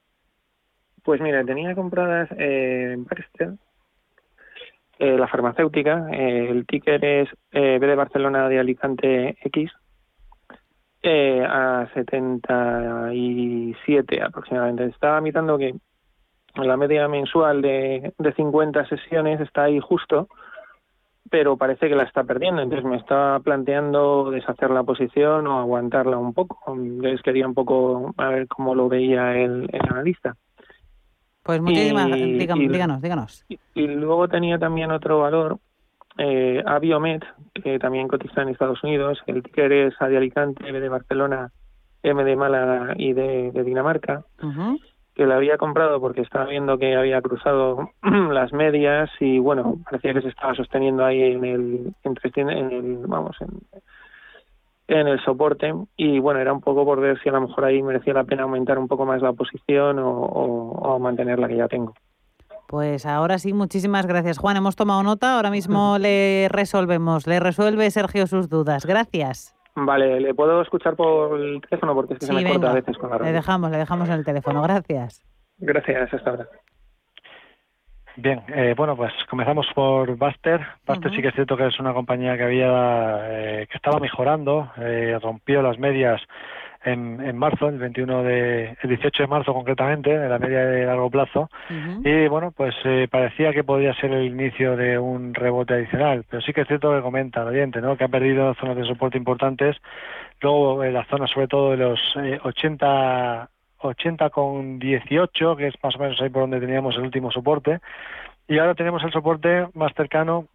Pues 1.04 1.22
mira, 1.22 1.44
tenía 1.44 1.76
compradas 1.76 2.30
eh, 2.38 2.96
Baxter, 2.98 3.56
eh, 5.00 5.18
la 5.18 5.28
farmacéutica, 5.28 6.08
eh, 6.12 6.48
el 6.50 6.66
ticker 6.66 7.04
es 7.04 7.28
B 7.52 7.80
de 7.80 7.96
Barcelona 7.96 8.48
de 8.48 8.60
Alicante 8.60 9.38
X, 9.44 9.70
a 11.04 11.90
77 11.94 14.22
aproximadamente. 14.22 14.86
Estaba 14.86 15.20
mitando 15.20 15.58
que 15.58 15.76
la 16.56 16.78
media 16.78 17.08
mensual 17.08 17.62
de, 17.62 18.14
de 18.18 18.34
50 18.34 18.88
sesiones 18.88 19.40
está 19.40 19.64
ahí 19.64 19.80
justo, 19.80 20.28
pero 21.30 21.58
parece 21.58 21.90
que 21.90 21.96
la 21.96 22.04
está 22.04 22.24
perdiendo. 22.24 22.62
Entonces 22.62 22.86
me 22.86 22.98
estaba 22.98 23.40
planteando 23.40 24.30
deshacer 24.30 24.70
la 24.70 24.84
posición 24.84 25.48
o 25.48 25.60
aguantarla 25.60 26.18
un 26.18 26.34
poco. 26.34 26.76
Les 26.76 27.22
quería 27.22 27.48
un 27.48 27.56
poco 27.56 28.14
a 28.18 28.28
ver 28.30 28.48
cómo 28.48 28.76
lo 28.76 28.88
veía 28.88 29.36
el, 29.36 29.68
analista. 29.90 30.36
Pues 31.42 31.60
muchísimas, 31.60 32.12
díganos, 32.12 33.02
díganos. 33.02 33.46
Y, 33.74 33.88
luego 33.88 34.28
tenía 34.28 34.60
también 34.60 34.92
otro 34.92 35.20
valor, 35.20 35.58
eh, 36.18 36.64
Aviomed, 36.66 37.22
que 37.62 37.80
también 37.80 38.08
cotiza 38.08 38.44
en 38.44 38.50
Estados 38.50 38.82
Unidos. 38.84 39.22
El 39.26 39.44
ticker 39.44 39.72
es 39.74 39.94
A 40.00 40.08
de 40.08 40.18
Alicante, 40.18 40.72
B 40.72 40.80
de 40.80 40.88
Barcelona, 40.88 41.52
M 42.04 42.24
de 42.24 42.36
Málaga 42.36 42.94
y 42.96 43.14
de, 43.14 43.52
Dinamarca 43.66 44.24
que 45.16 45.26
la 45.26 45.36
había 45.36 45.58
comprado 45.58 46.00
porque 46.00 46.22
estaba 46.22 46.46
viendo 46.46 46.78
que 46.78 46.96
había 46.96 47.22
cruzado 47.22 47.92
las 48.02 48.52
medias 48.54 49.10
y 49.20 49.40
bueno 49.40 49.78
parecía 49.86 50.14
que 50.14 50.22
se 50.22 50.30
estaba 50.30 50.56
sosteniendo 50.56 51.06
ahí 51.06 51.22
en 51.22 51.46
el 51.46 51.94
en 52.04 52.50
el 52.50 52.98
vamos 53.06 53.36
en, 53.42 53.50
en 54.88 55.08
el 55.08 55.24
soporte 55.24 55.74
y 55.98 56.20
bueno 56.20 56.40
era 56.40 56.54
un 56.54 56.62
poco 56.62 56.84
por 56.86 57.00
ver 57.00 57.22
si 57.22 57.30
a 57.30 57.34
lo 57.34 57.42
mejor 57.42 57.66
ahí 57.66 57.82
merecía 57.84 58.14
la 58.14 58.24
pena 58.24 58.44
aumentar 58.44 58.80
un 58.80 58.88
poco 58.88 59.06
más 59.06 59.22
la 59.22 59.34
posición 59.34 60.00
o, 60.00 60.10
o, 60.12 61.00
mantener 61.00 61.40
la 61.40 61.48
que 61.48 61.58
ya 61.58 61.68
tengo 61.68 61.94
pues 62.66 63.06
ahora 63.06 63.38
sí, 63.38 63.54
muchísimas 63.54 64.08
gracias. 64.08 64.40
Juan, 64.40 64.58
hemos 64.58 64.76
tomado 64.76 65.04
nota, 65.04 65.36
ahora 65.36 65.52
mismo 65.52 66.00
le 66.00 66.48
resolvemos, 66.50 67.28
le 67.28 67.40
resuelve 67.40 67.92
Sergio 67.92 68.26
sus 68.26 68.50
dudas. 68.50 68.88
Gracias. 68.88 69.54
Vale, 69.76 70.20
¿le 70.20 70.34
puedo 70.34 70.62
escuchar 70.62 70.96
por 70.96 71.40
el 71.40 71.62
teléfono? 71.62 71.96
Porque 71.96 72.14
es 72.14 72.20
que 72.20 72.26
se 72.28 72.34
me 72.34 72.48
corta 72.48 72.72
a 72.72 72.74
veces 72.74 72.98
con 72.98 73.10
la 73.10 73.18
Le 73.18 73.32
dejamos, 73.32 73.72
le 73.72 73.78
dejamos 73.78 74.08
en 74.10 74.16
el 74.16 74.26
teléfono. 74.26 74.62
Gracias. 74.62 75.24
Gracias, 75.58 76.14
hasta 76.14 76.30
ahora. 76.30 76.48
Bien, 78.16 78.44
eh, 78.48 78.76
bueno, 78.78 78.96
pues 78.96 79.12
comenzamos 79.28 79.66
por 79.74 80.16
Buster. 80.16 80.62
Buster 80.86 81.12
sí 81.16 81.22
que 81.22 81.30
es 81.30 81.34
cierto 81.34 81.58
que 81.58 81.66
es 81.66 81.80
una 81.80 81.94
compañía 81.94 82.38
que 82.38 82.44
había, 82.44 83.22
eh, 83.24 83.68
que 83.68 83.78
estaba 83.78 84.00
mejorando, 84.00 84.72
eh, 84.78 85.18
rompió 85.22 85.64
las 85.64 85.80
medias 85.80 86.22
en, 86.86 87.38
marzo, 87.38 87.70
el 87.70 87.78
21 87.78 88.24
de, 88.24 88.78
el 88.82 88.90
18 88.90 89.24
de 89.24 89.28
marzo 89.28 89.54
concretamente, 89.54 90.14
en 90.14 90.30
la 90.30 90.40
media 90.40 90.66
de 90.66 90.86
largo 90.86 91.10
plazo, 91.10 91.50
y 92.04 92.28
bueno, 92.28 92.52
pues 92.52 92.76
eh, 92.84 93.08
parecía 93.10 93.54
que 93.54 93.64
podía 93.64 93.94
ser 93.96 94.12
el 94.12 94.26
inicio 94.26 94.76
de 94.76 94.98
un 94.98 95.34
rebote 95.34 95.74
adicional, 95.76 96.26
pero 96.30 96.42
sí 96.42 96.54
que 96.54 96.62
es 96.62 96.68
cierto 96.68 96.94
que 96.94 97.02
comenta 97.02 97.42
el 97.42 97.50
oyente, 97.50 97.82
¿no? 97.82 97.98
Que 97.98 98.04
ha 98.04 98.10
perdido 98.10 98.54
zonas 98.56 98.76
de 98.76 98.86
soporte 98.86 99.18
importantes, 99.18 99.78
luego 100.42 100.84
en 100.84 100.94
la 100.94 101.06
zona 101.06 101.28
sobre 101.28 101.48
todo 101.48 101.72
de 101.72 101.78
los 101.78 102.00
80 102.44 103.50
80 103.86 104.30
con 104.30 104.80
18, 104.80 105.56
que 105.58 105.68
es 105.68 105.76
más 105.84 105.96
o 105.96 106.00
menos 106.00 106.22
ahí 106.22 106.30
por 106.30 106.44
donde 106.44 106.60
teníamos 106.60 106.96
el 106.96 107.04
último 107.04 107.32
soporte, 107.32 107.80
y 108.48 108.58
ahora 108.58 108.76
tenemos 108.76 109.04
el 109.04 109.12
soporte 109.12 109.68
más 109.74 109.94
cercano 109.94 110.48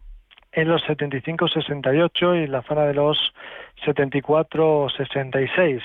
en 0.51 0.67
los 0.67 0.83
75-68 0.83 2.43
y 2.43 2.47
la 2.47 2.61
zona 2.63 2.85
de 2.85 2.93
los 2.93 3.17
74-66. 3.85 5.81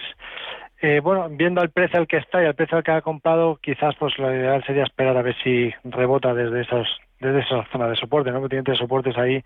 Eh, 0.80 1.00
bueno, 1.00 1.28
viendo 1.30 1.62
el 1.62 1.70
precio 1.70 1.98
al 1.98 2.06
que 2.06 2.18
está 2.18 2.42
y 2.42 2.46
el 2.46 2.54
precio 2.54 2.76
al 2.76 2.84
que 2.84 2.90
ha 2.90 3.00
comprado, 3.00 3.56
quizás 3.56 3.94
pues 3.98 4.18
lo 4.18 4.34
ideal 4.34 4.62
sería 4.64 4.84
esperar 4.84 5.16
a 5.16 5.22
ver 5.22 5.34
si 5.42 5.72
rebota 5.84 6.34
desde 6.34 6.62
esos 6.62 6.86
desde 7.20 7.40
esa 7.40 7.64
zona 7.72 7.88
de 7.88 7.96
soporte, 7.96 8.30
¿no? 8.30 8.42
Que 8.42 8.48
tiene 8.50 8.64
tres 8.64 8.78
soportes 8.78 9.16
ahí 9.16 9.42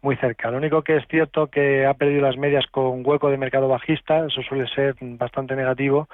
muy 0.00 0.16
cerca. 0.16 0.50
Lo 0.50 0.56
único 0.56 0.82
que 0.82 0.96
es 0.96 1.04
cierto 1.08 1.48
que 1.48 1.84
ha 1.84 1.92
perdido 1.94 2.22
las 2.22 2.38
medias 2.38 2.66
con 2.70 3.02
hueco 3.04 3.28
de 3.28 3.36
mercado 3.36 3.68
bajista, 3.68 4.24
eso 4.26 4.40
suele 4.42 4.66
ser 4.68 4.94
bastante 5.00 5.54
negativo 5.54 6.08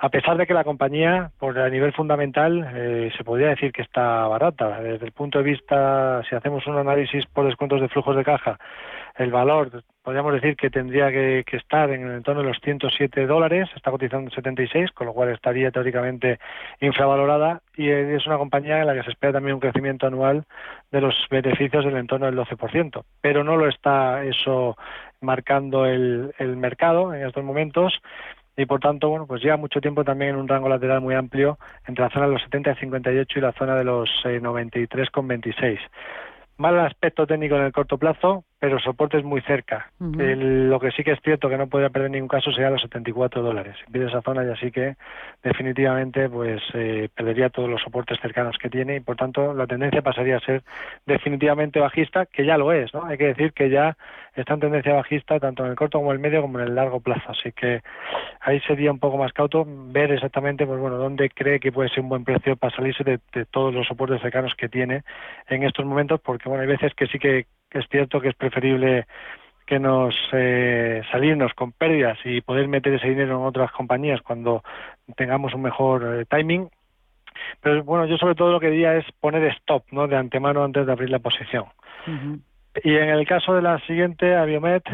a 0.00 0.10
pesar 0.10 0.36
de 0.36 0.46
que 0.46 0.54
la 0.54 0.62
compañía, 0.62 1.32
por 1.40 1.58
a 1.58 1.68
nivel 1.68 1.92
fundamental, 1.92 2.70
eh, 2.72 3.10
se 3.16 3.24
podría 3.24 3.48
decir 3.48 3.72
que 3.72 3.82
está 3.82 4.28
barata. 4.28 4.80
Desde 4.80 5.04
el 5.04 5.10
punto 5.10 5.38
de 5.38 5.44
vista, 5.44 6.22
si 6.28 6.36
hacemos 6.36 6.64
un 6.68 6.76
análisis 6.76 7.26
por 7.26 7.46
descuentos 7.46 7.80
de 7.80 7.88
flujos 7.88 8.14
de 8.14 8.22
caja, 8.22 8.60
el 9.16 9.32
valor, 9.32 9.82
podríamos 10.04 10.34
decir 10.34 10.54
que 10.56 10.70
tendría 10.70 11.10
que, 11.10 11.44
estar 11.50 11.90
en 11.90 12.06
el 12.06 12.14
entorno 12.14 12.42
de 12.42 12.48
los 12.48 12.60
107 12.62 13.26
dólares, 13.26 13.68
está 13.74 13.90
cotizando 13.90 14.30
en 14.30 14.36
76, 14.36 14.92
con 14.92 15.08
lo 15.08 15.12
cual 15.12 15.30
estaría 15.30 15.72
teóricamente 15.72 16.38
infravalorada 16.80 17.62
y 17.76 17.90
es 17.90 18.24
una 18.28 18.38
compañía 18.38 18.78
en 18.78 18.86
la 18.86 18.94
que 18.94 19.02
se 19.02 19.10
espera 19.10 19.32
también 19.32 19.54
un 19.54 19.60
crecimiento 19.60 20.06
anual 20.06 20.44
de 20.92 21.00
los 21.00 21.16
beneficios 21.28 21.84
del 21.84 21.96
entorno 21.96 22.26
del 22.26 22.38
12%, 22.38 23.02
pero 23.20 23.42
no 23.42 23.56
lo 23.56 23.66
está 23.66 24.22
eso 24.22 24.76
marcando 25.20 25.84
el 25.84 26.56
mercado 26.56 27.12
en 27.12 27.26
estos 27.26 27.42
momentos 27.42 28.00
y 28.58 28.66
por 28.66 28.80
tanto, 28.80 29.08
bueno, 29.08 29.24
pues 29.24 29.40
lleva 29.40 29.56
mucho 29.56 29.80
tiempo 29.80 30.02
también 30.02 30.30
en 30.30 30.36
un 30.36 30.48
rango 30.48 30.68
lateral 30.68 31.00
muy 31.00 31.14
amplio 31.14 31.58
entre 31.86 32.04
la 32.04 32.10
zona 32.10 32.26
de 32.26 32.32
los 32.32 32.42
70 32.42 32.72
y 32.72 32.74
58 32.74 33.38
y 33.38 33.42
la 33.42 33.52
zona 33.52 33.76
de 33.76 33.84
los 33.84 34.10
eh, 34.24 34.40
93 34.40 35.10
con 35.10 35.28
26. 35.28 35.78
Mal 36.56 36.80
aspecto 36.80 37.24
técnico 37.24 37.54
en 37.54 37.62
el 37.62 37.72
corto 37.72 37.98
plazo, 37.98 38.44
pero 38.60 38.78
soporte 38.80 39.18
es 39.18 39.24
muy 39.24 39.40
cerca. 39.42 39.90
lo 40.00 40.80
que 40.80 40.90
sí 40.90 41.04
que 41.04 41.12
es 41.12 41.20
cierto 41.22 41.48
que 41.48 41.56
no 41.56 41.68
podría 41.68 41.90
perder 41.90 42.06
en 42.06 42.12
ningún 42.12 42.28
caso 42.28 42.50
sería 42.50 42.70
los 42.70 42.82
74 42.82 43.40
dólares. 43.40 43.76
Si 43.84 43.92
pide 43.92 44.06
esa 44.06 44.20
zona 44.22 44.44
ya 44.44 44.56
sí 44.56 44.72
que 44.72 44.96
definitivamente 45.44 46.28
pues 46.28 46.60
eh, 46.74 47.08
perdería 47.14 47.50
todos 47.50 47.68
los 47.68 47.80
soportes 47.80 48.18
cercanos 48.20 48.56
que 48.58 48.68
tiene 48.68 48.96
y 48.96 49.00
por 49.00 49.16
tanto 49.16 49.54
la 49.54 49.66
tendencia 49.66 50.02
pasaría 50.02 50.38
a 50.38 50.40
ser 50.40 50.62
definitivamente 51.06 51.78
bajista, 51.78 52.26
que 52.26 52.44
ya 52.44 52.58
lo 52.58 52.72
es, 52.72 52.92
¿no? 52.92 53.04
Hay 53.04 53.16
que 53.16 53.26
decir 53.26 53.52
que 53.52 53.70
ya 53.70 53.96
está 54.34 54.54
en 54.54 54.60
tendencia 54.60 54.94
bajista 54.94 55.38
tanto 55.38 55.64
en 55.64 55.70
el 55.70 55.76
corto 55.76 55.98
como 55.98 56.10
en 56.10 56.16
el 56.16 56.22
medio 56.22 56.42
como 56.42 56.58
en 56.58 56.66
el 56.66 56.74
largo 56.74 57.00
plazo. 57.00 57.30
Así 57.30 57.52
que 57.52 57.82
ahí 58.40 58.60
sería 58.60 58.90
un 58.90 58.98
poco 58.98 59.18
más 59.18 59.32
cauto 59.32 59.64
ver 59.66 60.10
exactamente 60.10 60.66
pues 60.66 60.80
bueno 60.80 60.96
dónde 60.96 61.30
cree 61.30 61.60
que 61.60 61.70
puede 61.70 61.90
ser 61.90 62.00
un 62.00 62.08
buen 62.08 62.24
precio 62.24 62.56
para 62.56 62.74
salirse 62.74 63.04
de, 63.04 63.20
de 63.32 63.44
todos 63.44 63.72
los 63.72 63.86
soportes 63.86 64.20
cercanos 64.20 64.54
que 64.56 64.68
tiene 64.68 65.02
en 65.48 65.62
estos 65.62 65.86
momentos, 65.86 66.20
porque 66.20 66.48
bueno 66.48 66.62
hay 66.62 66.68
veces 66.68 66.92
que 66.94 67.06
sí 67.06 67.20
que 67.20 67.46
es 67.70 67.86
cierto 67.90 68.20
que 68.20 68.28
es 68.28 68.34
preferible 68.34 69.06
que 69.66 69.78
nos 69.78 70.14
eh, 70.32 71.02
salirnos 71.12 71.52
con 71.52 71.72
pérdidas 71.72 72.18
y 72.24 72.40
poder 72.40 72.68
meter 72.68 72.94
ese 72.94 73.08
dinero 73.08 73.36
en 73.38 73.46
otras 73.46 73.70
compañías 73.70 74.22
cuando 74.22 74.62
tengamos 75.14 75.52
un 75.52 75.62
mejor 75.62 76.20
eh, 76.20 76.24
timing. 76.24 76.70
Pero 77.60 77.84
bueno, 77.84 78.06
yo 78.06 78.16
sobre 78.16 78.34
todo 78.34 78.50
lo 78.50 78.60
que 78.60 78.70
diría 78.70 78.96
es 78.96 79.04
poner 79.20 79.44
stop, 79.56 79.84
¿no? 79.90 80.08
De 80.08 80.16
antemano 80.16 80.64
antes 80.64 80.86
de 80.86 80.92
abrir 80.92 81.10
la 81.10 81.18
posición. 81.18 81.66
Y 82.82 82.94
en 82.94 83.10
el 83.10 83.26
caso 83.26 83.54
de 83.54 83.62
la 83.62 83.78
siguiente, 83.80 84.34
Aviomet, 84.34 84.84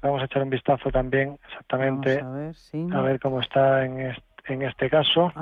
vamos 0.00 0.22
a 0.22 0.24
echar 0.24 0.42
un 0.42 0.50
vistazo 0.50 0.90
también 0.90 1.38
exactamente 1.48 2.20
a 2.20 2.30
ver, 2.30 2.54
a 2.92 3.00
ver 3.02 3.20
cómo 3.20 3.40
está 3.40 3.84
en 3.84 4.00
este 4.00 4.27
en 4.48 4.62
este 4.62 4.88
caso. 4.88 5.32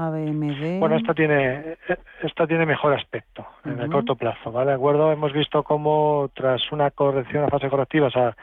Bueno, 0.78 0.96
esta 0.96 1.14
tiene, 1.14 1.76
esta 2.22 2.46
tiene 2.46 2.66
mejor 2.66 2.94
aspecto 2.94 3.46
en 3.64 3.80
el 3.80 3.90
corto 3.90 4.16
plazo, 4.16 4.52
¿vale? 4.52 4.70
De 4.70 4.76
acuerdo, 4.76 5.12
hemos 5.12 5.32
visto 5.32 5.62
cómo 5.62 6.30
tras 6.34 6.70
una 6.72 6.90
corrección, 6.90 7.42
una 7.42 7.50
fase 7.50 7.68
correctiva, 7.68 8.09
o 8.09 8.11
sea, 8.11 8.34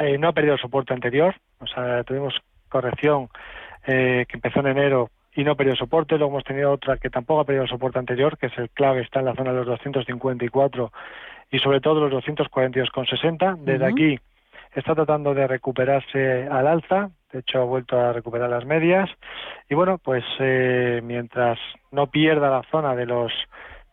eh, 0.00 0.18
no 0.18 0.28
ha 0.28 0.32
perdido 0.32 0.54
el 0.54 0.60
soporte 0.60 0.94
anterior, 0.94 1.34
o 1.60 1.66
sea, 1.66 2.02
tuvimos 2.04 2.34
corrección 2.68 3.28
eh, 3.86 4.24
que 4.28 4.36
empezó 4.36 4.60
en 4.60 4.68
enero 4.68 5.10
y 5.34 5.44
no 5.44 5.56
perdió 5.56 5.74
soporte, 5.76 6.16
luego 6.16 6.32
hemos 6.32 6.44
tenido 6.44 6.72
otra 6.72 6.98
que 6.98 7.10
tampoco 7.10 7.40
ha 7.40 7.44
perdido 7.44 7.64
el 7.64 7.70
soporte 7.70 7.98
anterior, 7.98 8.36
que 8.36 8.46
es 8.46 8.58
el 8.58 8.70
clave, 8.70 9.00
está 9.00 9.20
en 9.20 9.26
la 9.26 9.34
zona 9.34 9.50
de 9.50 9.58
los 9.58 9.66
254 9.66 10.92
y 11.50 11.58
sobre 11.58 11.80
todo 11.80 12.08
los 12.08 12.24
242,60. 12.24 13.58
Desde 13.58 13.86
aquí 13.86 14.18
está 14.74 14.94
tratando 14.94 15.34
de 15.34 15.46
recuperarse 15.46 16.48
al 16.48 16.66
alza, 16.66 17.10
de 17.32 17.40
hecho 17.40 17.62
ha 17.62 17.64
vuelto 17.64 17.98
a 17.98 18.12
recuperar 18.12 18.50
las 18.50 18.64
medias 18.64 19.10
y 19.68 19.74
bueno, 19.74 19.98
pues 19.98 20.24
eh, 20.38 21.00
mientras 21.02 21.58
no 21.90 22.08
pierda 22.08 22.50
la 22.50 22.62
zona 22.70 22.94
de 22.94 23.06
los 23.06 23.32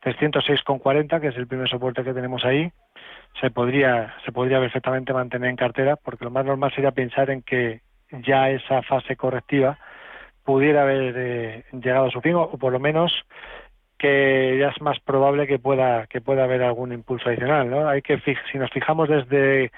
306,40, 0.04 1.20
que 1.20 1.28
es 1.28 1.38
el 1.38 1.48
primer 1.48 1.70
soporte 1.70 2.04
que 2.04 2.14
tenemos 2.14 2.46
ahí, 2.46 2.72
se 3.40 3.52
podría 3.52 4.14
se 4.26 4.32
podría 4.32 4.60
perfectamente 4.60 5.14
mantener 5.14 5.50
en 5.50 5.56
cartera, 5.56 5.96
porque 5.96 6.26
lo 6.26 6.32
más 6.32 6.46
normal 6.46 6.74
sería 6.74 6.92
pensar 6.92 7.30
en 7.30 7.42
que 7.42 7.82
ya 8.12 8.50
esa 8.50 8.82
fase 8.82 9.16
correctiva 9.16 9.78
pudiera 10.44 10.84
haber 10.84 11.14
eh, 11.18 11.64
llegado 11.74 12.08
a 12.08 12.12
su 12.12 12.22
fin 12.22 12.36
o, 12.36 12.50
por 12.58 12.74
lo 12.74 12.80
menos 12.80 13.14
que 13.98 14.58
ya 14.60 14.70
es 14.70 14.82
más 14.82 15.00
probable 15.02 15.46
que 15.46 15.60
pueda 15.60 16.08
que 16.08 16.22
pueda 16.22 16.46
haber 16.46 16.64
algún 16.64 16.94
impulso 16.94 17.30
adicional, 17.30 17.70
¿no? 17.70 17.88
Hay 17.88 18.02
que 18.02 18.20
si 18.52 18.58
nos 18.58 18.72
fijamos 18.72 19.10
desde 19.10 19.72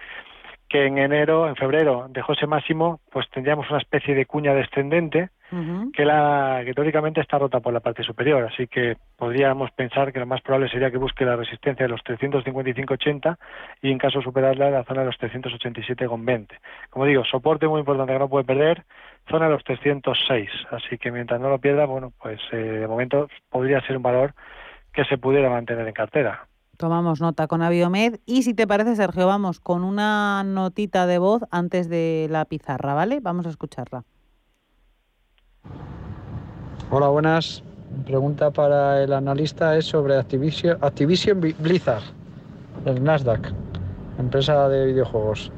que 0.71 0.85
en 0.85 0.97
enero, 0.97 1.49
en 1.49 1.57
febrero 1.57 2.05
dejó 2.09 2.31
ese 2.31 2.47
máximo, 2.47 3.01
pues 3.11 3.29
tendríamos 3.29 3.69
una 3.69 3.79
especie 3.79 4.15
de 4.15 4.25
cuña 4.25 4.53
descendente 4.53 5.29
que, 5.93 6.05
la, 6.05 6.61
que 6.63 6.73
teóricamente 6.73 7.19
está 7.19 7.37
rota 7.37 7.59
por 7.59 7.73
la 7.73 7.81
parte 7.81 8.03
superior. 8.03 8.47
Así 8.49 8.67
que 8.67 8.95
podríamos 9.17 9.69
pensar 9.71 10.13
que 10.13 10.19
lo 10.19 10.25
más 10.25 10.39
probable 10.39 10.69
sería 10.69 10.89
que 10.89 10.97
busque 10.97 11.25
la 11.25 11.35
resistencia 11.35 11.85
de 11.85 11.89
los 11.89 11.99
355,80 12.05 13.37
y 13.81 13.91
en 13.91 13.97
caso 13.97 14.19
de 14.19 14.23
superarla 14.23 14.71
la 14.71 14.85
zona 14.85 15.01
de 15.01 15.07
los 15.07 15.19
387,20. 15.19 16.47
Como 16.89 17.05
digo, 17.05 17.25
soporte 17.25 17.67
muy 17.67 17.81
importante 17.81 18.13
que 18.13 18.19
no 18.19 18.29
puede 18.29 18.45
perder, 18.45 18.83
zona 19.29 19.47
de 19.47 19.51
los 19.51 19.65
306. 19.65 20.49
Así 20.71 20.97
que 20.97 21.11
mientras 21.11 21.41
no 21.41 21.49
lo 21.49 21.59
pierda, 21.59 21.85
bueno, 21.85 22.13
pues 22.17 22.39
eh, 22.53 22.55
de 22.55 22.87
momento 22.87 23.27
podría 23.49 23.81
ser 23.81 23.97
un 23.97 24.03
valor 24.03 24.33
que 24.93 25.03
se 25.03 25.17
pudiera 25.17 25.49
mantener 25.49 25.85
en 25.85 25.93
cartera. 25.93 26.47
Tomamos 26.81 27.21
nota 27.21 27.45
con 27.45 27.61
Aviomed 27.61 28.21
y 28.25 28.41
si 28.41 28.55
te 28.55 28.65
parece, 28.65 28.95
Sergio, 28.95 29.27
vamos 29.27 29.59
con 29.59 29.83
una 29.83 30.43
notita 30.43 31.05
de 31.05 31.19
voz 31.19 31.43
antes 31.51 31.89
de 31.89 32.25
la 32.31 32.45
pizarra, 32.45 32.95
¿vale? 32.95 33.19
Vamos 33.19 33.45
a 33.45 33.49
escucharla. 33.49 34.03
Hola, 36.89 37.09
buenas. 37.09 37.61
pregunta 38.07 38.49
para 38.49 39.03
el 39.03 39.13
analista 39.13 39.77
es 39.77 39.85
sobre 39.85 40.17
Activision, 40.17 41.39
Blizzard, 41.59 42.01
el 42.85 43.03
Nasdaq, 43.03 43.53
empresa 44.17 44.67
de 44.67 44.87
videojuegos. 44.87 45.51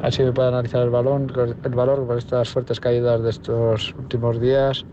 Así 0.00 0.22
me 0.22 0.32
puede 0.32 0.48
analizar 0.48 0.80
el 0.80 0.88
valor, 0.88 1.56
el 1.62 1.74
valor 1.74 2.06
por 2.06 2.16
estas 2.16 2.48
fuertes 2.48 2.80
caídas 2.80 3.22
de 3.22 3.28
estos 3.28 3.94
últimos 3.98 4.40
días, 4.40 4.86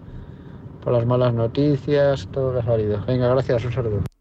por 0.84 0.92
las 0.92 1.06
malas 1.06 1.34
noticias, 1.34 2.28
todo 2.34 2.52
lo 2.52 2.54
que 2.56 2.60
ha 2.60 2.66
salido. 2.66 3.06
Venga, 3.08 3.30
gracias, 3.30 3.64
un 3.64 3.72
saludo. 3.72 4.13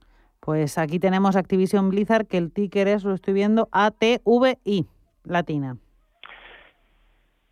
Pues 0.45 0.76
aquí 0.76 0.99
tenemos 0.99 1.36
Activision 1.36 1.88
Blizzard, 1.88 2.26
que 2.26 2.36
el 2.36 2.53
ticker 2.53 2.88
es, 2.88 3.05
lo 3.05 3.14
estoy 3.14 3.32
viendo, 3.32 3.68
ATVI, 3.70 4.86
latina. 5.22 5.76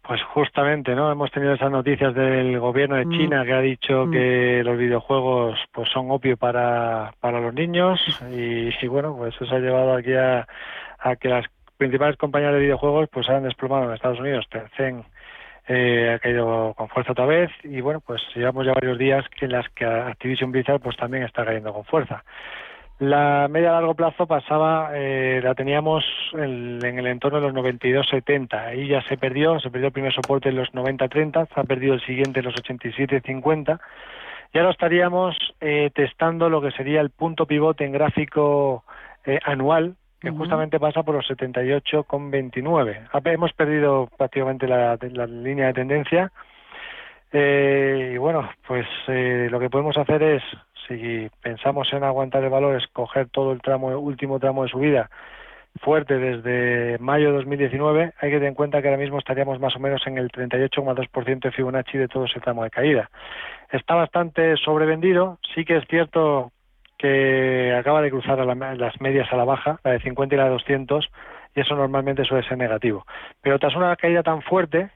Pues 0.03 0.21
justamente, 0.35 0.97
¿no? 0.97 1.13
Hemos 1.13 1.31
tenido 1.31 1.55
esas 1.55 1.71
noticias 1.71 2.13
del 2.17 2.59
gobierno 2.59 2.97
de 2.97 3.07
mm. 3.07 3.11
China 3.11 3.45
que 3.45 3.53
ha 3.53 3.61
dicho 3.61 4.07
mm. 4.07 4.11
que 4.11 4.63
los 4.65 4.77
videojuegos 4.77 5.57
pues 5.71 5.89
son 5.91 6.11
opio 6.11 6.37
para, 6.37 7.15
para 7.21 7.41
los 7.41 7.55
niños 7.55 8.01
y, 8.33 8.87
bueno, 8.89 9.15
pues 9.17 9.37
eso 9.41 9.55
ha 9.55 9.61
llevado 9.61 9.95
aquí 9.95 10.15
a, 10.15 10.49
que 11.21 11.29
las 11.29 11.47
principales 11.77 12.17
compañías 12.17 12.55
de 12.55 12.59
videojuegos 12.59 13.09
pues 13.13 13.27
se 13.27 13.33
han 13.33 13.45
desplomado 13.45 13.85
en 13.85 13.95
Estados 13.95 14.19
Unidos. 14.19 14.49
Tencent 14.51 15.07
eh, 15.69 16.13
ha 16.13 16.19
caído 16.19 16.75
con 16.77 16.89
fuerza 16.89 17.13
otra 17.13 17.27
vez 17.27 17.53
y 17.63 17.81
bueno, 17.83 18.01
pues 18.01 18.21
llevamos 18.35 18.67
ya 18.67 18.73
varios 18.73 18.99
días 18.99 19.25
en 19.41 19.53
las 19.53 19.69
que 19.69 19.85
Activision 19.85 20.51
Blizzard 20.51 20.81
pues 20.81 20.97
también 20.97 21.23
está 21.23 21.45
cayendo 21.45 21.73
con 21.73 21.85
fuerza. 21.85 22.25
La 23.01 23.49
media 23.49 23.71
a 23.71 23.73
largo 23.73 23.95
plazo 23.95 24.27
pasaba, 24.27 24.91
eh, 24.95 25.41
la 25.43 25.55
teníamos 25.55 26.05
en, 26.35 26.79
el 26.83 27.07
entorno 27.07 27.41
de 27.41 27.51
los 27.51 27.55
92-70. 27.55 28.55
Ahí 28.55 28.89
ya 28.89 29.03
se 29.03 29.17
perdió, 29.17 29.59
se 29.59 29.71
perdió 29.71 29.87
el 29.87 29.93
primer 29.93 30.13
soporte 30.13 30.51
en 30.51 30.57
los 30.57 30.71
90-30, 30.73 31.49
se 31.49 31.61
ha 31.61 31.65
perdido 31.65 31.95
el 31.95 32.03
siguiente 32.03 32.41
en 32.41 32.47
los 32.47 32.55
87-50. 32.57 33.81
Y 34.53 34.59
ahora 34.59 34.71
estaríamos 34.71 35.37
eh, 35.61 35.91
testando 35.95 36.51
lo 36.51 36.61
que 36.61 36.73
sería 36.73 37.01
el 37.01 37.11
punto 37.11 37.47
pivote 37.47 37.85
en 37.85 37.93
gráfico 37.93 38.85
eh, 39.25 39.39
anual 39.45 39.97
que 40.21 40.31
justamente 40.31 40.79
pasa 40.79 41.03
por 41.03 41.15
los 41.15 41.27
78,29. 41.31 43.09
Hemos 43.25 43.53
perdido 43.55 44.09
prácticamente 44.19 44.69
la, 44.69 44.97
línea 45.27 45.69
de 45.69 45.73
tendencia. 45.73 46.31
Eh, 47.33 48.13
y 48.15 48.19
bueno, 48.19 48.51
pues 48.67 48.87
eh, 49.09 49.49
lo 49.51 49.59
que 49.59 49.71
podemos 49.71 49.97
hacer 49.97 50.23
es, 50.23 50.43
si 50.99 51.31
pensamos 51.43 51.93
en 51.93 52.05
aguantar 52.05 52.43
el 52.45 52.51
valor, 52.51 52.77
es 52.77 52.87
coger 52.89 53.29
todo 53.29 53.53
el 53.53 53.63
tramo, 53.63 53.89
último 53.99 54.39
tramo 54.39 54.65
de 54.65 54.71
subida 54.71 55.11
fuerte 55.79 56.19
desde 56.19 56.99
mayo 56.99 57.29
de 57.29 57.37
2019, 57.37 58.13
hay 58.21 58.31
que 58.31 58.37
tener 58.37 58.49
en 58.49 58.55
cuenta 58.55 58.83
que 58.83 58.89
ahora 58.89 59.01
mismo 59.01 59.19
estaríamos 59.19 59.61
más 59.61 59.77
o 59.77 59.79
menos 59.79 60.05
en 60.07 60.19
el 60.19 60.31
38,2% 60.31 61.41
de 61.41 61.53
Fibonacci 61.53 61.97
de 61.97 62.09
todo 62.09 62.25
ese 62.25 62.41
tramo 62.41 62.65
de 62.65 62.71
caída. 62.71 63.11
Está 63.71 63.95
bastante 63.95 64.57
sobrevendido, 64.57 65.39
sí 65.55 65.65
que 65.65 65.77
es 65.77 65.85
cierto 65.89 66.53
que 66.99 67.75
acaba 67.79 68.03
de 68.03 68.11
cruzar 68.11 68.39
las 68.45 69.01
medias 69.01 69.33
a 69.33 69.37
la 69.37 69.45
baja, 69.45 69.81
la 69.85 69.93
de 69.93 70.01
50 70.01 70.35
y 70.35 70.39
la 70.39 70.45
de 70.45 70.51
200, 70.51 71.09
y 71.55 71.61
eso 71.61 71.75
normalmente 71.75 72.25
suele 72.25 72.47
ser 72.47 72.59
negativo. 72.59 73.07
Pero 73.41 73.59
tras 73.59 73.75
una 73.75 73.97
caída 73.97 74.23
tan 74.23 74.43
fuerte, 74.43 74.91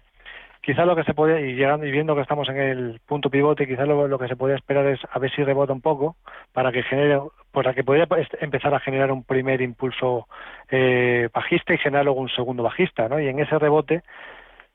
quizás 0.65 0.87
lo 0.87 0.97
que 0.97 1.05
se 1.05 1.15
puede, 1.15 1.49
y 1.49 1.55
llegando 1.55 1.87
y 1.87 1.91
viendo 1.91 2.15
que 2.15 2.23
estamos 2.23 2.49
en 2.49 2.57
el 2.57 3.01
punto 3.07 3.29
pivote, 3.29 3.67
quizás 3.67 3.87
lo, 3.87 4.19
que 4.19 4.29
se 4.29 4.37
puede 4.37 4.55
esperar 4.55 4.87
es 4.87 5.01
a 5.11 5.19
ver 5.19 5.31
si 5.31 5.45
rebota 5.45 5.73
un 5.73 5.83
poco 5.83 6.17
para 6.53 6.73
que 6.73 6.83
genere, 6.83 7.21
para 7.53 7.75
que 7.75 7.85
podría 7.85 8.09
empezar 8.41 8.75
a 8.75 8.81
generar 8.81 9.13
un 9.13 9.25
primer 9.25 9.61
impulso 9.61 10.27
eh, 10.71 11.29
bajista 11.35 11.75
y 11.75 11.79
generar 11.79 12.07
luego 12.07 12.21
un 12.21 12.31
segundo 12.31 12.63
bajista, 12.63 13.09
¿no? 13.09 13.21
Y 13.21 13.29
en 13.29 13.41
ese 13.41 13.59
rebote, 13.59 14.03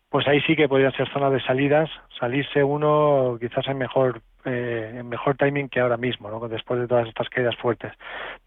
pues 0.10 0.28
ahí 0.28 0.42
sí 0.42 0.56
que 0.56 0.70
podrían 0.70 0.94
ser 0.94 1.10
zonas 1.10 1.32
de 1.32 1.42
salidas, 1.42 1.90
salirse 2.20 2.64
uno 2.64 3.38
quizás 3.40 3.68
en 3.68 3.78
mejor 3.78 4.22
eh, 4.46 4.96
en 5.00 5.10
mejor 5.10 5.36
timing 5.36 5.70
que 5.70 5.82
ahora 5.82 5.98
mismo, 5.98 6.30
¿no? 6.30 6.48
después 6.48 6.80
de 6.80 6.88
todas 6.88 7.08
estas 7.08 7.30
caídas 7.30 7.56
fuertes. 7.58 7.92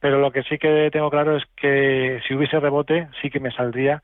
Pero 0.00 0.20
lo 0.20 0.30
que 0.30 0.42
sí 0.44 0.58
que 0.58 0.88
tengo 0.90 1.10
claro 1.10 1.36
es 1.36 1.44
que 1.56 2.20
si 2.26 2.34
hubiese 2.34 2.58
rebote, 2.60 3.08
sí 3.20 3.30
que 3.30 3.40
me 3.40 3.50
saldría 3.50 4.02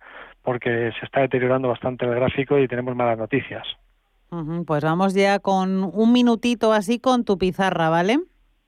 porque 0.49 0.93
se 0.99 1.05
está 1.05 1.21
deteriorando 1.21 1.69
bastante 1.69 2.07
el 2.07 2.15
gráfico 2.15 2.59
y 2.59 2.67
tenemos 2.67 2.97
malas 2.97 3.19
noticias. 3.19 3.67
pues 4.67 4.83
vamos 4.83 5.13
ya 5.13 5.41
con 5.41 5.85
un 5.85 6.11
minutito 6.11 6.73
así 6.73 6.99
con 6.99 7.27
tu 7.27 7.37
pizarra, 7.37 7.91
¿vale? 7.91 8.17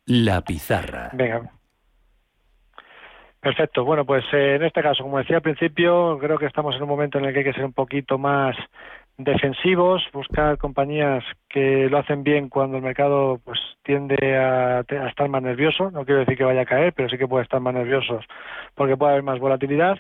La 0.05 0.43
pizarra. 0.43 1.09
Venga. 1.14 1.51
Perfecto. 3.41 3.83
Bueno, 3.87 4.05
pues 4.05 4.22
eh, 4.35 4.57
en 4.57 4.64
este 4.64 4.83
caso, 4.83 5.05
como 5.05 5.16
decía 5.16 5.37
al 5.37 5.43
principio, 5.43 6.18
creo 6.20 6.37
que 6.37 6.45
estamos 6.45 6.76
en 6.76 6.83
un 6.83 6.89
momento 6.91 7.16
en 7.16 7.24
el 7.24 7.33
que 7.33 7.39
hay 7.39 7.45
que 7.47 7.55
ser 7.55 7.64
un 7.64 7.72
poquito 7.72 8.18
más 8.18 8.55
defensivos, 9.16 10.03
buscar 10.12 10.59
compañías 10.59 11.24
que 11.49 11.89
lo 11.89 11.97
hacen 11.97 12.24
bien 12.24 12.51
cuando 12.51 12.76
el 12.76 12.83
mercado 12.83 13.41
pues 13.43 13.59
tiende 13.83 14.37
a, 14.37 14.81
estar 15.09 15.31
más 15.31 15.43
nervioso. 15.43 15.91
No 15.91 16.05
quiero 16.05 16.20
decir 16.20 16.37
que 16.37 16.45
vaya 16.45 16.61
a 16.61 16.66
caer, 16.66 16.93
pero 16.93 17.09
sí 17.09 17.16
que 17.16 17.26
puede 17.26 17.45
estar 17.45 17.61
más 17.61 17.72
nerviosos 17.72 18.26
porque 18.74 18.99
puede 18.99 19.12
haber 19.12 19.24
más 19.24 19.39
volatilidad. 19.39 19.99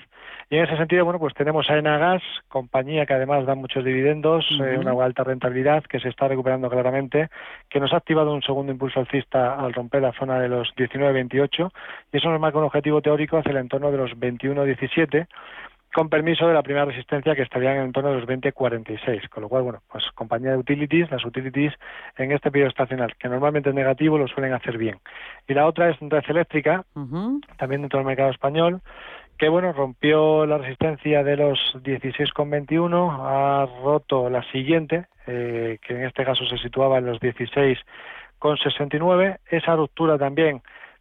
Y 0.52 0.56
en 0.56 0.64
ese 0.64 0.76
sentido, 0.76 1.04
bueno, 1.04 1.20
pues 1.20 1.32
tenemos 1.34 1.70
a 1.70 1.78
Enagas, 1.78 2.22
compañía 2.48 3.06
que 3.06 3.14
además 3.14 3.46
da 3.46 3.54
muchos 3.54 3.84
dividendos, 3.84 4.44
eh, 4.60 4.78
una 4.78 4.92
alta 5.04 5.22
rentabilidad 5.22 5.84
que 5.84 6.00
se 6.00 6.08
está 6.08 6.26
recuperando 6.26 6.68
claramente, 6.68 7.28
que 7.68 7.78
nos 7.78 7.92
ha 7.92 7.98
activado 7.98 8.34
un 8.34 8.42
segundo 8.42 8.72
impulso 8.72 8.98
alcista 8.98 9.54
al 9.54 9.72
romper 9.72 10.02
la 10.02 10.12
zona 10.12 10.40
de 10.40 10.48
los 10.48 10.74
19-28 10.74 11.70
y 12.12 12.16
eso 12.16 12.30
nos 12.30 12.40
marca 12.40 12.58
un 12.58 12.64
objetivo 12.64 13.00
teórico 13.00 13.38
hacia 13.38 13.52
el 13.52 13.58
entorno 13.58 13.92
de 13.92 13.98
los 13.98 14.10
21-17 14.18 15.28
con 15.94 16.08
permiso 16.08 16.46
de 16.46 16.54
la 16.54 16.62
primera 16.62 16.84
resistencia 16.84 17.34
que 17.34 17.42
estaría 17.42 17.72
en 17.72 17.78
el 17.78 17.86
entorno 17.86 18.10
de 18.10 18.20
los 18.20 18.28
20.46, 18.28 19.28
con 19.28 19.42
lo 19.42 19.48
cual, 19.48 19.62
bueno, 19.62 19.82
pues 19.90 20.04
compañía 20.14 20.52
de 20.52 20.58
utilities, 20.58 21.10
las 21.10 21.24
utilities 21.24 21.72
en 22.16 22.32
este 22.32 22.50
periodo 22.50 22.70
estacional, 22.70 23.14
que 23.16 23.28
normalmente 23.28 23.70
es 23.70 23.74
negativo, 23.74 24.16
lo 24.16 24.28
suelen 24.28 24.52
hacer 24.52 24.78
bien. 24.78 24.98
Y 25.48 25.54
la 25.54 25.66
otra 25.66 25.90
es 25.90 25.96
Red 26.00 26.24
Eléctrica, 26.28 26.84
también 27.56 27.82
dentro 27.82 27.98
del 27.98 28.06
mercado 28.06 28.30
español, 28.30 28.80
que 29.40 29.48
bueno, 29.48 29.72
rompió 29.72 30.44
la 30.44 30.58
resistencia 30.58 31.24
de 31.24 31.34
los 31.34 31.58
16,21, 31.76 33.16
ha 33.22 33.66
roto 33.82 34.28
la 34.28 34.42
siguiente, 34.52 35.06
eh, 35.26 35.78
que 35.80 35.94
en 35.94 36.04
este 36.04 36.26
caso 36.26 36.44
se 36.44 36.58
situaba 36.58 36.98
en 36.98 37.06
los 37.06 37.18
16,69, 37.20 39.38
esa 39.48 39.76
ruptura 39.76 40.18
también 40.18 40.60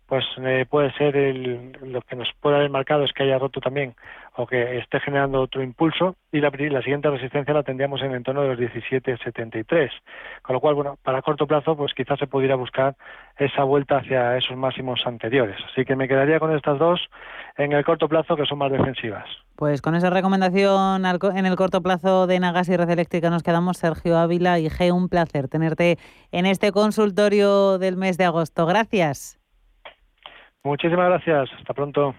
pues 0.10 0.26
eh, 0.38 0.66
puede 0.68 0.92
ser 0.94 1.16
el, 1.16 1.78
lo 1.84 2.02
que 2.02 2.16
nos 2.16 2.28
puede 2.42 2.56
haber 2.56 2.72
marcado 2.72 3.04
es 3.04 3.14
que 3.14 3.24
haya 3.24 3.38
roto 3.38 3.62
también 3.62 3.94
o 4.36 4.48
que 4.48 4.80
esté 4.80 5.00
generando 5.00 5.40
otro 5.40 5.62
impulso 5.62 6.16
y 6.32 6.40
la, 6.40 6.50
siguiente 6.50 7.10
resistencia 7.12 7.54
la 7.54 7.62
tendríamos 7.62 8.02
en 8.02 8.12
el 8.12 8.18
entorno 8.18 8.42
de 8.42 8.56
los 8.56 8.60
17.73 8.60 9.92
con 10.42 10.56
lo 10.56 10.60
cual 10.60 10.74
bueno 10.74 10.98
para 11.04 11.22
corto 11.22 11.46
plazo 11.46 11.78
pues 11.78 11.94
quizás 11.94 12.18
se 12.18 12.26
pudiera 12.26 12.56
buscar 12.56 12.96
esa 13.38 13.64
vuelta 13.64 13.98
hacia 13.98 14.36
esos 14.36 14.58
máximos 14.58 15.02
anteriores. 15.06 15.58
Así 15.72 15.86
que 15.86 15.96
me 15.96 16.08
quedaría 16.08 16.40
con 16.40 16.56
estas 16.56 16.80
dos 16.80 17.00
en 17.58 17.74
el 17.74 17.86
corto 17.86 18.10
plazo 18.10 18.36
que 18.36 18.46
son 18.46 18.58
más 18.58 18.72
defensivas. 18.72 19.28
Pues 19.56 19.82
con 19.82 19.94
esa 19.94 20.10
recomendación 20.10 21.06
en 21.06 21.46
el 21.46 21.56
corto 21.56 21.82
plazo 21.84 22.26
de 22.26 22.40
Nagas 22.40 22.70
y 22.70 22.78
Red 22.78 22.90
Eléctrica 22.90 23.30
nos 23.30 23.44
quedamos. 23.44 23.78
Sergio 23.78 24.18
Ávila 24.18 24.58
y 24.60 24.70
G 24.70 24.92
un 24.92 25.10
placer 25.10 25.50
tenerte 25.50 26.00
en 26.32 26.48
este 26.48 26.72
consultorio 26.72 27.78
del 27.78 27.96
mes 27.96 28.18
de 28.18 28.26
agosto. 28.26 28.66
Gracias 28.66 29.39
Muchísimas 30.64 31.08
gracias. 31.08 31.50
Hasta 31.58 31.74
pronto. 31.74 32.14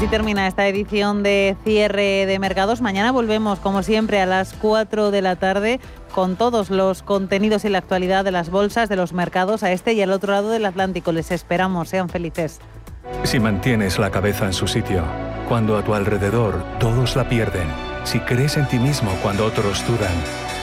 Así 0.00 0.08
termina 0.08 0.46
esta 0.46 0.66
edición 0.66 1.22
de 1.22 1.56
cierre 1.62 2.24
de 2.24 2.38
mercados. 2.38 2.80
Mañana 2.80 3.12
volvemos, 3.12 3.58
como 3.58 3.82
siempre, 3.82 4.20
a 4.20 4.24
las 4.24 4.54
4 4.54 5.10
de 5.10 5.20
la 5.20 5.36
tarde 5.36 5.78
con 6.14 6.36
todos 6.36 6.70
los 6.70 7.02
contenidos 7.02 7.64
y 7.64 7.68
la 7.68 7.78
actualidad 7.78 8.24
de 8.24 8.30
las 8.30 8.50
bolsas, 8.50 8.88
de 8.88 8.96
los 8.96 9.12
mercados 9.12 9.62
a 9.62 9.72
este 9.72 9.92
y 9.92 10.00
al 10.00 10.12
otro 10.12 10.32
lado 10.32 10.48
del 10.48 10.64
Atlántico. 10.64 11.12
Les 11.12 11.30
esperamos, 11.30 11.90
sean 11.90 12.08
felices. 12.08 12.60
Si 13.24 13.38
mantienes 13.38 13.98
la 13.98 14.10
cabeza 14.10 14.46
en 14.46 14.52
su 14.52 14.66
sitio, 14.66 15.04
cuando 15.48 15.76
a 15.76 15.82
tu 15.82 15.92
alrededor 15.92 16.62
todos 16.78 17.16
la 17.16 17.28
pierden, 17.28 17.68
si 18.04 18.20
crees 18.20 18.56
en 18.56 18.66
ti 18.68 18.78
mismo 18.78 19.10
cuando 19.22 19.44
otros 19.44 19.86
dudan, 19.86 20.14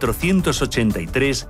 483 0.00 1.48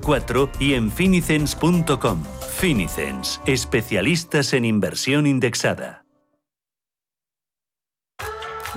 004 0.00 0.50
y 0.58 0.74
en 0.74 0.90
finicens.com. 0.90 2.22
Finicens, 2.56 3.40
especialistas 3.46 4.52
en 4.52 4.64
inversión 4.64 5.26
indexada. 5.26 6.06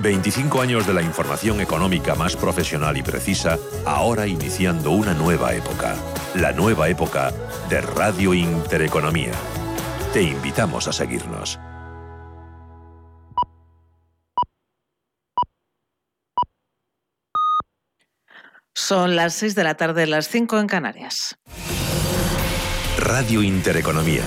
25 0.00 0.62
años 0.62 0.86
de 0.86 0.94
la 0.94 1.02
información 1.02 1.60
económica 1.60 2.14
más 2.14 2.34
profesional 2.34 2.96
y 2.96 3.02
precisa, 3.02 3.58
ahora 3.84 4.26
iniciando 4.26 4.92
una 4.92 5.12
nueva 5.14 5.54
época. 5.54 5.94
La 6.34 6.52
nueva 6.52 6.88
época 6.88 7.32
de 7.68 7.80
Radio 7.82 8.32
Intereconomía. 8.32 9.32
Te 10.12 10.22
invitamos 10.22 10.88
a 10.88 10.92
seguirnos. 10.92 11.60
Son 18.80 19.14
las 19.14 19.34
6 19.34 19.54
de 19.54 19.62
la 19.62 19.74
tarde, 19.74 20.06
las 20.06 20.28
5 20.28 20.58
en 20.58 20.66
Canarias. 20.66 21.36
Radio 22.96 23.42
Intereconomía 23.42 24.24